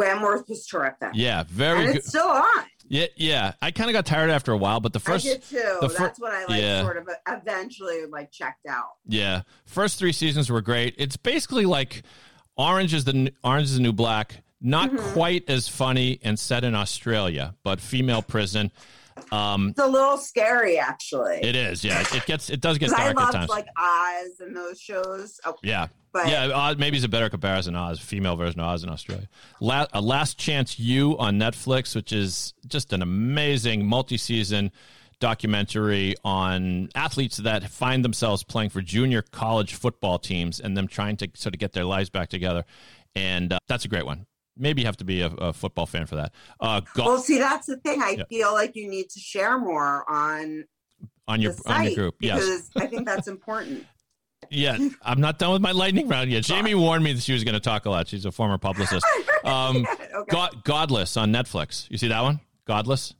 Wentworth 0.00 0.48
was 0.48 0.66
terrific. 0.66 1.10
Yeah, 1.14 1.44
very 1.48 1.78
and 1.80 1.86
good. 1.88 1.96
it's 1.96 2.08
still 2.08 2.26
on. 2.28 2.64
Yeah, 2.88 3.06
yeah. 3.16 3.52
I 3.62 3.70
kind 3.70 3.88
of 3.88 3.94
got 3.94 4.04
tired 4.06 4.30
after 4.30 4.50
a 4.52 4.56
while, 4.56 4.80
but 4.80 4.92
the 4.92 4.98
first 5.00 5.24
I 5.26 5.30
did 5.34 5.42
too. 5.44 5.78
the 5.80 5.88
fir- 5.88 6.04
That's 6.04 6.18
what 6.20 6.32
I 6.32 6.44
like. 6.46 6.60
yeah. 6.60 6.82
Sort 6.82 6.96
of 6.96 7.08
eventually 7.28 8.06
like 8.06 8.32
checked 8.32 8.66
out. 8.68 8.90
Yeah, 9.06 9.42
first 9.66 9.98
three 9.98 10.12
seasons 10.12 10.50
were 10.50 10.60
great. 10.60 10.94
It's 10.98 11.16
basically 11.16 11.66
like 11.66 12.02
Orange 12.56 12.92
is 12.94 13.04
the 13.04 13.32
Orange 13.44 13.66
is 13.68 13.74
the 13.76 13.82
New 13.82 13.92
Black. 13.92 14.42
Not 14.60 14.90
Mm-hmm. 14.90 15.12
quite 15.12 15.48
as 15.48 15.68
funny 15.68 16.18
and 16.22 16.38
set 16.38 16.64
in 16.64 16.74
Australia, 16.74 17.54
but 17.62 17.80
female 17.80 18.20
prison. 18.22 18.70
Um, 19.32 19.68
It's 19.70 19.78
a 19.80 19.86
little 19.86 20.16
scary 20.18 20.78
actually. 20.78 21.40
it 21.42 21.54
is, 21.56 21.82
yeah. 21.84 22.02
It 22.12 22.26
gets, 22.26 22.50
it 22.50 22.60
does 22.60 22.76
get 22.78 22.90
'Cause 22.90 22.98
I 22.98 23.12
dark 23.12 23.28
at 23.28 23.32
times. 23.32 23.48
like 23.50 23.66
Oz 23.78 24.40
and 24.40 24.56
those 24.56 24.80
shows. 24.80 25.38
Oh, 25.44 25.54
yeah, 25.62 25.86
but 26.12 26.28
yeah. 26.28 26.50
Oz, 26.54 26.76
maybe 26.78 26.96
it's 26.96 27.04
a 27.06 27.08
better 27.08 27.28
comparison. 27.30 27.74
Oz, 27.76 27.98
female 28.00 28.36
version 28.36 28.60
of 28.60 28.66
Oz 28.66 28.82
in 28.84 28.88
Australia. 28.90 29.28
La- 29.60 29.86
a 29.92 30.00
Last 30.00 30.38
Chance 30.38 30.78
U 30.78 31.16
on 31.18 31.38
Netflix, 31.38 31.94
which 31.94 32.12
is 32.12 32.54
just 32.66 32.92
an 32.92 33.02
amazing 33.02 33.86
multi-season 33.86 34.72
documentary 35.20 36.14
on 36.24 36.88
athletes 36.94 37.36
that 37.38 37.62
find 37.70 38.04
themselves 38.04 38.42
playing 38.42 38.70
for 38.70 38.80
junior 38.80 39.22
college 39.22 39.74
football 39.74 40.18
teams 40.18 40.58
and 40.60 40.76
them 40.76 40.88
trying 40.88 41.16
to 41.18 41.28
sort 41.34 41.54
of 41.54 41.58
get 41.60 41.72
their 41.72 41.84
lives 41.84 42.08
back 42.10 42.28
together. 42.28 42.64
And 43.14 43.52
uh, 43.52 43.58
that's 43.68 43.84
a 43.84 43.88
great 43.88 44.06
one. 44.06 44.26
Maybe 44.56 44.82
you 44.82 44.86
have 44.86 44.96
to 44.98 45.04
be 45.04 45.20
a, 45.22 45.26
a 45.28 45.52
football 45.52 45.86
fan 45.86 46.06
for 46.06 46.16
that. 46.16 46.32
Uh, 46.58 46.80
go- 46.94 47.04
well, 47.04 47.18
see, 47.18 47.38
that's 47.38 47.66
the 47.66 47.76
thing. 47.76 48.02
I 48.02 48.16
Yeah. 48.18 48.24
feel 48.28 48.52
like 48.52 48.74
you 48.76 48.88
need 48.88 49.08
to 49.10 49.20
share 49.20 49.58
more 49.58 50.04
on 50.10 50.64
on 51.28 51.40
your 51.40 51.54
on 51.66 51.84
your 51.84 51.94
group, 51.94 52.14
yes. 52.20 52.40
because 52.40 52.70
I 52.76 52.86
think 52.86 53.06
that's 53.06 53.28
important. 53.28 53.86
Yeah, 54.50 54.76
I'm 55.02 55.20
not 55.20 55.38
done 55.38 55.52
with 55.52 55.62
my 55.62 55.70
lightning 55.70 56.08
round 56.08 56.30
yet. 56.30 56.42
Jamie 56.42 56.74
warned 56.74 57.04
me 57.04 57.12
that 57.12 57.22
she 57.22 57.32
was 57.32 57.44
going 57.44 57.54
to 57.54 57.60
talk 57.60 57.86
a 57.86 57.90
lot. 57.90 58.08
She's 58.08 58.24
a 58.24 58.32
former 58.32 58.58
publicist. 58.58 59.06
Um, 59.42 59.86
okay. 59.86 60.06
God, 60.28 60.64
Godless 60.64 61.16
on 61.16 61.32
Netflix. 61.32 61.90
You 61.90 61.96
see 61.96 62.08
that 62.08 62.20
one? 62.20 62.40
Godless? 62.66 63.14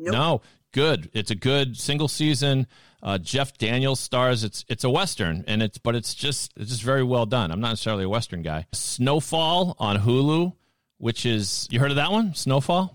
Nope. 0.00 0.12
No, 0.12 0.42
good. 0.72 1.08
It's 1.12 1.30
a 1.30 1.36
good 1.36 1.76
single 1.76 2.08
season. 2.08 2.66
Uh, 3.00 3.16
Jeff 3.18 3.56
Daniels 3.58 4.00
stars. 4.00 4.42
It's 4.42 4.64
it's 4.68 4.82
a 4.82 4.90
western, 4.90 5.44
and 5.46 5.62
it's 5.62 5.78
but 5.78 5.94
it's 5.94 6.14
just 6.14 6.52
it's 6.56 6.70
just 6.70 6.82
very 6.82 7.04
well 7.04 7.26
done. 7.26 7.52
I'm 7.52 7.60
not 7.60 7.68
necessarily 7.68 8.02
a 8.02 8.08
western 8.08 8.42
guy. 8.42 8.66
Snowfall 8.72 9.76
on 9.78 9.98
Hulu, 9.98 10.52
which 10.98 11.24
is 11.26 11.68
you 11.70 11.78
heard 11.78 11.90
of 11.92 11.96
that 11.96 12.10
one? 12.10 12.34
Snowfall. 12.34 12.92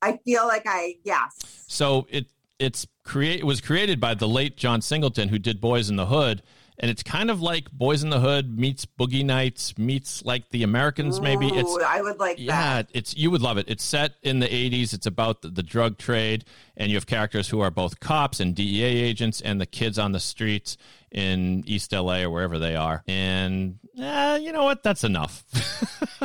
I 0.00 0.18
feel 0.24 0.46
like 0.46 0.62
I 0.66 0.94
yes. 1.04 1.64
So 1.66 2.06
it 2.08 2.26
it's 2.62 2.86
create 3.04 3.40
it 3.40 3.44
was 3.44 3.60
created 3.60 4.00
by 4.00 4.14
the 4.14 4.28
late 4.28 4.56
John 4.56 4.80
Singleton 4.80 5.28
who 5.28 5.38
did 5.38 5.60
Boyz 5.60 5.90
n 5.90 5.96
the 5.96 6.06
Hood, 6.06 6.42
and 6.78 6.90
it's 6.90 7.02
kind 7.02 7.30
of 7.30 7.42
like 7.42 7.70
Boyz 7.70 8.02
n 8.04 8.10
the 8.10 8.20
Hood 8.20 8.58
meets 8.58 8.86
Boogie 8.86 9.24
Nights 9.24 9.76
meets 9.76 10.24
like 10.24 10.48
The 10.50 10.62
Americans. 10.62 11.20
Maybe 11.20 11.48
it's 11.48 11.76
I 11.84 12.00
would 12.00 12.18
like 12.18 12.38
yeah, 12.38 12.82
that. 12.82 12.90
it's 12.94 13.16
you 13.16 13.30
would 13.30 13.42
love 13.42 13.58
it. 13.58 13.66
It's 13.68 13.84
set 13.84 14.12
in 14.22 14.38
the 14.38 14.48
'80s. 14.48 14.94
It's 14.94 15.06
about 15.06 15.42
the, 15.42 15.48
the 15.48 15.62
drug 15.62 15.98
trade, 15.98 16.44
and 16.76 16.90
you 16.90 16.96
have 16.96 17.06
characters 17.06 17.48
who 17.48 17.60
are 17.60 17.70
both 17.70 18.00
cops 18.00 18.40
and 18.40 18.54
DEA 18.54 18.84
agents, 18.84 19.40
and 19.40 19.60
the 19.60 19.66
kids 19.66 19.98
on 19.98 20.12
the 20.12 20.20
streets 20.20 20.76
in 21.10 21.64
East 21.66 21.92
LA 21.92 22.22
or 22.22 22.30
wherever 22.30 22.58
they 22.58 22.74
are. 22.74 23.02
And 23.06 23.78
eh, 23.98 24.36
you 24.36 24.52
know 24.52 24.64
what? 24.64 24.82
That's 24.82 25.04
enough. 25.04 25.44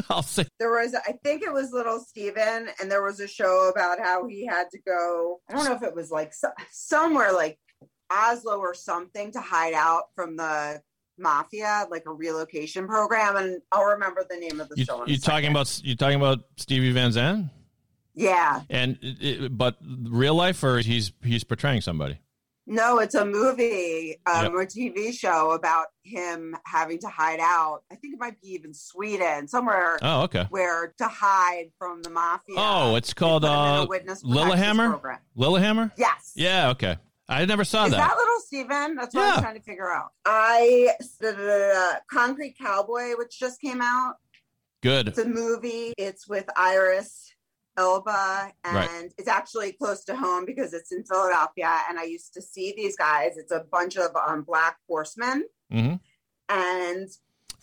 I'll 0.09 0.21
say 0.21 0.45
There 0.59 0.71
was, 0.71 0.95
I 0.95 1.13
think 1.23 1.43
it 1.43 1.51
was 1.51 1.71
Little 1.71 1.99
Steven, 1.99 2.69
and 2.81 2.91
there 2.91 3.03
was 3.03 3.19
a 3.19 3.27
show 3.27 3.69
about 3.69 3.99
how 3.99 4.27
he 4.27 4.45
had 4.45 4.69
to 4.71 4.79
go. 4.85 5.39
I 5.49 5.53
don't 5.53 5.65
know 5.65 5.75
if 5.75 5.83
it 5.83 5.95
was 5.95 6.11
like 6.11 6.33
so, 6.33 6.49
somewhere 6.71 7.33
like 7.33 7.57
Oslo 8.11 8.57
or 8.57 8.73
something 8.73 9.31
to 9.31 9.39
hide 9.39 9.73
out 9.73 10.05
from 10.15 10.37
the 10.37 10.81
mafia, 11.17 11.87
like 11.89 12.03
a 12.05 12.11
relocation 12.11 12.87
program. 12.87 13.35
And 13.35 13.61
I'll 13.71 13.85
remember 13.85 14.23
the 14.29 14.37
name 14.37 14.59
of 14.59 14.69
the 14.69 14.77
you, 14.77 14.85
show. 14.85 15.05
you 15.05 15.17
talking 15.17 15.51
about 15.51 15.81
you 15.83 15.95
talking 15.95 16.17
about 16.17 16.39
Stevie 16.57 16.91
Van 16.91 17.11
Zandt. 17.11 17.47
Yeah. 18.13 18.61
And 18.69 18.97
but 19.51 19.77
real 19.81 20.35
life, 20.35 20.63
or 20.63 20.79
he's 20.79 21.11
he's 21.23 21.43
portraying 21.43 21.81
somebody. 21.81 22.19
No, 22.69 22.99
it's 22.99 23.15
a 23.15 23.25
movie 23.25 24.17
um, 24.25 24.43
Yep. 24.43 24.51
or 24.53 24.65
TV 24.65 25.13
show 25.17 25.51
about 25.51 25.87
him 26.03 26.55
having 26.65 26.99
to 26.99 27.07
hide 27.07 27.39
out. 27.39 27.83
I 27.89 27.95
think 27.95 28.13
it 28.13 28.19
might 28.19 28.39
be 28.41 28.49
even 28.49 28.73
Sweden, 28.73 29.47
somewhere 29.47 29.97
Oh, 30.01 30.23
okay. 30.23 30.45
where 30.49 30.93
to 30.97 31.07
hide 31.07 31.71
from 31.79 32.01
the 32.03 32.09
mafia. 32.09 32.55
Oh, 32.57 32.95
it's 32.95 33.13
called 33.13 33.43
put 33.43 33.49
him 33.49 33.57
in 34.01 34.09
a 34.09 34.11
uh, 34.11 34.15
Lilyhammer. 34.55 35.17
Lilyhammer. 35.37 35.91
Yes. 35.97 36.33
Yeah. 36.35 36.69
Okay. 36.71 36.97
I 37.29 37.45
never 37.45 37.63
saw 37.63 37.85
Is 37.85 37.91
that. 37.91 37.97
that 37.97 38.17
little 38.17 38.39
Steven? 38.41 38.95
That's 38.95 39.13
what 39.15 39.21
Yeah. 39.21 39.33
I'm 39.35 39.41
trying 39.41 39.55
to 39.55 39.61
figure 39.63 39.91
out. 39.91 40.11
I 40.25 40.89
the 41.19 42.01
Concrete 42.11 42.57
Cowboy, 42.57 43.15
which 43.17 43.37
just 43.39 43.59
came 43.61 43.81
out. 43.81 44.15
Good. 44.83 45.07
It's 45.09 45.17
a 45.19 45.27
movie. 45.27 45.93
It's 45.97 46.27
with 46.27 46.45
Idris 46.57 47.33
Elba, 47.77 48.51
and 48.63 48.75
Right. 48.75 49.13
it's 49.17 49.27
actually 49.27 49.71
close 49.73 50.03
to 50.05 50.15
home 50.15 50.45
because 50.45 50.73
it's 50.73 50.91
in 50.91 51.03
Philadelphia. 51.03 51.81
And 51.89 51.99
I 51.99 52.03
used 52.03 52.33
to 52.33 52.41
see 52.41 52.73
these 52.75 52.95
guys. 52.95 53.37
It's 53.37 53.51
a 53.51 53.65
bunch 53.71 53.97
of 53.97 54.15
um, 54.15 54.43
black 54.43 54.77
horsemen, 54.87 55.45
hmm 55.71 55.95
and 56.49 57.09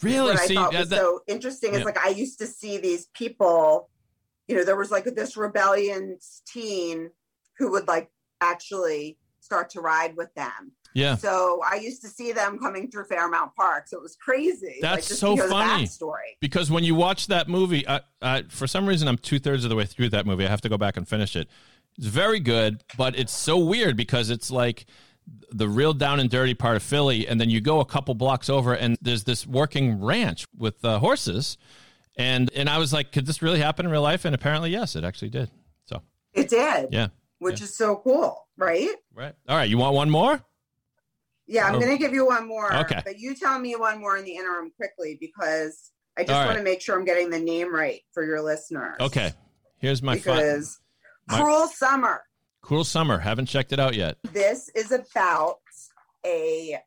Really? 0.02 0.32
what 0.32 0.40
I 0.40 0.46
See, 0.46 0.54
thought 0.54 0.74
uh, 0.74 0.78
was 0.80 0.88
that- 0.90 0.98
so 1.00 1.20
interesting 1.26 1.72
yeah. 1.72 1.78
is 1.80 1.84
like 1.84 1.98
I 2.04 2.10
used 2.10 2.38
to 2.40 2.46
see 2.46 2.78
these 2.78 3.06
people. 3.14 3.90
You 4.48 4.56
know, 4.56 4.64
there 4.64 4.76
was 4.76 4.90
like 4.90 5.04
this 5.04 5.36
rebellion 5.36 6.18
teen 6.46 7.10
who 7.58 7.70
would 7.70 7.88
like 7.88 8.10
actually 8.40 9.18
start 9.40 9.70
to 9.70 9.80
ride 9.80 10.16
with 10.16 10.32
them. 10.34 10.72
Yeah. 10.94 11.16
So 11.16 11.60
I 11.68 11.76
used 11.76 12.02
to 12.02 12.08
see 12.08 12.32
them 12.32 12.58
coming 12.58 12.90
through 12.90 13.04
Fairmount 13.04 13.54
Park. 13.56 13.88
So 13.88 13.96
it 13.96 14.02
was 14.02 14.16
crazy. 14.16 14.78
That's 14.80 15.08
just 15.08 15.20
so 15.20 15.30
to 15.30 15.34
hear 15.34 15.44
the 15.48 15.50
funny. 15.50 15.84
backstory. 15.84 16.36
because 16.40 16.70
when 16.70 16.84
you 16.84 16.94
watch 16.94 17.26
that 17.26 17.48
movie, 17.48 17.86
uh, 17.86 18.00
uh, 18.22 18.42
for 18.48 18.66
some 18.66 18.86
reason, 18.86 19.08
I'm 19.08 19.18
two 19.18 19.38
thirds 19.38 19.64
of 19.64 19.70
the 19.70 19.76
way 19.76 19.84
through 19.84 20.10
that 20.10 20.24
movie. 20.24 20.46
I 20.46 20.48
have 20.48 20.60
to 20.62 20.68
go 20.68 20.78
back 20.78 20.96
and 20.96 21.06
finish 21.06 21.36
it. 21.36 21.48
It's 21.98 22.06
very 22.06 22.40
good, 22.40 22.82
but 22.96 23.18
it's 23.18 23.32
so 23.32 23.58
weird 23.58 23.96
because 23.96 24.30
it's 24.30 24.50
like 24.50 24.86
the 25.50 25.68
real 25.68 25.92
down 25.92 26.20
and 26.20 26.28
dirty 26.28 26.54
part 26.54 26.76
of 26.76 26.82
Philly, 26.82 27.26
and 27.26 27.40
then 27.40 27.50
you 27.50 27.60
go 27.60 27.80
a 27.80 27.84
couple 27.84 28.14
blocks 28.14 28.50
over, 28.50 28.74
and 28.74 28.98
there's 29.00 29.24
this 29.24 29.46
working 29.46 30.02
ranch 30.02 30.46
with 30.56 30.84
uh, 30.84 30.98
horses, 30.98 31.56
and 32.16 32.50
and 32.54 32.68
I 32.68 32.78
was 32.78 32.92
like, 32.92 33.10
could 33.12 33.26
this 33.26 33.42
really 33.42 33.60
happen 33.60 33.86
in 33.86 33.92
real 33.92 34.02
life? 34.02 34.24
And 34.24 34.34
apparently, 34.34 34.70
yes, 34.70 34.96
it 34.96 35.04
actually 35.04 35.30
did. 35.30 35.50
So 35.86 36.02
It 36.32 36.48
did, 36.50 36.88
yeah, 36.92 37.08
which 37.38 37.60
is 37.62 37.74
so 37.76 37.96
cool, 37.96 38.46
right? 38.56 38.90
right. 39.14 39.34
All 39.48 39.56
right, 39.56 39.68
you 39.68 39.78
want 39.78 39.94
one 39.94 40.10
more? 40.10 40.42
Yeah, 41.46 41.66
I'm 41.66 41.74
Oh. 41.74 41.80
going 41.80 41.92
to 41.92 41.98
give 41.98 42.12
you 42.14 42.26
one 42.26 42.46
more. 42.48 42.72
Okay. 42.74 43.00
But 43.04 43.18
you 43.18 43.34
tell 43.34 43.58
me 43.58 43.76
one 43.76 44.00
more 44.00 44.16
in 44.16 44.24
the 44.24 44.36
interim 44.36 44.70
quickly 44.76 45.16
because 45.20 45.90
I 46.16 46.22
just 46.22 46.32
All 46.32 46.46
want 46.46 46.58
to 46.58 46.64
make 46.64 46.80
sure 46.80 46.98
I'm 46.98 47.04
getting 47.04 47.28
the 47.30 47.38
name 47.40 47.74
right 47.74 48.00
for 48.12 48.24
your 48.24 48.40
listeners. 48.40 48.96
Okay, 49.00 49.32
here's 49.78 50.02
my. 50.02 50.14
Because 50.14 50.80
my- 51.28 51.38
Cruel 51.40 51.66
Summer. 51.66 52.22
Cool 52.62 52.84
Summer. 52.84 53.18
Haven't 53.18 53.46
checked 53.46 53.72
it 53.72 53.80
out 53.80 53.94
yet. 53.94 54.16
This 54.32 54.70
is 54.74 54.90
about 54.92 55.58
a 56.24 56.78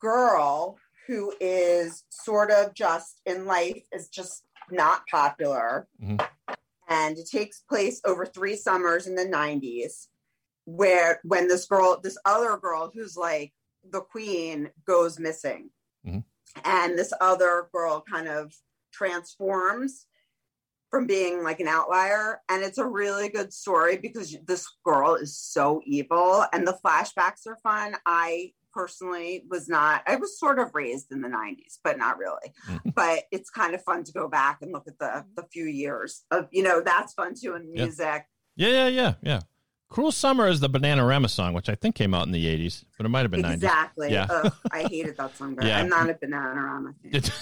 girl 0.00 0.78
who 1.06 1.32
is 1.40 2.04
sort 2.10 2.50
of 2.50 2.74
just 2.74 3.20
in 3.26 3.46
life 3.46 3.82
is 3.92 4.08
just 4.08 4.42
not 4.70 5.06
popular. 5.08 5.86
Mhm. 6.02 6.26
And 6.88 7.18
it 7.18 7.28
takes 7.30 7.60
place 7.60 8.00
over 8.04 8.26
three 8.26 8.56
summers 8.56 9.06
in 9.06 9.14
the 9.14 9.24
90s 9.24 10.08
where 10.66 11.20
when 11.24 11.48
this 11.48 11.64
girl, 11.66 11.98
this 12.02 12.18
other 12.26 12.56
girl 12.58 12.90
who's 12.94 13.16
like 13.16 13.52
the 13.90 14.00
queen 14.02 14.70
goes 14.86 15.18
missing. 15.18 15.70
Mhm. 16.06 16.24
And 16.64 16.98
this 16.98 17.12
other 17.20 17.68
girl 17.72 18.02
kind 18.08 18.28
of 18.28 18.52
transforms 18.92 20.06
from 20.90 21.06
being 21.06 21.42
like 21.42 21.60
an 21.60 21.68
outlier 21.68 22.40
and 22.48 22.62
it's 22.62 22.78
a 22.78 22.86
really 22.86 23.28
good 23.28 23.52
story 23.52 23.96
because 23.96 24.36
this 24.46 24.66
girl 24.84 25.14
is 25.14 25.36
so 25.36 25.80
evil 25.84 26.44
and 26.52 26.66
the 26.66 26.78
flashbacks 26.84 27.46
are 27.46 27.58
fun 27.62 27.94
i 28.06 28.52
personally 28.72 29.44
was 29.50 29.68
not 29.68 30.02
i 30.06 30.14
was 30.16 30.38
sort 30.38 30.58
of 30.58 30.70
raised 30.74 31.10
in 31.12 31.20
the 31.20 31.28
90s 31.28 31.78
but 31.84 31.98
not 31.98 32.16
really 32.18 32.54
Mhm. 32.68 32.94
but 32.94 33.24
it's 33.32 33.50
kind 33.50 33.74
of 33.74 33.82
fun 33.82 34.04
to 34.04 34.12
go 34.12 34.28
back 34.28 34.62
and 34.62 34.72
look 34.72 34.86
at 34.86 34.98
the 34.98 35.24
the 35.34 35.42
few 35.52 35.66
years 35.66 36.24
of 36.30 36.48
you 36.52 36.62
know 36.62 36.80
that's 36.80 37.12
fun 37.14 37.34
too 37.34 37.54
in 37.56 37.68
Yeah. 37.74 37.84
music 37.84 38.24
Yeah, 38.54 38.68
yeah, 38.68 38.88
yeah, 38.88 39.14
yeah. 39.22 39.40
Cruel 39.88 40.12
Summer 40.12 40.48
is 40.48 40.60
the 40.60 40.68
Bananarama 40.68 41.30
song, 41.30 41.54
which 41.54 41.68
I 41.68 41.74
think 41.74 41.94
came 41.94 42.12
out 42.12 42.26
in 42.26 42.32
the 42.32 42.44
80s, 42.44 42.84
but 42.96 43.06
it 43.06 43.08
might 43.08 43.22
have 43.22 43.30
been 43.30 43.42
90s. 43.42 43.54
exactly 43.54 44.12
Yeah. 44.12 44.26
Ugh, 44.28 44.52
i 44.72 44.82
hated 44.82 45.16
that 45.16 45.36
song 45.36 45.54
but 45.54 45.64
Yeah. 45.64 45.78
i'm 45.78 45.88
not 45.88 46.10
a 46.10 46.14
banana 46.14 46.92
fan. 47.10 47.22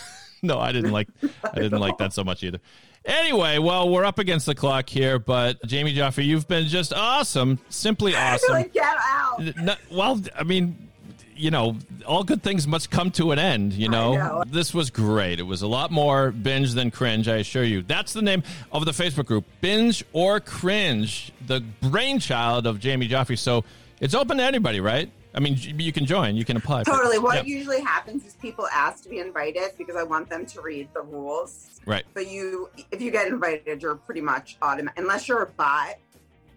No, 0.43 0.59
I 0.61 0.73
didn't 0.73 0.91
like 0.93 1.09
I 1.43 1.59
didn't 1.59 1.81
like 1.81 1.97
that 1.97 2.13
so 2.13 2.23
much 2.23 2.43
either. 2.45 2.61
Anyway, 3.07 3.57
well, 3.57 3.89
we're 3.89 4.05
up 4.05 4.19
against 4.19 4.45
the 4.45 4.55
clock 4.55 4.91
here, 4.91 5.19
but 5.19 5.57
Jamie 5.65 5.95
Joffe, 5.95 6.23
you've 6.23 6.47
been 6.47 6.67
just 6.67 6.93
awesome, 6.93 7.59
simply 7.71 8.15
awesome. 8.17 8.53
like 8.53 8.75
get 8.75 8.95
out 9.01 9.43
No- 9.57 9.75
well, 9.91 10.21
I 10.37 10.43
mean, 10.43 10.91
you 11.37 11.51
know, 11.51 11.77
all 12.07 12.25
good 12.25 12.43
things 12.43 12.67
must 12.67 12.91
come 12.91 13.11
to 13.13 13.33
an 13.33 13.39
end, 13.39 13.73
you 13.73 13.89
know? 13.89 14.15
know. 14.15 14.45
This 14.47 14.73
was 14.73 14.91
great. 14.91 15.39
It 15.41 15.45
was 15.45 15.63
a 15.63 15.67
lot 15.67 15.91
more 15.91 16.31
binge 16.31 16.73
than 16.73 16.91
cringe, 16.91 17.29
I 17.29 17.37
assure 17.37 17.65
you. 17.65 17.83
That's 17.83 18.13
the 18.13 18.23
name 18.23 18.43
of 18.73 18.85
the 18.85 18.93
Facebook 18.93 19.27
group, 19.27 19.45
Binge 19.61 20.05
or 20.13 20.41
Cringe, 20.41 21.33
the 21.47 21.61
brainchild 21.81 22.67
of 22.67 22.81
Jamie 22.81 23.09
Joffe. 23.09 23.39
So 23.39 23.65
it's 24.01 24.15
open 24.15 24.39
to 24.39 24.43
anybody, 24.45 24.81
right? 24.81 25.11
I 25.35 25.41
mean, 25.41 25.57
you 25.59 25.93
can 25.93 26.07
join, 26.07 26.37
you 26.37 26.45
can 26.45 26.57
apply. 26.57 26.85
Totally. 26.85 27.19
What 27.19 27.47
Yeah, 27.47 27.57
usually 27.57 27.81
happens 27.81 28.25
is 28.25 28.35
people 28.35 28.69
ask 28.73 29.03
to 29.03 29.09
be 29.09 29.19
invited 29.19 29.73
because 29.77 29.97
I 29.97 30.05
want 30.05 30.31
them 30.31 30.47
to 30.47 30.61
read 30.61 30.89
the 30.95 31.03
rules. 31.03 31.81
right, 31.87 32.05
But 32.15 32.29
you, 32.29 32.71
if 32.93 33.03
you 33.03 33.11
get 33.11 33.27
invited, 33.27 33.83
you're 33.83 33.97
pretty 33.97 34.21
much 34.21 34.57
automatic. 34.63 34.99
Unless 35.01 35.27
you're 35.27 35.43
a 35.43 35.47
bot, 35.47 35.97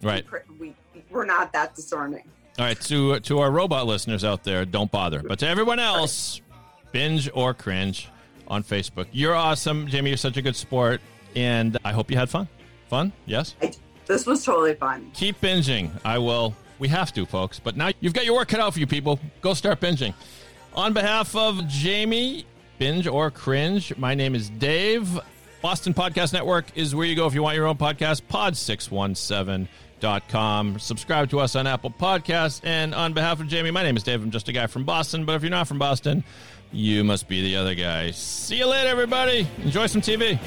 right. 0.02 0.24
we, 0.60 0.76
we're 1.10 1.26
not 1.26 1.52
that 1.54 1.74
discerning. 1.74 2.30
All 2.58 2.64
right, 2.64 2.80
to 2.82 3.20
to 3.20 3.38
our 3.38 3.52
robot 3.52 3.86
listeners 3.86 4.24
out 4.24 4.42
there, 4.42 4.64
don't 4.64 4.90
bother. 4.90 5.22
But 5.22 5.38
to 5.38 5.46
everyone 5.48 5.78
else, 5.78 6.40
binge 6.90 7.30
or 7.32 7.54
cringe 7.54 8.08
on 8.48 8.64
Facebook. 8.64 9.06
You're 9.12 9.36
awesome, 9.36 9.86
Jamie. 9.86 10.10
You're 10.10 10.16
such 10.16 10.36
a 10.38 10.42
good 10.42 10.56
sport, 10.56 11.00
and 11.36 11.78
I 11.84 11.92
hope 11.92 12.10
you 12.10 12.16
had 12.16 12.28
fun. 12.28 12.48
Fun? 12.88 13.12
Yes. 13.26 13.54
I, 13.62 13.72
this 14.06 14.26
was 14.26 14.44
totally 14.44 14.74
fun. 14.74 15.10
Keep 15.14 15.40
binging. 15.40 15.90
I 16.04 16.18
will. 16.18 16.52
We 16.80 16.88
have 16.88 17.12
to, 17.12 17.26
folks. 17.26 17.60
But 17.60 17.76
now 17.76 17.90
you've 18.00 18.12
got 18.12 18.24
your 18.24 18.34
work 18.34 18.48
cut 18.48 18.58
out 18.58 18.72
for 18.72 18.80
you, 18.80 18.88
people. 18.88 19.20
Go 19.40 19.54
start 19.54 19.80
binging. 19.80 20.14
On 20.74 20.92
behalf 20.92 21.36
of 21.36 21.68
Jamie, 21.68 22.44
binge 22.78 23.06
or 23.06 23.30
cringe, 23.30 23.96
my 23.96 24.16
name 24.16 24.34
is 24.34 24.50
Dave. 24.50 25.20
Boston 25.62 25.94
Podcast 25.94 26.32
Network 26.32 26.66
is 26.76 26.92
where 26.94 27.06
you 27.06 27.14
go 27.14 27.26
if 27.28 27.34
you 27.34 27.42
want 27.42 27.56
your 27.56 27.66
own 27.66 27.76
podcast. 27.76 28.22
Pod617.com. 30.00 30.78
Subscribe 30.78 31.30
to 31.30 31.40
us 31.40 31.56
on 31.56 31.66
Apple 31.66 31.90
Podcasts. 31.90 32.60
And 32.64 32.94
on 32.94 33.12
behalf 33.12 33.40
of 33.40 33.48
Jamie, 33.48 33.70
my 33.70 33.82
name 33.82 33.96
is 33.96 34.02
Dave. 34.02 34.22
I'm 34.22 34.30
just 34.30 34.48
a 34.48 34.52
guy 34.52 34.66
from 34.66 34.84
Boston. 34.84 35.24
But 35.24 35.34
if 35.34 35.42
you're 35.42 35.50
not 35.50 35.68
from 35.68 35.78
Boston, 35.78 36.24
you 36.72 37.04
must 37.04 37.28
be 37.28 37.42
the 37.42 37.56
other 37.56 37.74
guy. 37.74 38.10
See 38.12 38.58
you 38.58 38.66
later, 38.66 38.88
everybody. 38.88 39.46
Enjoy 39.62 39.86
some 39.86 40.00
TV. 40.00 40.38